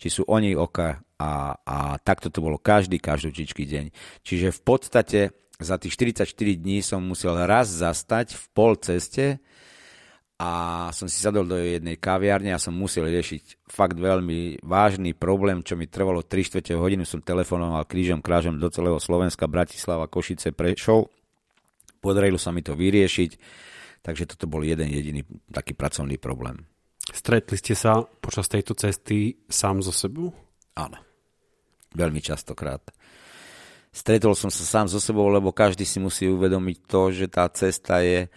či 0.01 0.09
sú 0.09 0.25
oni 0.25 0.57
oka 0.57 1.05
a, 1.21 1.53
a 1.53 2.01
takto 2.01 2.33
to 2.33 2.41
bolo 2.41 2.57
každý, 2.57 2.97
každúčičký 2.97 3.69
deň. 3.69 3.85
Čiže 4.25 4.57
v 4.57 4.61
podstate 4.64 5.21
za 5.61 5.77
tých 5.77 5.93
44 6.01 6.33
dní 6.57 6.81
som 6.81 7.05
musel 7.05 7.37
raz 7.45 7.69
zastať 7.69 8.33
v 8.33 8.45
pol 8.57 8.73
ceste, 8.81 9.37
a 10.37 10.51
som 10.93 11.09
si 11.09 11.16
sadol 11.16 11.49
do 11.49 11.57
jednej 11.57 11.97
kaviárne 11.97 12.53
a 12.53 12.61
som 12.61 12.76
musel 12.76 13.09
riešiť 13.09 13.64
fakt 13.72 13.97
veľmi 13.97 14.61
vážny 14.61 15.16
problém, 15.16 15.64
čo 15.64 15.80
mi 15.80 15.89
trvalo 15.89 16.20
3 16.20 16.45
čtvrte 16.45 16.76
hodinu, 16.76 17.09
som 17.09 17.24
telefonoval 17.24 17.89
krížom 17.89 18.20
krážom 18.20 18.61
do 18.61 18.68
celého 18.68 19.01
Slovenska, 19.01 19.49
Bratislava, 19.49 20.12
Košice, 20.12 20.53
Prešov. 20.53 21.09
Podarilo 22.05 22.37
sa 22.37 22.53
mi 22.53 22.61
to 22.61 22.76
vyriešiť, 22.76 23.30
takže 24.05 24.37
toto 24.37 24.45
bol 24.45 24.61
jeden 24.61 24.93
jediný 24.93 25.24
taký 25.49 25.72
pracovný 25.72 26.20
problém. 26.20 26.68
Stretli 27.09 27.57
ste 27.57 27.72
sa 27.72 28.05
počas 28.20 28.45
tejto 28.53 28.76
cesty 28.76 29.41
sám 29.49 29.80
so 29.80 29.95
sebou? 29.95 30.37
Áno, 30.76 31.01
veľmi 31.97 32.20
častokrát. 32.20 32.84
Stretol 33.89 34.37
som 34.37 34.53
sa 34.53 34.68
sám 34.68 34.93
so 34.93 35.01
sebou, 35.01 35.24
lebo 35.32 35.57
každý 35.57 35.89
si 35.89 35.97
musí 35.97 36.28
uvedomiť 36.28 36.76
to, 36.84 37.09
že 37.09 37.26
tá 37.32 37.49
cesta 37.49 38.05
je 38.05 38.28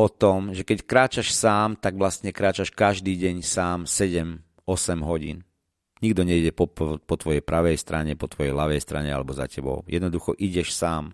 o 0.00 0.08
tom, 0.08 0.56
že 0.56 0.64
keď 0.64 0.78
kráčaš 0.88 1.36
sám, 1.36 1.76
tak 1.76 2.00
vlastne 2.00 2.32
kráčaš 2.32 2.72
každý 2.72 3.20
deň 3.20 3.44
sám 3.44 3.78
7-8 3.84 4.40
hodín. 5.04 5.44
Nikto 6.00 6.24
nejde 6.24 6.56
po, 6.56 6.64
po, 6.64 6.96
po 6.96 7.14
tvojej 7.20 7.44
pravej 7.44 7.76
strane, 7.76 8.16
po 8.16 8.24
tvojej 8.24 8.56
ľavej 8.56 8.80
strane 8.80 9.12
alebo 9.12 9.36
za 9.36 9.44
tebou. 9.44 9.84
Jednoducho 9.84 10.32
ideš 10.40 10.72
sám. 10.72 11.12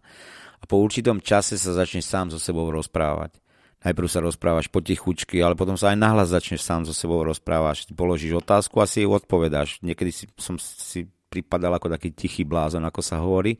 A 0.62 0.64
po 0.64 0.78
určitom 0.78 1.18
čase 1.18 1.58
sa 1.58 1.74
začneš 1.74 2.06
sám 2.06 2.30
so 2.30 2.38
sebou 2.38 2.70
rozprávať. 2.70 3.42
Najprv 3.82 4.08
sa 4.08 4.24
rozprávaš 4.24 4.70
potichučky, 4.70 5.42
ale 5.42 5.58
potom 5.58 5.74
sa 5.74 5.92
aj 5.92 5.98
nahlas 5.98 6.30
začneš 6.32 6.62
sám 6.62 6.86
so 6.86 6.94
sebou 6.94 7.26
rozprávať. 7.26 7.90
Položíš 7.92 8.38
otázku 8.40 8.78
a 8.78 8.86
si 8.86 9.02
ju 9.02 9.10
odpovedáš. 9.10 9.82
Niekedy 9.82 10.10
si, 10.14 10.24
som 10.38 10.56
si 10.58 11.10
pripadal 11.28 11.74
ako 11.76 11.92
taký 11.92 12.14
tichý 12.14 12.46
blázon, 12.46 12.86
ako 12.86 13.00
sa 13.02 13.20
hovorí, 13.20 13.58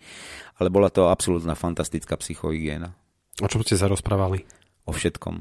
ale 0.56 0.70
bola 0.70 0.88
to 0.88 1.10
absolútna 1.10 1.58
fantastická 1.58 2.14
psychohygiena. 2.16 2.94
O 3.42 3.50
čom 3.50 3.60
ste 3.60 3.76
sa 3.76 3.90
rozprávali? 3.90 4.65
O 4.86 4.92
všetkom. 4.94 5.36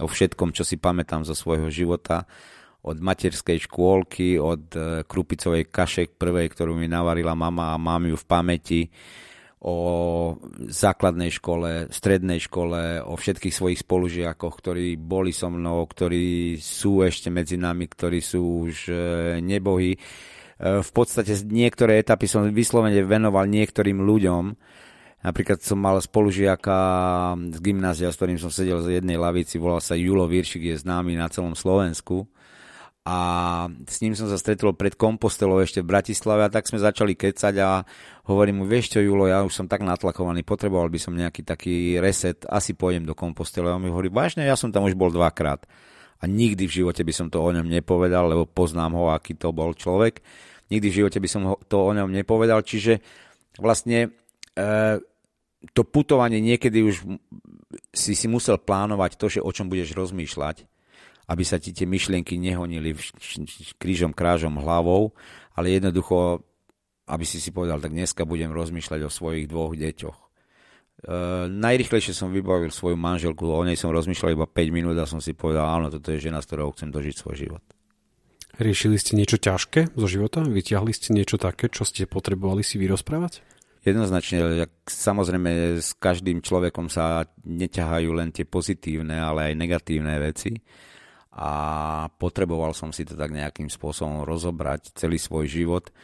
O 0.00 0.06
všetkom, 0.06 0.54
čo 0.54 0.62
si 0.62 0.78
pamätám 0.78 1.26
zo 1.26 1.34
svojho 1.34 1.68
života. 1.68 2.24
Od 2.86 3.02
materskej 3.02 3.66
škôlky, 3.66 4.38
od 4.38 4.70
e, 4.78 5.02
krupicovej 5.02 5.66
kaše 5.74 6.06
prvej, 6.14 6.54
ktorú 6.54 6.78
mi 6.78 6.86
navarila 6.86 7.34
mama 7.34 7.74
a 7.74 7.82
mám 7.82 8.06
ju 8.06 8.14
v 8.14 8.28
pamäti, 8.30 8.80
o 9.66 9.76
základnej 10.68 11.32
škole, 11.32 11.88
strednej 11.88 12.38
škole, 12.38 13.02
o 13.02 13.18
všetkých 13.18 13.50
svojich 13.50 13.80
spolužiakoch, 13.82 14.54
ktorí 14.62 14.94
boli 14.94 15.34
so 15.34 15.50
mnou, 15.50 15.82
ktorí 15.88 16.54
sú 16.60 17.02
ešte 17.02 17.32
medzi 17.34 17.58
nami, 17.58 17.90
ktorí 17.90 18.22
sú 18.22 18.68
už 18.68 18.76
e, 18.86 18.94
nebohy. 19.42 19.96
E, 19.96 19.98
v 20.60 20.90
podstate 20.94 21.34
niektoré 21.48 21.98
etapy 21.98 22.30
som 22.30 22.46
vyslovene 22.46 23.02
venoval 23.02 23.50
niektorým 23.50 24.04
ľuďom, 24.04 24.44
Napríklad 25.26 25.58
som 25.58 25.82
mal 25.82 25.98
spolužiaka 25.98 26.78
z 27.50 27.58
gymnázia, 27.58 28.14
s 28.14 28.18
ktorým 28.18 28.38
som 28.38 28.46
sedel 28.46 28.78
z 28.86 29.02
jednej 29.02 29.18
lavici, 29.18 29.58
volal 29.58 29.82
sa 29.82 29.98
Julo 29.98 30.30
Viršik, 30.30 30.62
je 30.62 30.78
známy 30.78 31.18
na 31.18 31.26
celom 31.26 31.58
Slovensku. 31.58 32.30
A 33.06 33.18
s 33.86 34.02
ním 34.02 34.18
som 34.18 34.26
sa 34.26 34.34
stretol 34.34 34.74
pred 34.74 34.98
Kompostelou 34.98 35.62
ešte 35.62 35.78
v 35.82 35.94
Bratislave 35.94 36.42
a 36.42 36.50
tak 36.50 36.66
sme 36.66 36.82
začali 36.82 37.14
kecať 37.14 37.54
a 37.62 37.86
hovorím 38.26 38.62
mu, 38.62 38.64
vieš 38.66 38.98
čo 38.98 39.02
Julo, 39.02 39.30
ja 39.30 39.46
už 39.46 39.54
som 39.54 39.66
tak 39.70 39.86
natlakovaný, 39.86 40.42
potreboval 40.42 40.90
by 40.90 40.98
som 40.98 41.14
nejaký 41.14 41.46
taký 41.46 42.02
reset, 42.02 42.42
asi 42.50 42.74
pôjdem 42.74 43.06
do 43.06 43.14
Kompostele. 43.14 43.70
A 43.70 43.78
on 43.78 43.82
mi 43.82 43.90
hovorí, 43.94 44.10
vážne, 44.10 44.42
ja 44.46 44.58
som 44.58 44.74
tam 44.74 44.90
už 44.90 44.98
bol 44.98 45.14
dvakrát. 45.14 45.66
A 46.18 46.26
nikdy 46.26 46.66
v 46.66 46.82
živote 46.82 47.06
by 47.06 47.14
som 47.14 47.26
to 47.30 47.42
o 47.42 47.50
ňom 47.50 47.66
nepovedal, 47.66 48.26
lebo 48.26 48.42
poznám 48.42 48.98
ho, 48.98 49.14
aký 49.14 49.38
to 49.38 49.54
bol 49.54 49.70
človek. 49.70 50.18
Nikdy 50.70 50.86
v 50.90 50.96
živote 51.02 51.18
by 51.22 51.28
som 51.30 51.42
to 51.70 51.76
o 51.78 51.90
ňom 51.94 52.10
nepovedal, 52.10 52.62
čiže 52.66 52.98
vlastne 53.62 54.10
e, 54.54 54.98
to 55.72 55.82
putovanie 55.82 56.38
niekedy 56.42 56.84
už 56.84 57.06
si 57.90 58.12
si 58.14 58.26
musel 58.28 58.60
plánovať 58.60 59.18
to, 59.18 59.26
že 59.26 59.40
o 59.42 59.50
čom 59.50 59.66
budeš 59.66 59.96
rozmýšľať, 59.96 60.68
aby 61.26 61.42
sa 61.42 61.58
ti 61.58 61.74
tie 61.74 61.88
myšlienky 61.88 62.38
nehonili 62.38 62.94
krížom, 63.80 64.14
krážom 64.14 64.62
hlavou, 64.62 65.16
ale 65.58 65.74
jednoducho, 65.74 66.46
aby 67.10 67.24
si 67.26 67.42
si 67.42 67.50
povedal, 67.50 67.82
tak 67.82 67.94
dneska 67.94 68.22
budem 68.22 68.54
rozmýšľať 68.54 69.00
o 69.06 69.10
svojich 69.10 69.50
dvoch 69.50 69.74
deťoch. 69.74 70.18
Uh, 70.96 71.44
najrychlejšie 71.52 72.16
som 72.16 72.32
vybavil 72.32 72.72
svoju 72.72 72.96
manželku, 72.96 73.44
o 73.44 73.60
nej 73.60 73.76
som 73.76 73.92
rozmýšľal 73.92 74.32
iba 74.32 74.46
5 74.48 74.72
minút 74.72 74.96
a 74.96 75.04
som 75.04 75.20
si 75.20 75.36
povedal, 75.36 75.68
áno, 75.68 75.92
toto 75.92 76.08
je 76.08 76.24
žena, 76.24 76.40
s 76.40 76.48
ktorou 76.48 76.72
chcem 76.72 76.88
dožiť 76.88 77.14
svoj 77.20 77.36
život. 77.36 77.62
Riešili 78.56 78.96
ste 78.96 79.20
niečo 79.20 79.36
ťažké 79.36 79.92
zo 79.92 80.06
života? 80.08 80.40
Vyťahli 80.40 80.88
ste 80.96 81.12
niečo 81.12 81.36
také, 81.36 81.68
čo 81.68 81.84
ste 81.84 82.08
potrebovali 82.08 82.64
si 82.64 82.80
vyrozprávať? 82.80 83.44
Jednoznačne, 83.86 84.66
samozrejme 84.82 85.78
s 85.78 85.94
každým 85.94 86.42
človekom 86.42 86.90
sa 86.90 87.22
neťahajú 87.46 88.10
len 88.18 88.34
tie 88.34 88.42
pozitívne, 88.42 89.14
ale 89.14 89.54
aj 89.54 89.60
negatívne 89.62 90.18
veci 90.18 90.58
a 91.30 91.50
potreboval 92.18 92.74
som 92.74 92.90
si 92.90 93.06
to 93.06 93.14
tak 93.14 93.30
nejakým 93.30 93.70
spôsobom 93.70 94.26
rozobrať 94.26 94.90
celý 94.98 95.22
svoj 95.22 95.46
život 95.46 95.94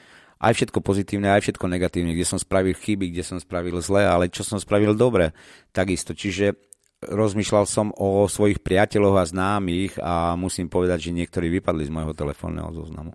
aj 0.43 0.53
všetko 0.59 0.83
pozitívne, 0.83 1.31
aj 1.31 1.43
všetko 1.47 1.71
negatívne, 1.71 2.19
kde 2.19 2.27
som 2.27 2.35
spravil 2.35 2.75
chyby, 2.75 3.15
kde 3.15 3.23
som 3.23 3.39
spravil 3.39 3.79
zle, 3.79 4.03
ale 4.03 4.27
čo 4.27 4.43
som 4.43 4.59
spravil 4.59 4.99
dobre, 4.99 5.31
takisto. 5.71 6.19
Čiže 6.19 6.59
rozmýšľal 7.07 7.65
som 7.71 7.95
o 7.95 8.27
svojich 8.27 8.59
priateľoch 8.59 9.23
a 9.23 9.29
známych 9.31 10.03
a 10.03 10.35
musím 10.35 10.67
povedať, 10.67 11.09
že 11.09 11.15
niektorí 11.15 11.47
vypadli 11.47 11.87
z 11.87 11.95
môjho 11.95 12.11
telefónneho 12.11 12.75
zoznamu. 12.75 13.15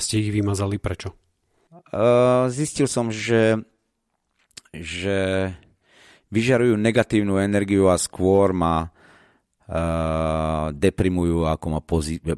Ste 0.00 0.24
ich 0.24 0.32
vymazali 0.32 0.80
prečo? 0.80 1.12
Uh, 1.70 2.50
zistil 2.50 2.90
som, 2.90 3.14
že, 3.14 3.62
že 4.74 5.50
vyžarujú 6.34 6.74
negatívnu 6.74 7.38
energiu 7.38 7.86
a 7.86 7.94
skôr 7.94 8.50
ma 8.50 8.90
uh, 8.90 10.74
deprimujú, 10.74 11.46
ako 11.46 11.66
ma 11.70 11.80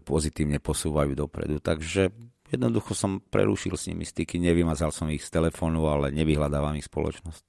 pozitívne 0.04 0.60
posúvajú 0.60 1.16
dopredu. 1.16 1.64
Takže 1.64 2.12
Jednoducho 2.52 2.92
som 2.92 3.24
prerušil 3.24 3.80
s 3.80 3.88
nimi 3.88 4.04
styky, 4.04 4.36
nevymazal 4.36 4.92
som 4.92 5.08
ich 5.08 5.24
z 5.24 5.32
telefónu, 5.32 5.88
ale 5.88 6.12
nevyhľadávam 6.12 6.76
ich 6.76 6.84
spoločnosť. 6.84 7.44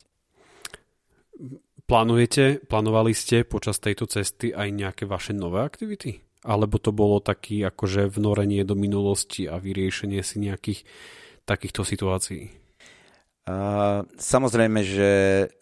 Plánujete, 1.84 2.64
plánovali 2.64 3.12
ste 3.12 3.44
počas 3.44 3.84
tejto 3.84 4.08
cesty 4.08 4.56
aj 4.56 4.72
nejaké 4.72 5.04
vaše 5.04 5.36
nové 5.36 5.60
aktivity? 5.60 6.24
Alebo 6.48 6.80
to 6.80 6.96
bolo 6.96 7.20
taký 7.20 7.68
akože 7.68 8.16
vnorenie 8.16 8.64
do 8.64 8.80
minulosti 8.80 9.44
a 9.44 9.60
vyriešenie 9.60 10.24
si 10.24 10.40
nejakých 10.40 10.88
takýchto 11.44 11.84
situácií? 11.84 12.50
Uh, 13.44 14.08
samozrejme, 14.16 14.80
že 14.88 15.12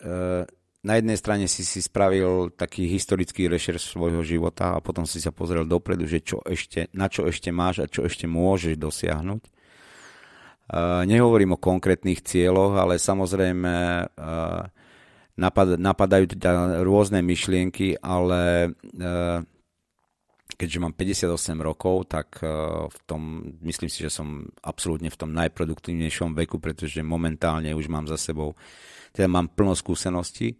uh, 0.05 0.45
na 0.85 0.93
jednej 0.97 1.17
strane 1.17 1.45
si 1.49 1.65
si 1.65 1.81
spravil 1.81 2.53
taký 2.53 2.85
historický 2.89 3.49
rešerš 3.49 3.93
svojho 3.93 4.21
života 4.21 4.77
a 4.77 4.83
potom 4.83 5.05
si 5.05 5.17
sa 5.17 5.33
pozrel 5.33 5.65
dopredu, 5.65 6.05
že 6.05 6.21
čo 6.21 6.41
ešte, 6.45 6.89
na 6.93 7.09
čo 7.09 7.25
ešte 7.25 7.49
máš 7.49 7.85
a 7.85 7.89
čo 7.89 8.05
ešte 8.05 8.29
môžeš 8.29 8.77
dosiahnuť. 8.77 9.43
Uh, 10.71 11.03
nehovorím 11.09 11.57
o 11.57 11.61
konkrétnych 11.61 12.21
cieľoch, 12.21 12.77
ale 12.77 13.01
samozrejme 13.01 13.73
uh, 14.13 14.61
napad, 15.37 15.77
napadajú 15.77 16.37
teda 16.37 16.81
rôzne 16.85 17.25
myšlienky, 17.25 17.97
ale 17.97 18.71
uh, 18.71 19.41
keďže 20.61 20.77
mám 20.77 20.93
58 20.93 21.57
rokov, 21.57 22.05
tak 22.05 22.37
v 22.85 22.97
tom, 23.09 23.49
myslím 23.65 23.89
si, 23.89 24.05
že 24.05 24.13
som 24.13 24.45
absolútne 24.61 25.09
v 25.09 25.17
tom 25.17 25.33
najproduktívnejšom 25.33 26.37
veku, 26.37 26.61
pretože 26.61 27.01
momentálne 27.01 27.73
už 27.73 27.89
mám 27.89 28.05
za 28.05 28.21
sebou, 28.21 28.53
teda 29.09 29.25
mám 29.25 29.49
plno 29.49 29.73
skúseností 29.73 30.53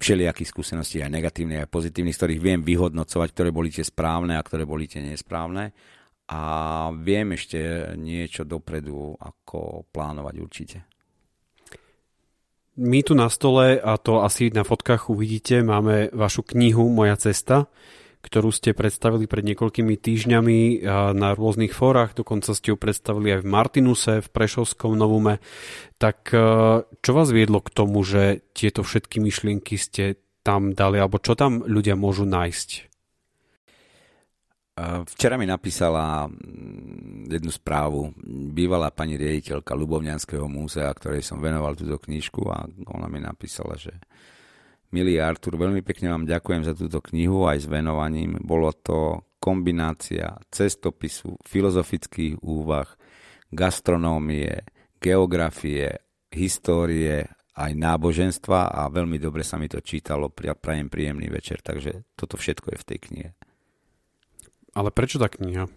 všelijakých 0.00 0.48
skúseností, 0.48 1.04
aj 1.04 1.12
negatívnych, 1.12 1.60
aj 1.60 1.68
pozitívnych, 1.68 2.16
z 2.16 2.20
ktorých 2.24 2.40
viem 2.40 2.60
vyhodnocovať, 2.64 3.28
ktoré 3.36 3.52
boli 3.52 3.68
tie 3.68 3.84
správne 3.84 4.40
a 4.40 4.44
ktoré 4.44 4.64
boli 4.64 4.88
tie 4.88 5.04
nesprávne. 5.04 5.76
A 6.32 6.40
viem 6.96 7.36
ešte 7.36 7.92
niečo 8.00 8.48
dopredu, 8.48 9.12
ako 9.20 9.84
plánovať 9.92 10.34
určite. 10.40 10.78
My 12.80 13.04
tu 13.04 13.12
na 13.12 13.28
stole, 13.28 13.76
a 13.76 14.00
to 14.00 14.24
asi 14.24 14.48
na 14.48 14.64
fotkách 14.64 15.12
uvidíte, 15.12 15.60
máme 15.60 16.08
vašu 16.16 16.48
knihu 16.48 16.88
Moja 16.88 17.20
cesta 17.20 17.68
ktorú 18.20 18.52
ste 18.52 18.76
predstavili 18.76 19.24
pred 19.24 19.40
niekoľkými 19.48 19.96
týždňami 19.96 20.84
na 21.16 21.28
rôznych 21.32 21.72
fórach, 21.72 22.12
dokonca 22.12 22.52
ste 22.52 22.72
ju 22.72 22.76
predstavili 22.76 23.32
aj 23.32 23.40
v 23.40 23.48
Martinuse, 23.48 24.12
v 24.20 24.28
Prešovskom 24.28 24.92
Novume. 24.92 25.40
Tak 25.96 26.32
e, 26.32 26.38
čo 26.84 27.10
vás 27.16 27.32
viedlo 27.32 27.64
k 27.64 27.72
tomu, 27.72 28.04
že 28.04 28.44
tieto 28.52 28.84
všetky 28.84 29.24
myšlienky 29.24 29.80
ste 29.80 30.20
tam 30.44 30.76
dali, 30.76 31.00
alebo 31.00 31.16
čo 31.16 31.32
tam 31.32 31.64
ľudia 31.64 31.96
môžu 31.96 32.28
nájsť? 32.28 32.68
E, 32.76 32.80
včera 35.08 35.40
mi 35.40 35.48
napísala 35.48 36.28
jednu 37.24 37.52
správu 37.52 38.12
bývalá 38.52 38.92
pani 38.92 39.16
riaditeľka 39.16 39.72
Lubovňanského 39.72 40.44
múzea, 40.44 40.92
ktorej 40.92 41.24
som 41.24 41.40
venoval 41.40 41.72
túto 41.72 41.96
knižku 41.96 42.44
a 42.52 42.68
ona 42.92 43.08
mi 43.08 43.20
napísala, 43.24 43.80
že 43.80 43.96
Milý 44.90 45.22
Artur, 45.22 45.54
veľmi 45.54 45.86
pekne 45.86 46.10
vám 46.10 46.26
ďakujem 46.26 46.66
za 46.66 46.74
túto 46.74 46.98
knihu 47.14 47.46
aj 47.46 47.62
s 47.62 47.66
venovaním. 47.70 48.42
Bolo 48.42 48.74
to 48.74 49.22
kombinácia 49.38 50.34
cestopisu, 50.50 51.38
filozofických 51.46 52.42
úvah, 52.42 52.90
gastronómie, 53.54 54.66
geografie, 54.98 55.94
histórie, 56.34 57.22
aj 57.54 57.70
náboženstva 57.70 58.74
a 58.74 58.90
veľmi 58.90 59.22
dobre 59.22 59.46
sa 59.46 59.62
mi 59.62 59.70
to 59.70 59.78
čítalo. 59.78 60.26
Prajem 60.34 60.90
príjemný 60.90 61.30
večer, 61.30 61.62
takže 61.62 62.10
toto 62.18 62.34
všetko 62.34 62.74
je 62.74 62.78
v 62.82 62.88
tej 62.90 62.98
knihe. 62.98 63.30
Ale 64.74 64.90
prečo 64.90 65.22
tá 65.22 65.30
kniha? 65.30 65.70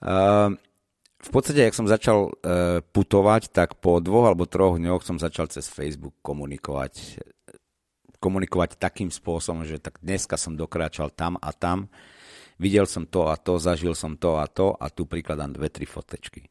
Uh, 0.00 0.56
v 1.20 1.30
podstate, 1.32 1.68
ak 1.68 1.76
som 1.76 1.84
začal 1.84 2.32
uh, 2.32 2.80
putovať, 2.80 3.52
tak 3.52 3.76
po 3.76 4.00
dvoch 4.00 4.32
alebo 4.32 4.48
troch 4.48 4.80
dňoch 4.80 5.04
som 5.04 5.20
začal 5.20 5.52
cez 5.52 5.68
Facebook 5.68 6.16
komunikovať 6.24 7.20
komunikovať 8.18 8.80
takým 8.80 9.12
spôsobom, 9.12 9.64
že 9.64 9.80
tak 9.80 10.00
dneska 10.00 10.34
som 10.40 10.58
dokráčal 10.58 11.12
tam 11.12 11.36
a 11.40 11.52
tam, 11.52 11.88
videl 12.60 12.88
som 12.88 13.04
to 13.04 13.28
a 13.28 13.36
to, 13.36 13.60
zažil 13.60 13.92
som 13.92 14.16
to 14.16 14.40
a 14.40 14.46
to 14.48 14.72
a 14.76 14.86
tu 14.88 15.04
prikladám 15.04 15.56
dve, 15.56 15.68
tri 15.68 15.84
fotečky. 15.84 16.48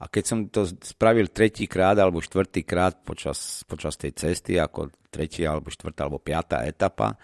A 0.00 0.08
keď 0.08 0.24
som 0.24 0.38
to 0.48 0.64
spravil 0.64 1.28
tretíkrát 1.28 1.92
alebo 2.00 2.24
štvrtýkrát 2.24 3.04
počas, 3.04 3.68
počas 3.68 4.00
tej 4.00 4.16
cesty, 4.16 4.56
ako 4.56 4.88
tretí 5.12 5.44
alebo 5.44 5.68
štvrtá 5.68 6.08
alebo 6.08 6.16
piatá 6.16 6.64
etapa, 6.64 7.20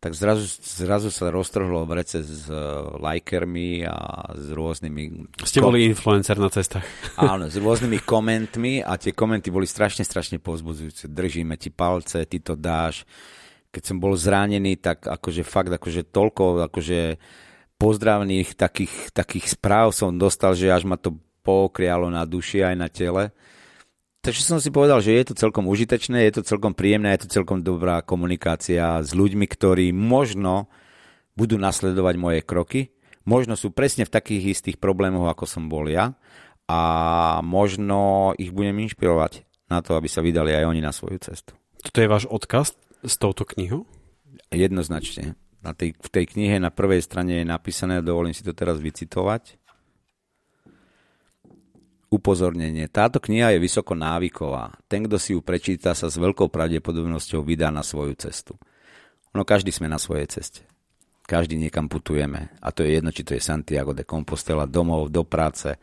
tak 0.00 0.16
zrazu, 0.16 0.48
zrazu 0.64 1.12
sa 1.12 1.28
roztrhlo 1.28 1.84
vrece 1.84 2.24
s 2.24 2.48
uh, 2.48 2.96
lajkermi 2.96 3.84
a 3.84 4.32
s 4.32 4.48
rôznymi... 4.48 5.36
Ste 5.44 5.60
boli 5.60 5.92
influencer 5.92 6.40
na 6.40 6.48
cestách. 6.48 6.88
Áno, 7.20 7.52
s 7.52 7.60
rôznymi 7.60 8.00
komentmi 8.08 8.80
a 8.80 8.96
tie 8.96 9.12
komenty 9.12 9.52
boli 9.52 9.68
strašne, 9.68 10.00
strašne 10.00 10.40
povzbudzujúce. 10.40 11.04
Držíme 11.04 11.60
ti 11.60 11.68
palce, 11.68 12.24
ty 12.24 12.40
to 12.40 12.56
dáš. 12.56 13.04
Keď 13.68 13.82
som 13.84 14.00
bol 14.00 14.16
zranený, 14.16 14.80
tak 14.80 15.04
akože 15.04 15.44
fakt, 15.44 15.68
akože 15.68 16.08
toľko, 16.08 16.72
akože 16.72 17.20
pozdravných 17.76 18.56
takých, 18.56 19.12
takých 19.12 19.52
správ 19.52 19.92
som 19.92 20.16
dostal, 20.16 20.56
že 20.56 20.72
až 20.72 20.88
ma 20.88 20.96
to 20.96 21.12
pokrialo 21.44 22.08
na 22.08 22.24
duši 22.24 22.64
aj 22.64 22.76
na 22.76 22.88
tele. 22.88 23.36
Takže 24.20 24.44
som 24.44 24.60
si 24.60 24.68
povedal, 24.68 25.00
že 25.00 25.16
je 25.16 25.32
to 25.32 25.34
celkom 25.34 25.64
užitečné, 25.64 26.28
je 26.28 26.40
to 26.40 26.42
celkom 26.44 26.76
príjemné, 26.76 27.16
je 27.16 27.24
to 27.24 27.40
celkom 27.40 27.64
dobrá 27.64 28.04
komunikácia 28.04 29.00
s 29.00 29.16
ľuďmi, 29.16 29.48
ktorí 29.48 29.96
možno 29.96 30.68
budú 31.32 31.56
nasledovať 31.56 32.14
moje 32.20 32.40
kroky, 32.44 32.92
možno 33.24 33.56
sú 33.56 33.72
presne 33.72 34.04
v 34.04 34.12
takých 34.12 34.60
istých 34.60 34.76
problémoch, 34.76 35.24
ako 35.24 35.48
som 35.48 35.72
bol 35.72 35.88
ja 35.88 36.12
a 36.68 36.80
možno 37.40 38.30
ich 38.36 38.52
budem 38.52 38.76
inšpirovať 38.84 39.48
na 39.72 39.80
to, 39.80 39.96
aby 39.96 40.08
sa 40.10 40.20
vydali 40.20 40.52
aj 40.52 40.68
oni 40.68 40.80
na 40.84 40.92
svoju 40.92 41.16
cestu. 41.24 41.56
Toto 41.80 41.98
je 42.04 42.12
váš 42.12 42.24
odkaz 42.28 42.76
s 43.00 43.14
touto 43.16 43.48
knihou? 43.48 43.88
Jednoznačne. 44.52 45.32
Na 45.60 45.72
tej, 45.72 45.96
v 45.96 46.08
tej 46.08 46.24
knihe 46.28 46.56
na 46.60 46.68
prvej 46.68 47.04
strane 47.04 47.40
je 47.40 47.46
napísané, 47.48 48.04
dovolím 48.04 48.36
si 48.36 48.44
to 48.44 48.52
teraz 48.52 48.80
vycitovať, 48.80 49.59
Upozornenie. 52.10 52.90
Táto 52.90 53.22
kniha 53.22 53.54
je 53.54 53.62
vysoko 53.62 53.94
návyková. 53.94 54.74
Ten, 54.90 55.06
kto 55.06 55.14
si 55.14 55.30
ju 55.38 55.40
prečíta, 55.46 55.94
sa 55.94 56.10
s 56.10 56.18
veľkou 56.18 56.50
pravdepodobnosťou 56.50 57.46
vydá 57.46 57.70
na 57.70 57.86
svoju 57.86 58.18
cestu. 58.18 58.58
No 59.30 59.46
každý 59.46 59.70
sme 59.70 59.86
na 59.86 59.94
svojej 59.94 60.26
ceste. 60.26 60.66
Každý 61.30 61.54
niekam 61.54 61.86
putujeme. 61.86 62.50
A 62.58 62.74
to 62.74 62.82
je 62.82 62.98
jedno, 62.98 63.14
či 63.14 63.22
to 63.22 63.38
je 63.38 63.42
Santiago 63.42 63.94
de 63.94 64.02
Compostela, 64.02 64.66
domov, 64.66 65.14
do 65.14 65.22
práce, 65.22 65.78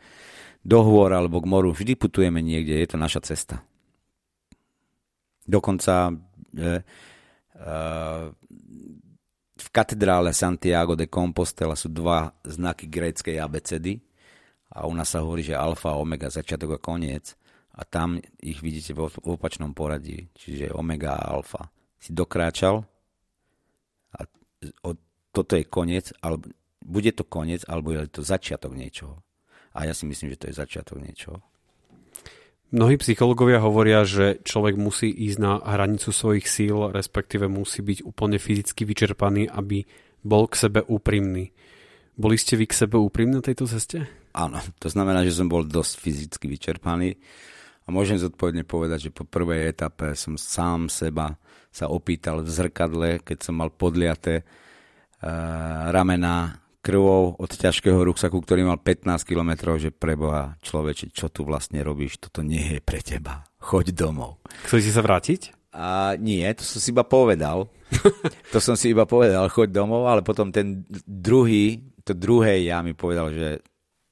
do 0.60 0.84
hôr 0.84 1.16
alebo 1.16 1.40
k 1.40 1.48
moru. 1.48 1.72
Vždy 1.72 1.96
putujeme 1.96 2.44
niekde. 2.44 2.76
Je 2.76 2.88
to 2.92 3.00
naša 3.00 3.24
cesta. 3.24 3.64
Dokonca 5.48 6.12
e, 6.12 6.60
e, 6.60 6.76
v 9.56 9.68
katedrále 9.72 10.36
Santiago 10.36 10.92
de 10.92 11.08
Compostela 11.08 11.72
sú 11.72 11.88
dva 11.88 12.36
znaky 12.44 12.84
gréckej 12.84 13.40
abecedy 13.40 13.96
a 14.68 14.84
u 14.84 14.92
nás 14.92 15.08
sa 15.08 15.24
hovorí, 15.24 15.44
že 15.44 15.56
alfa 15.56 15.96
omega, 15.96 16.28
začiatok 16.28 16.76
a 16.76 16.78
koniec 16.80 17.34
a 17.72 17.86
tam 17.86 18.20
ich 18.42 18.60
vidíte 18.60 18.92
v 18.92 19.08
opačnom 19.24 19.72
poradí, 19.72 20.28
čiže 20.34 20.74
omega 20.74 21.16
a 21.16 21.34
alfa. 21.36 21.70
Si 21.98 22.12
dokráčal 22.12 22.84
a 24.12 24.20
toto 25.32 25.52
je 25.54 25.64
koniec, 25.64 26.10
alebo 26.18 26.50
bude 26.82 27.12
to 27.14 27.22
koniec, 27.22 27.62
alebo 27.68 27.94
je 27.94 28.10
to 28.10 28.22
začiatok 28.26 28.74
niečoho. 28.74 29.22
A 29.76 29.86
ja 29.86 29.94
si 29.94 30.08
myslím, 30.08 30.34
že 30.34 30.40
to 30.40 30.48
je 30.50 30.58
začiatok 30.58 30.98
niečoho. 30.98 31.38
Mnohí 32.68 33.00
psychológovia 33.00 33.64
hovoria, 33.64 34.04
že 34.04 34.44
človek 34.44 34.76
musí 34.76 35.08
ísť 35.08 35.38
na 35.40 35.56
hranicu 35.56 36.12
svojich 36.12 36.44
síl, 36.44 36.92
respektíve 36.92 37.48
musí 37.48 37.80
byť 37.80 38.04
úplne 38.04 38.36
fyzicky 38.36 38.84
vyčerpaný, 38.84 39.48
aby 39.48 39.88
bol 40.20 40.44
k 40.50 40.68
sebe 40.68 40.84
úprimný. 40.84 41.48
Boli 42.18 42.36
ste 42.36 42.60
vy 42.60 42.68
k 42.68 42.76
sebe 42.76 43.00
úprimní 43.00 43.40
na 43.40 43.44
tejto 43.44 43.64
ceste? 43.64 44.04
Áno, 44.38 44.62
to 44.78 44.86
znamená, 44.86 45.26
že 45.26 45.34
som 45.34 45.50
bol 45.50 45.66
dosť 45.66 45.98
fyzicky 45.98 46.46
vyčerpaný 46.46 47.18
a 47.82 47.88
môžem 47.90 48.22
zodpovedne 48.22 48.62
povedať, 48.62 49.10
že 49.10 49.14
po 49.14 49.26
prvej 49.26 49.74
etape 49.74 50.14
som 50.14 50.38
sám 50.38 50.86
seba 50.86 51.34
sa 51.74 51.90
opýtal 51.90 52.46
v 52.46 52.50
zrkadle, 52.50 53.18
keď 53.26 53.38
som 53.42 53.58
mal 53.58 53.74
podliaté 53.74 54.46
uh, 54.46 55.90
ramena 55.90 56.62
krvou 56.78 57.34
od 57.34 57.50
ťažkého 57.50 57.98
ruksaku, 57.98 58.38
ktorý 58.38 58.62
mal 58.62 58.78
15 58.78 59.26
km, 59.26 59.74
že 59.74 59.90
preboha 59.90 60.54
človeče, 60.62 61.10
čo 61.10 61.26
tu 61.28 61.42
vlastne 61.42 61.82
robíš, 61.82 62.22
toto 62.22 62.46
nie 62.46 62.78
je 62.78 62.80
pre 62.80 63.02
teba. 63.02 63.42
Choď 63.58 63.90
domov. 63.90 64.38
Chcete 64.70 64.94
sa 64.94 65.02
vrátiť? 65.02 65.52
A 65.74 66.14
nie, 66.16 66.46
to 66.54 66.62
som 66.64 66.78
si 66.78 66.94
iba 66.94 67.02
povedal. 67.02 67.66
to 68.54 68.58
som 68.62 68.78
si 68.78 68.94
iba 68.94 69.04
povedal, 69.04 69.50
choď 69.50 69.74
domov, 69.74 70.06
ale 70.06 70.22
potom 70.22 70.54
ten 70.54 70.86
druhý, 71.04 71.82
to 72.06 72.14
druhé 72.14 72.64
ja 72.64 72.80
mi 72.80 72.94
povedal, 72.94 73.34
že 73.34 73.60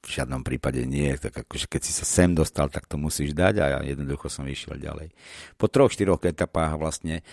v 0.07 0.15
žiadnom 0.23 0.41
prípade 0.47 0.79
nie. 0.87 1.11
Tak 1.19 1.43
akože 1.43 1.67
keď 1.67 1.81
si 1.83 1.91
sa 1.91 2.07
sem 2.07 2.31
dostal, 2.31 2.71
tak 2.71 2.87
to 2.87 2.95
musíš 2.95 3.35
dať 3.35 3.59
a 3.59 3.65
ja 3.75 3.79
jednoducho 3.83 4.31
som 4.31 4.47
išiel 4.47 4.79
ďalej. 4.79 5.11
Po 5.59 5.67
troch, 5.67 5.91
štyroch 5.91 6.23
etapách 6.23 6.79
vlastne 6.79 7.27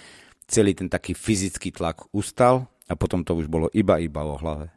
celý 0.51 0.75
ten 0.75 0.91
taký 0.91 1.15
fyzický 1.15 1.71
tlak 1.71 2.11
ustal 2.11 2.67
a 2.91 2.99
potom 2.99 3.23
to 3.23 3.39
už 3.39 3.47
bolo 3.47 3.71
iba, 3.71 4.03
iba 4.03 4.27
o 4.27 4.35
hlave. 4.35 4.75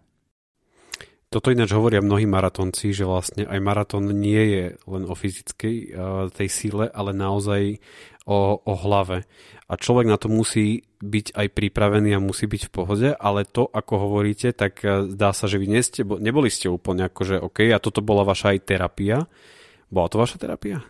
Toto 1.28 1.52
ináč 1.52 1.76
hovoria 1.76 2.00
mnohí 2.00 2.24
maratonci, 2.24 2.96
že 2.96 3.04
vlastne 3.04 3.44
aj 3.44 3.60
maratón 3.60 4.08
nie 4.16 4.40
je 4.48 4.66
len 4.88 5.04
o 5.04 5.12
fyzickej 5.12 5.76
uh, 5.92 6.32
tej 6.32 6.48
síle, 6.48 6.88
ale 6.88 7.12
naozaj 7.12 7.84
o, 8.28 8.60
o 8.60 8.74
hlave. 8.76 9.24
A 9.72 9.74
človek 9.80 10.06
na 10.12 10.20
to 10.20 10.28
musí 10.28 10.84
byť 11.00 11.34
aj 11.34 11.48
pripravený 11.56 12.20
a 12.20 12.24
musí 12.24 12.46
byť 12.46 12.68
v 12.68 12.74
pohode, 12.74 13.10
ale 13.16 13.48
to, 13.48 13.66
ako 13.72 13.94
hovoríte, 14.08 14.52
tak 14.52 14.84
uh, 14.84 15.08
zdá 15.08 15.32
sa, 15.32 15.48
že 15.48 15.58
vy 15.58 15.68
nie 15.72 15.82
ste, 15.82 16.04
neboli 16.04 16.52
ste 16.52 16.68
úplne 16.68 17.08
ako, 17.08 17.22
že 17.24 17.36
OK, 17.40 17.72
a 17.72 17.80
toto 17.80 18.04
bola 18.04 18.28
vaša 18.28 18.54
aj 18.54 18.60
terapia. 18.68 19.18
Bola 19.88 20.12
to 20.12 20.20
vaša 20.20 20.38
terapia? 20.44 20.84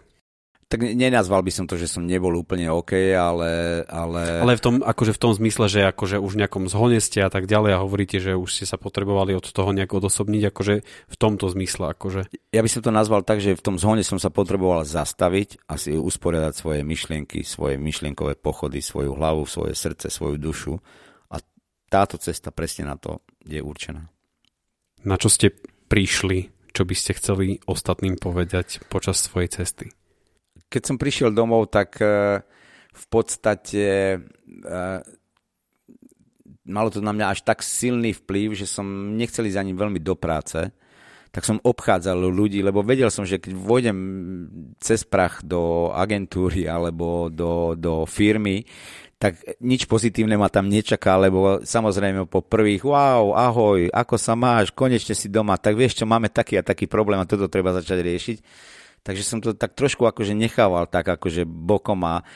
Tak 0.68 0.84
nenazval 0.84 1.48
by 1.48 1.52
som 1.52 1.64
to, 1.64 1.80
že 1.80 1.88
som 1.88 2.04
nebol 2.04 2.36
úplne 2.36 2.68
OK, 2.68 3.16
ale... 3.16 3.82
Ale, 3.88 4.44
ale 4.44 4.60
v 4.60 4.62
tom, 4.62 4.76
akože 4.84 5.16
v 5.16 5.22
tom 5.24 5.32
zmysle, 5.32 5.72
že 5.72 5.88
akože 5.88 6.20
už 6.20 6.36
v 6.36 6.40
nejakom 6.44 6.68
zhone 6.68 7.00
ste 7.00 7.24
a 7.24 7.32
tak 7.32 7.48
ďalej 7.48 7.72
a 7.72 7.84
hovoríte, 7.88 8.20
že 8.20 8.36
už 8.36 8.52
ste 8.52 8.66
sa 8.68 8.76
potrebovali 8.76 9.32
od 9.32 9.48
toho 9.48 9.72
nejak 9.72 9.88
odosobniť, 9.88 10.44
akože 10.52 10.76
v 10.84 11.16
tomto 11.16 11.48
zmysle, 11.48 11.96
akože... 11.96 12.28
Ja 12.52 12.60
by 12.60 12.68
som 12.68 12.84
to 12.84 12.92
nazval 12.92 13.24
tak, 13.24 13.40
že 13.40 13.56
v 13.56 13.64
tom 13.64 13.80
zhone 13.80 14.04
som 14.04 14.20
sa 14.20 14.28
potreboval 14.28 14.84
zastaviť 14.84 15.72
a 15.72 15.80
si 15.80 15.96
usporiadať 15.96 16.54
svoje 16.60 16.84
myšlienky, 16.84 17.48
svoje 17.48 17.80
myšlienkové 17.80 18.36
pochody, 18.36 18.84
svoju 18.84 19.16
hlavu, 19.16 19.48
svoje 19.48 19.72
srdce, 19.72 20.12
svoju 20.12 20.36
dušu 20.36 20.76
a 21.32 21.40
táto 21.88 22.20
cesta 22.20 22.52
presne 22.52 22.92
na 22.92 23.00
to 23.00 23.24
je 23.48 23.64
určená. 23.64 24.04
Na 25.08 25.16
čo 25.16 25.32
ste 25.32 25.56
prišli, 25.88 26.52
čo 26.76 26.84
by 26.84 26.96
ste 26.98 27.16
chceli 27.16 27.64
ostatným 27.64 28.20
povedať 28.20 28.84
počas 28.92 29.24
svojej 29.24 29.64
cesty? 29.64 29.96
Keď 30.68 30.82
som 30.84 31.00
prišiel 31.00 31.32
domov, 31.32 31.72
tak 31.72 32.00
e, 32.04 32.44
v 32.92 33.06
podstate 33.08 33.86
e, 34.16 34.20
malo 36.68 36.90
to 36.92 37.00
na 37.00 37.16
mňa 37.16 37.26
až 37.32 37.40
tak 37.48 37.64
silný 37.64 38.12
vplyv, 38.12 38.54
že 38.54 38.68
som 38.68 39.16
nechcel 39.16 39.48
ísť 39.48 39.60
ani 39.60 39.74
veľmi 39.74 40.00
do 40.04 40.14
práce, 40.20 40.60
tak 41.32 41.44
som 41.44 41.64
obchádzal 41.64 42.18
ľudí, 42.18 42.64
lebo 42.64 42.84
vedel 42.84 43.12
som, 43.12 43.28
že 43.28 43.40
keď 43.40 43.52
vôjdem 43.56 43.98
cez 44.80 45.04
prach 45.04 45.44
do 45.44 45.92
agentúry 45.92 46.66
alebo 46.68 47.28
do, 47.32 47.76
do 47.76 48.08
firmy, 48.08 48.68
tak 49.18 49.42
nič 49.58 49.90
pozitívne 49.90 50.38
ma 50.38 50.46
tam 50.46 50.70
nečaká, 50.70 51.18
lebo 51.18 51.66
samozrejme 51.66 52.30
po 52.30 52.46
prvých, 52.46 52.86
wow, 52.86 53.34
ahoj, 53.34 53.90
ako 53.90 54.16
sa 54.16 54.38
máš, 54.38 54.70
konečne 54.70 55.18
si 55.18 55.26
doma, 55.26 55.58
tak 55.58 55.74
vieš 55.74 55.98
čo, 55.98 56.06
máme 56.06 56.30
taký 56.30 56.62
a 56.62 56.64
taký 56.66 56.86
problém 56.86 57.18
a 57.18 57.26
toto 57.26 57.50
treba 57.50 57.74
začať 57.74 57.98
riešiť 57.98 58.38
Takže 59.08 59.24
som 59.24 59.40
to 59.40 59.56
tak 59.56 59.72
trošku 59.72 60.04
akože 60.04 60.36
nechával 60.36 60.84
tak 60.84 61.08
akože 61.08 61.48
bokom 61.48 62.04
a 62.04 62.28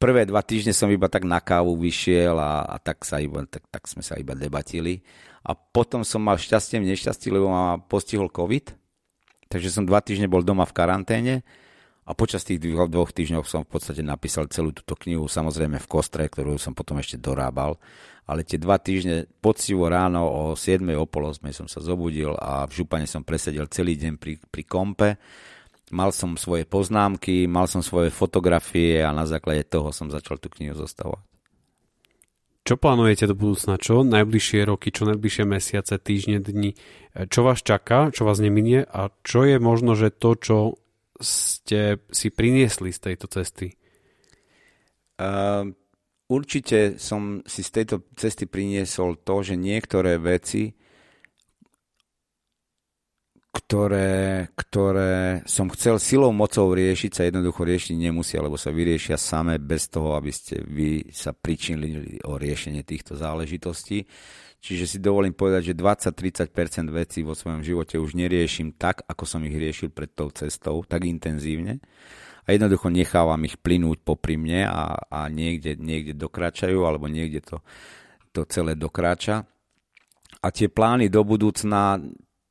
prvé 0.00 0.24
dva 0.24 0.40
týždne 0.40 0.72
som 0.72 0.88
iba 0.88 1.12
tak 1.12 1.28
na 1.28 1.44
kávu 1.44 1.76
vyšiel 1.76 2.40
a, 2.40 2.64
a 2.64 2.76
tak, 2.80 3.04
sa 3.04 3.20
iba, 3.20 3.44
tak, 3.44 3.68
tak 3.68 3.84
sme 3.84 4.00
sa 4.00 4.16
iba 4.16 4.32
debatili. 4.32 5.04
A 5.44 5.52
potom 5.52 6.08
som 6.08 6.24
mal 6.24 6.40
šťastie 6.40 6.80
v 6.80 6.88
nešťastí, 6.88 7.28
lebo 7.28 7.52
ma 7.52 7.76
postihol 7.76 8.32
COVID. 8.32 8.72
Takže 9.52 9.68
som 9.68 9.84
dva 9.84 10.00
týždne 10.00 10.26
bol 10.26 10.40
doma 10.40 10.64
v 10.64 10.74
karanténe 10.74 11.34
a 12.02 12.16
počas 12.16 12.42
tých 12.48 12.64
dvoch, 12.64 12.88
dvoch 12.88 13.12
týždňov 13.12 13.44
som 13.46 13.62
v 13.62 13.76
podstate 13.76 14.00
napísal 14.00 14.48
celú 14.48 14.72
túto 14.72 14.96
knihu, 15.06 15.28
samozrejme 15.28 15.78
v 15.78 15.90
kostre, 15.90 16.26
ktorú 16.26 16.56
som 16.56 16.72
potom 16.74 16.98
ešte 16.98 17.20
dorábal. 17.20 17.78
Ale 18.26 18.42
tie 18.42 18.58
dva 18.58 18.80
týždne 18.80 19.30
poctivo 19.38 19.86
ráno 19.86 20.26
o 20.26 20.42
7. 20.58 20.82
o 20.98 21.06
pol 21.06 21.30
som 21.30 21.70
sa 21.70 21.78
zobudil 21.78 22.34
a 22.34 22.66
v 22.66 22.72
župane 22.82 23.06
som 23.06 23.22
presedel 23.22 23.70
celý 23.70 23.94
deň 23.94 24.18
pri, 24.18 24.34
pri 24.50 24.62
kompe 24.66 25.08
mal 25.94 26.10
som 26.10 26.34
svoje 26.34 26.66
poznámky, 26.66 27.46
mal 27.46 27.70
som 27.70 27.82
svoje 27.82 28.10
fotografie 28.10 29.02
a 29.02 29.14
na 29.14 29.26
základe 29.26 29.66
toho 29.66 29.94
som 29.94 30.10
začal 30.10 30.38
tú 30.42 30.50
knihu 30.50 30.74
zostavovať. 30.74 31.22
Čo 32.66 32.74
plánujete 32.82 33.30
do 33.30 33.38
budúcna? 33.38 33.78
Čo 33.78 34.02
najbližšie 34.02 34.66
roky, 34.66 34.90
čo 34.90 35.06
najbližšie 35.06 35.44
mesiace, 35.46 36.02
týždne, 36.02 36.42
dni? 36.42 36.74
Čo 37.30 37.46
vás 37.46 37.62
čaká, 37.62 38.10
čo 38.10 38.26
vás 38.26 38.42
neminie 38.42 38.82
a 38.82 39.14
čo 39.22 39.46
je 39.46 39.62
možno, 39.62 39.94
že 39.94 40.10
to, 40.10 40.34
čo 40.34 40.58
ste 41.22 42.02
si 42.10 42.34
priniesli 42.34 42.90
z 42.90 42.98
tejto 42.98 43.30
cesty? 43.30 43.78
Uh, 45.14 45.70
určite 46.26 46.98
som 46.98 47.46
si 47.46 47.62
z 47.62 47.70
tejto 47.70 47.96
cesty 48.18 48.50
priniesol 48.50 49.14
to, 49.22 49.46
že 49.46 49.54
niektoré 49.54 50.18
veci 50.18 50.74
ktoré, 53.56 54.52
ktoré 54.52 55.40
som 55.48 55.72
chcel 55.72 55.96
silou 55.96 56.28
mocou 56.36 56.68
riešiť, 56.76 57.10
sa 57.16 57.22
jednoducho 57.24 57.64
riešiť 57.64 57.96
nemusia, 57.96 58.44
lebo 58.44 58.60
sa 58.60 58.68
vyriešia 58.68 59.16
same 59.16 59.56
bez 59.56 59.88
toho, 59.88 60.12
aby 60.12 60.28
ste 60.28 60.60
vy 60.60 61.08
sa 61.08 61.32
pričinili 61.32 62.20
o 62.28 62.36
riešenie 62.36 62.84
týchto 62.84 63.16
záležitostí. 63.16 64.04
Čiže 64.60 64.84
si 64.84 64.98
dovolím 65.00 65.32
povedať, 65.32 65.72
že 65.72 65.78
20-30% 65.78 66.92
vecí 66.92 67.24
vo 67.24 67.32
svojom 67.32 67.64
živote 67.64 67.96
už 67.96 68.12
neriešim 68.12 68.76
tak, 68.76 69.08
ako 69.08 69.24
som 69.24 69.40
ich 69.48 69.56
riešil 69.56 69.88
pred 69.88 70.12
tou 70.12 70.28
cestou, 70.28 70.84
tak 70.84 71.08
intenzívne. 71.08 71.80
A 72.44 72.54
jednoducho 72.54 72.92
nechávam 72.92 73.40
ich 73.48 73.56
plynúť 73.56 74.04
popri 74.04 74.36
mne 74.38 74.68
a, 74.68 74.94
a 75.08 75.20
niekde, 75.32 75.80
niekde 75.80 76.14
dokračajú, 76.14 76.84
alebo 76.84 77.08
niekde 77.08 77.42
to, 77.42 77.58
to 78.36 78.44
celé 78.46 78.76
dokráča. 78.76 79.48
A 80.44 80.48
tie 80.54 80.70
plány 80.70 81.10
do 81.10 81.26
budúcna, 81.26 81.98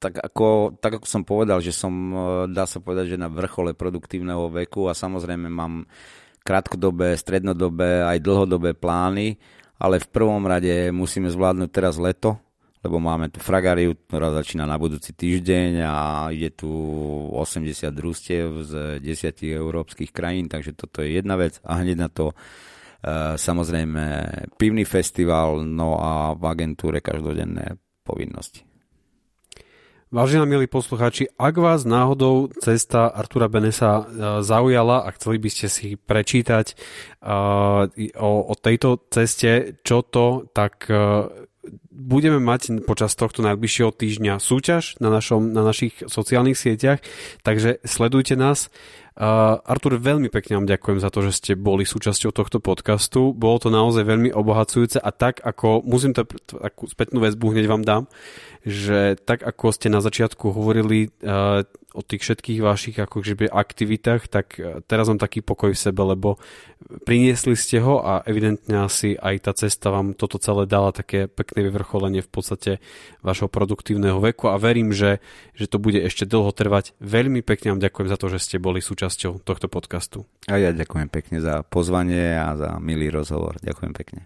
tak 0.05 0.21
ako, 0.21 0.77
tak 0.77 1.01
ako 1.01 1.07
som 1.09 1.25
povedal, 1.25 1.57
že 1.65 1.73
som, 1.73 1.89
e, 1.89 2.17
dá 2.53 2.69
sa 2.69 2.77
povedať, 2.77 3.17
že 3.17 3.17
na 3.17 3.25
vrchole 3.25 3.73
produktívneho 3.73 4.53
veku 4.53 4.85
a 4.85 4.93
samozrejme 4.93 5.49
mám 5.49 5.89
krátkodobé, 6.45 7.17
strednodobé 7.17 8.05
aj 8.05 8.21
dlhodobé 8.21 8.77
plány, 8.77 9.41
ale 9.81 9.97
v 9.97 10.07
prvom 10.13 10.45
rade 10.45 10.93
musíme 10.93 11.25
zvládnuť 11.33 11.69
teraz 11.73 11.97
leto, 11.97 12.37
lebo 12.85 13.01
máme 13.01 13.33
tu 13.33 13.41
fragariu, 13.41 13.97
ktorá 13.97 14.29
začína 14.29 14.69
na 14.69 14.77
budúci 14.77 15.09
týždeň 15.17 15.81
a 15.81 16.29
ide 16.29 16.53
tu 16.53 16.69
80 17.33 17.89
družstiev 17.89 18.61
z 18.61 18.73
10 19.01 19.41
európskych 19.41 20.13
krajín, 20.13 20.45
takže 20.45 20.77
toto 20.77 21.01
je 21.01 21.17
jedna 21.17 21.33
vec 21.33 21.57
a 21.65 21.81
hneď 21.81 21.97
na 21.97 22.09
to 22.13 22.29
e, 22.29 22.35
samozrejme 23.41 24.03
pivný 24.61 24.85
festival, 24.85 25.65
no 25.65 25.97
a 25.97 26.37
v 26.37 26.45
agentúre 26.45 27.01
každodenné 27.01 27.73
povinnosti. 28.05 28.74
Vážení 30.13 30.45
milí 30.45 30.69
poslucháči, 30.69 31.33
ak 31.33 31.57
vás 31.57 31.81
náhodou 31.81 32.53
cesta 32.61 33.09
Artura 33.09 33.49
Benesa 33.49 34.05
e, 34.05 34.45
zaujala 34.45 35.01
a 35.01 35.09
chceli 35.17 35.41
by 35.41 35.49
ste 35.49 35.65
si 35.65 35.87
prečítať 35.97 36.77
uh, 37.25 37.89
o, 38.13 38.31
o 38.45 38.53
tejto 38.53 39.01
ceste, 39.09 39.81
čo 39.81 40.05
to, 40.05 40.45
tak 40.53 40.85
uh, 40.93 41.25
budeme 41.89 42.37
mať 42.37 42.85
počas 42.85 43.17
tohto 43.17 43.41
najbližšieho 43.41 43.89
týždňa 43.89 44.37
súťaž 44.37 45.01
na, 45.01 45.09
našom, 45.09 45.49
na 45.49 45.65
našich 45.65 46.05
sociálnych 46.05 46.59
sieťach, 46.59 47.01
takže 47.41 47.81
sledujte 47.81 48.37
nás. 48.37 48.69
Uh, 49.15 49.63
Artur, 49.63 49.95
veľmi 49.95 50.27
pekne 50.27 50.59
vám 50.59 50.67
ďakujem 50.67 50.99
za 50.99 51.07
to, 51.07 51.23
že 51.23 51.39
ste 51.39 51.51
boli 51.55 51.87
súčasťou 51.87 52.35
tohto 52.35 52.59
podcastu. 52.59 53.31
Bolo 53.31 53.63
to 53.63 53.71
naozaj 53.71 54.03
veľmi 54.03 54.35
obohacujúce 54.35 54.99
a 54.99 55.07
tak 55.15 55.39
ako, 55.39 55.87
musím 55.87 56.11
to 56.11 56.27
takú 56.51 56.83
spätnú 56.91 57.23
väzbu 57.23 57.55
hneď 57.55 57.65
vám 57.71 57.87
dám, 57.87 58.03
že 58.67 59.15
tak 59.23 59.47
ako 59.47 59.71
ste 59.71 59.87
na 59.87 60.03
začiatku 60.03 60.51
hovorili 60.51 61.15
uh, 61.23 61.63
o 61.95 62.03
tých 62.03 62.27
všetkých 62.27 62.59
vašich 62.59 62.99
akože 62.99 63.47
aktivitách, 63.55 64.27
tak 64.27 64.59
uh, 64.59 64.83
teraz 64.83 65.07
mám 65.07 65.23
taký 65.23 65.39
pokoj 65.39 65.71
v 65.71 65.79
sebe, 65.79 66.03
lebo 66.03 66.35
priniesli 67.07 67.55
ste 67.55 67.79
ho 67.79 68.03
a 68.03 68.19
evidentne 68.27 68.83
asi 68.83 69.15
aj 69.15 69.47
tá 69.47 69.55
cesta 69.55 69.95
vám 69.95 70.11
toto 70.11 70.43
celé 70.43 70.67
dala 70.67 70.91
také 70.91 71.31
pekné 71.31 71.63
vyvrcholenie 71.71 72.19
v 72.19 72.27
podstate 72.27 72.71
vašho 73.23 73.47
produktívneho 73.47 74.19
veku 74.19 74.51
a 74.51 74.59
verím, 74.59 74.91
že, 74.91 75.23
že 75.55 75.71
to 75.71 75.79
bude 75.79 76.03
ešte 76.03 76.27
dlho 76.27 76.51
trvať. 76.51 76.91
Veľmi 76.99 77.39
pekne 77.47 77.71
vám 77.71 77.79
ďakujem 77.79 78.11
za 78.11 78.19
to, 78.19 78.27
že 78.27 78.43
ste 78.43 78.57
boli 78.59 78.83
súčasťou 78.83 79.04
súčasťou 79.05 79.45
tohto 79.45 79.69
podcastu. 79.69 80.25
A 80.49 80.57
ja 80.57 80.73
ďakujem 80.73 81.13
pekne 81.13 81.37
za 81.37 81.61
pozvanie 81.61 82.33
a 82.33 82.57
za 82.57 82.69
milý 82.81 83.13
rozhovor. 83.13 83.61
Ďakujem 83.61 83.93
pekne. 83.93 84.21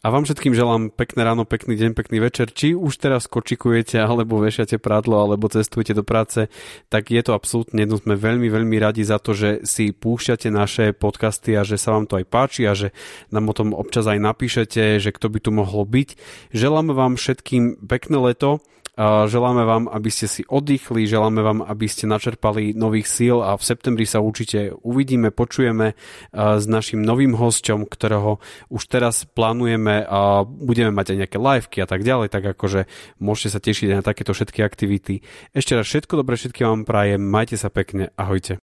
A 0.00 0.08
vám 0.08 0.22
všetkým 0.22 0.54
želám 0.54 0.94
pekné 0.94 1.26
ráno, 1.26 1.42
pekný 1.44 1.74
deň, 1.76 1.92
pekný 1.92 2.22
večer. 2.22 2.48
Či 2.54 2.78
už 2.78 2.96
teraz 2.96 3.26
kočikujete, 3.26 3.98
alebo 4.00 4.38
vešiate 4.38 4.78
prádlo, 4.78 5.18
alebo 5.18 5.50
cestujete 5.50 5.98
do 5.98 6.06
práce, 6.06 6.46
tak 6.88 7.10
je 7.10 7.18
to 7.20 7.34
absolútne 7.34 7.82
jedno. 7.82 7.98
Sme 7.98 8.14
veľmi, 8.16 8.46
veľmi 8.46 8.76
radi 8.78 9.02
za 9.02 9.18
to, 9.18 9.34
že 9.34 9.66
si 9.66 9.90
púšťate 9.90 10.48
naše 10.48 10.94
podcasty 10.94 11.58
a 11.58 11.66
že 11.66 11.76
sa 11.76 11.92
vám 11.92 12.06
to 12.06 12.22
aj 12.22 12.26
páči 12.30 12.70
a 12.70 12.72
že 12.78 12.94
nám 13.34 13.50
o 13.50 13.54
tom 13.56 13.74
občas 13.74 14.06
aj 14.06 14.22
napíšete, 14.22 15.02
že 15.02 15.10
kto 15.10 15.26
by 15.28 15.38
tu 15.42 15.50
mohlo 15.50 15.82
byť. 15.82 16.08
Želáme 16.54 16.94
vám 16.94 17.18
všetkým 17.18 17.84
pekné 17.84 18.16
leto 18.32 18.62
Želáme 18.96 19.68
vám, 19.68 19.92
aby 19.92 20.08
ste 20.08 20.24
si 20.24 20.40
oddychli, 20.48 21.04
želáme 21.04 21.44
vám, 21.44 21.60
aby 21.60 21.84
ste 21.84 22.08
načerpali 22.08 22.72
nových 22.72 23.04
síl 23.12 23.44
a 23.44 23.52
v 23.52 23.60
septembri 23.60 24.08
sa 24.08 24.24
určite 24.24 24.72
uvidíme, 24.72 25.28
počujeme 25.28 25.92
s 26.32 26.64
našim 26.64 27.04
novým 27.04 27.36
hosťom, 27.36 27.84
ktorého 27.84 28.40
už 28.72 28.82
teraz 28.88 29.28
plánujeme 29.28 30.00
a 30.00 30.48
budeme 30.48 30.96
mať 30.96 31.12
aj 31.12 31.16
nejaké 31.20 31.36
liveky 31.36 31.78
a 31.84 31.88
tak 31.92 32.08
ďalej, 32.08 32.28
tak 32.32 32.56
akože 32.56 32.88
môžete 33.20 33.48
sa 33.52 33.60
tešiť 33.60 34.00
na 34.00 34.02
takéto 34.02 34.32
všetky 34.32 34.64
aktivity. 34.64 35.20
Ešte 35.52 35.76
raz 35.76 35.84
všetko 35.92 36.24
dobré, 36.24 36.40
všetky 36.40 36.64
vám 36.64 36.88
prajem, 36.88 37.20
majte 37.20 37.60
sa 37.60 37.68
pekne, 37.68 38.16
ahojte. 38.16 38.65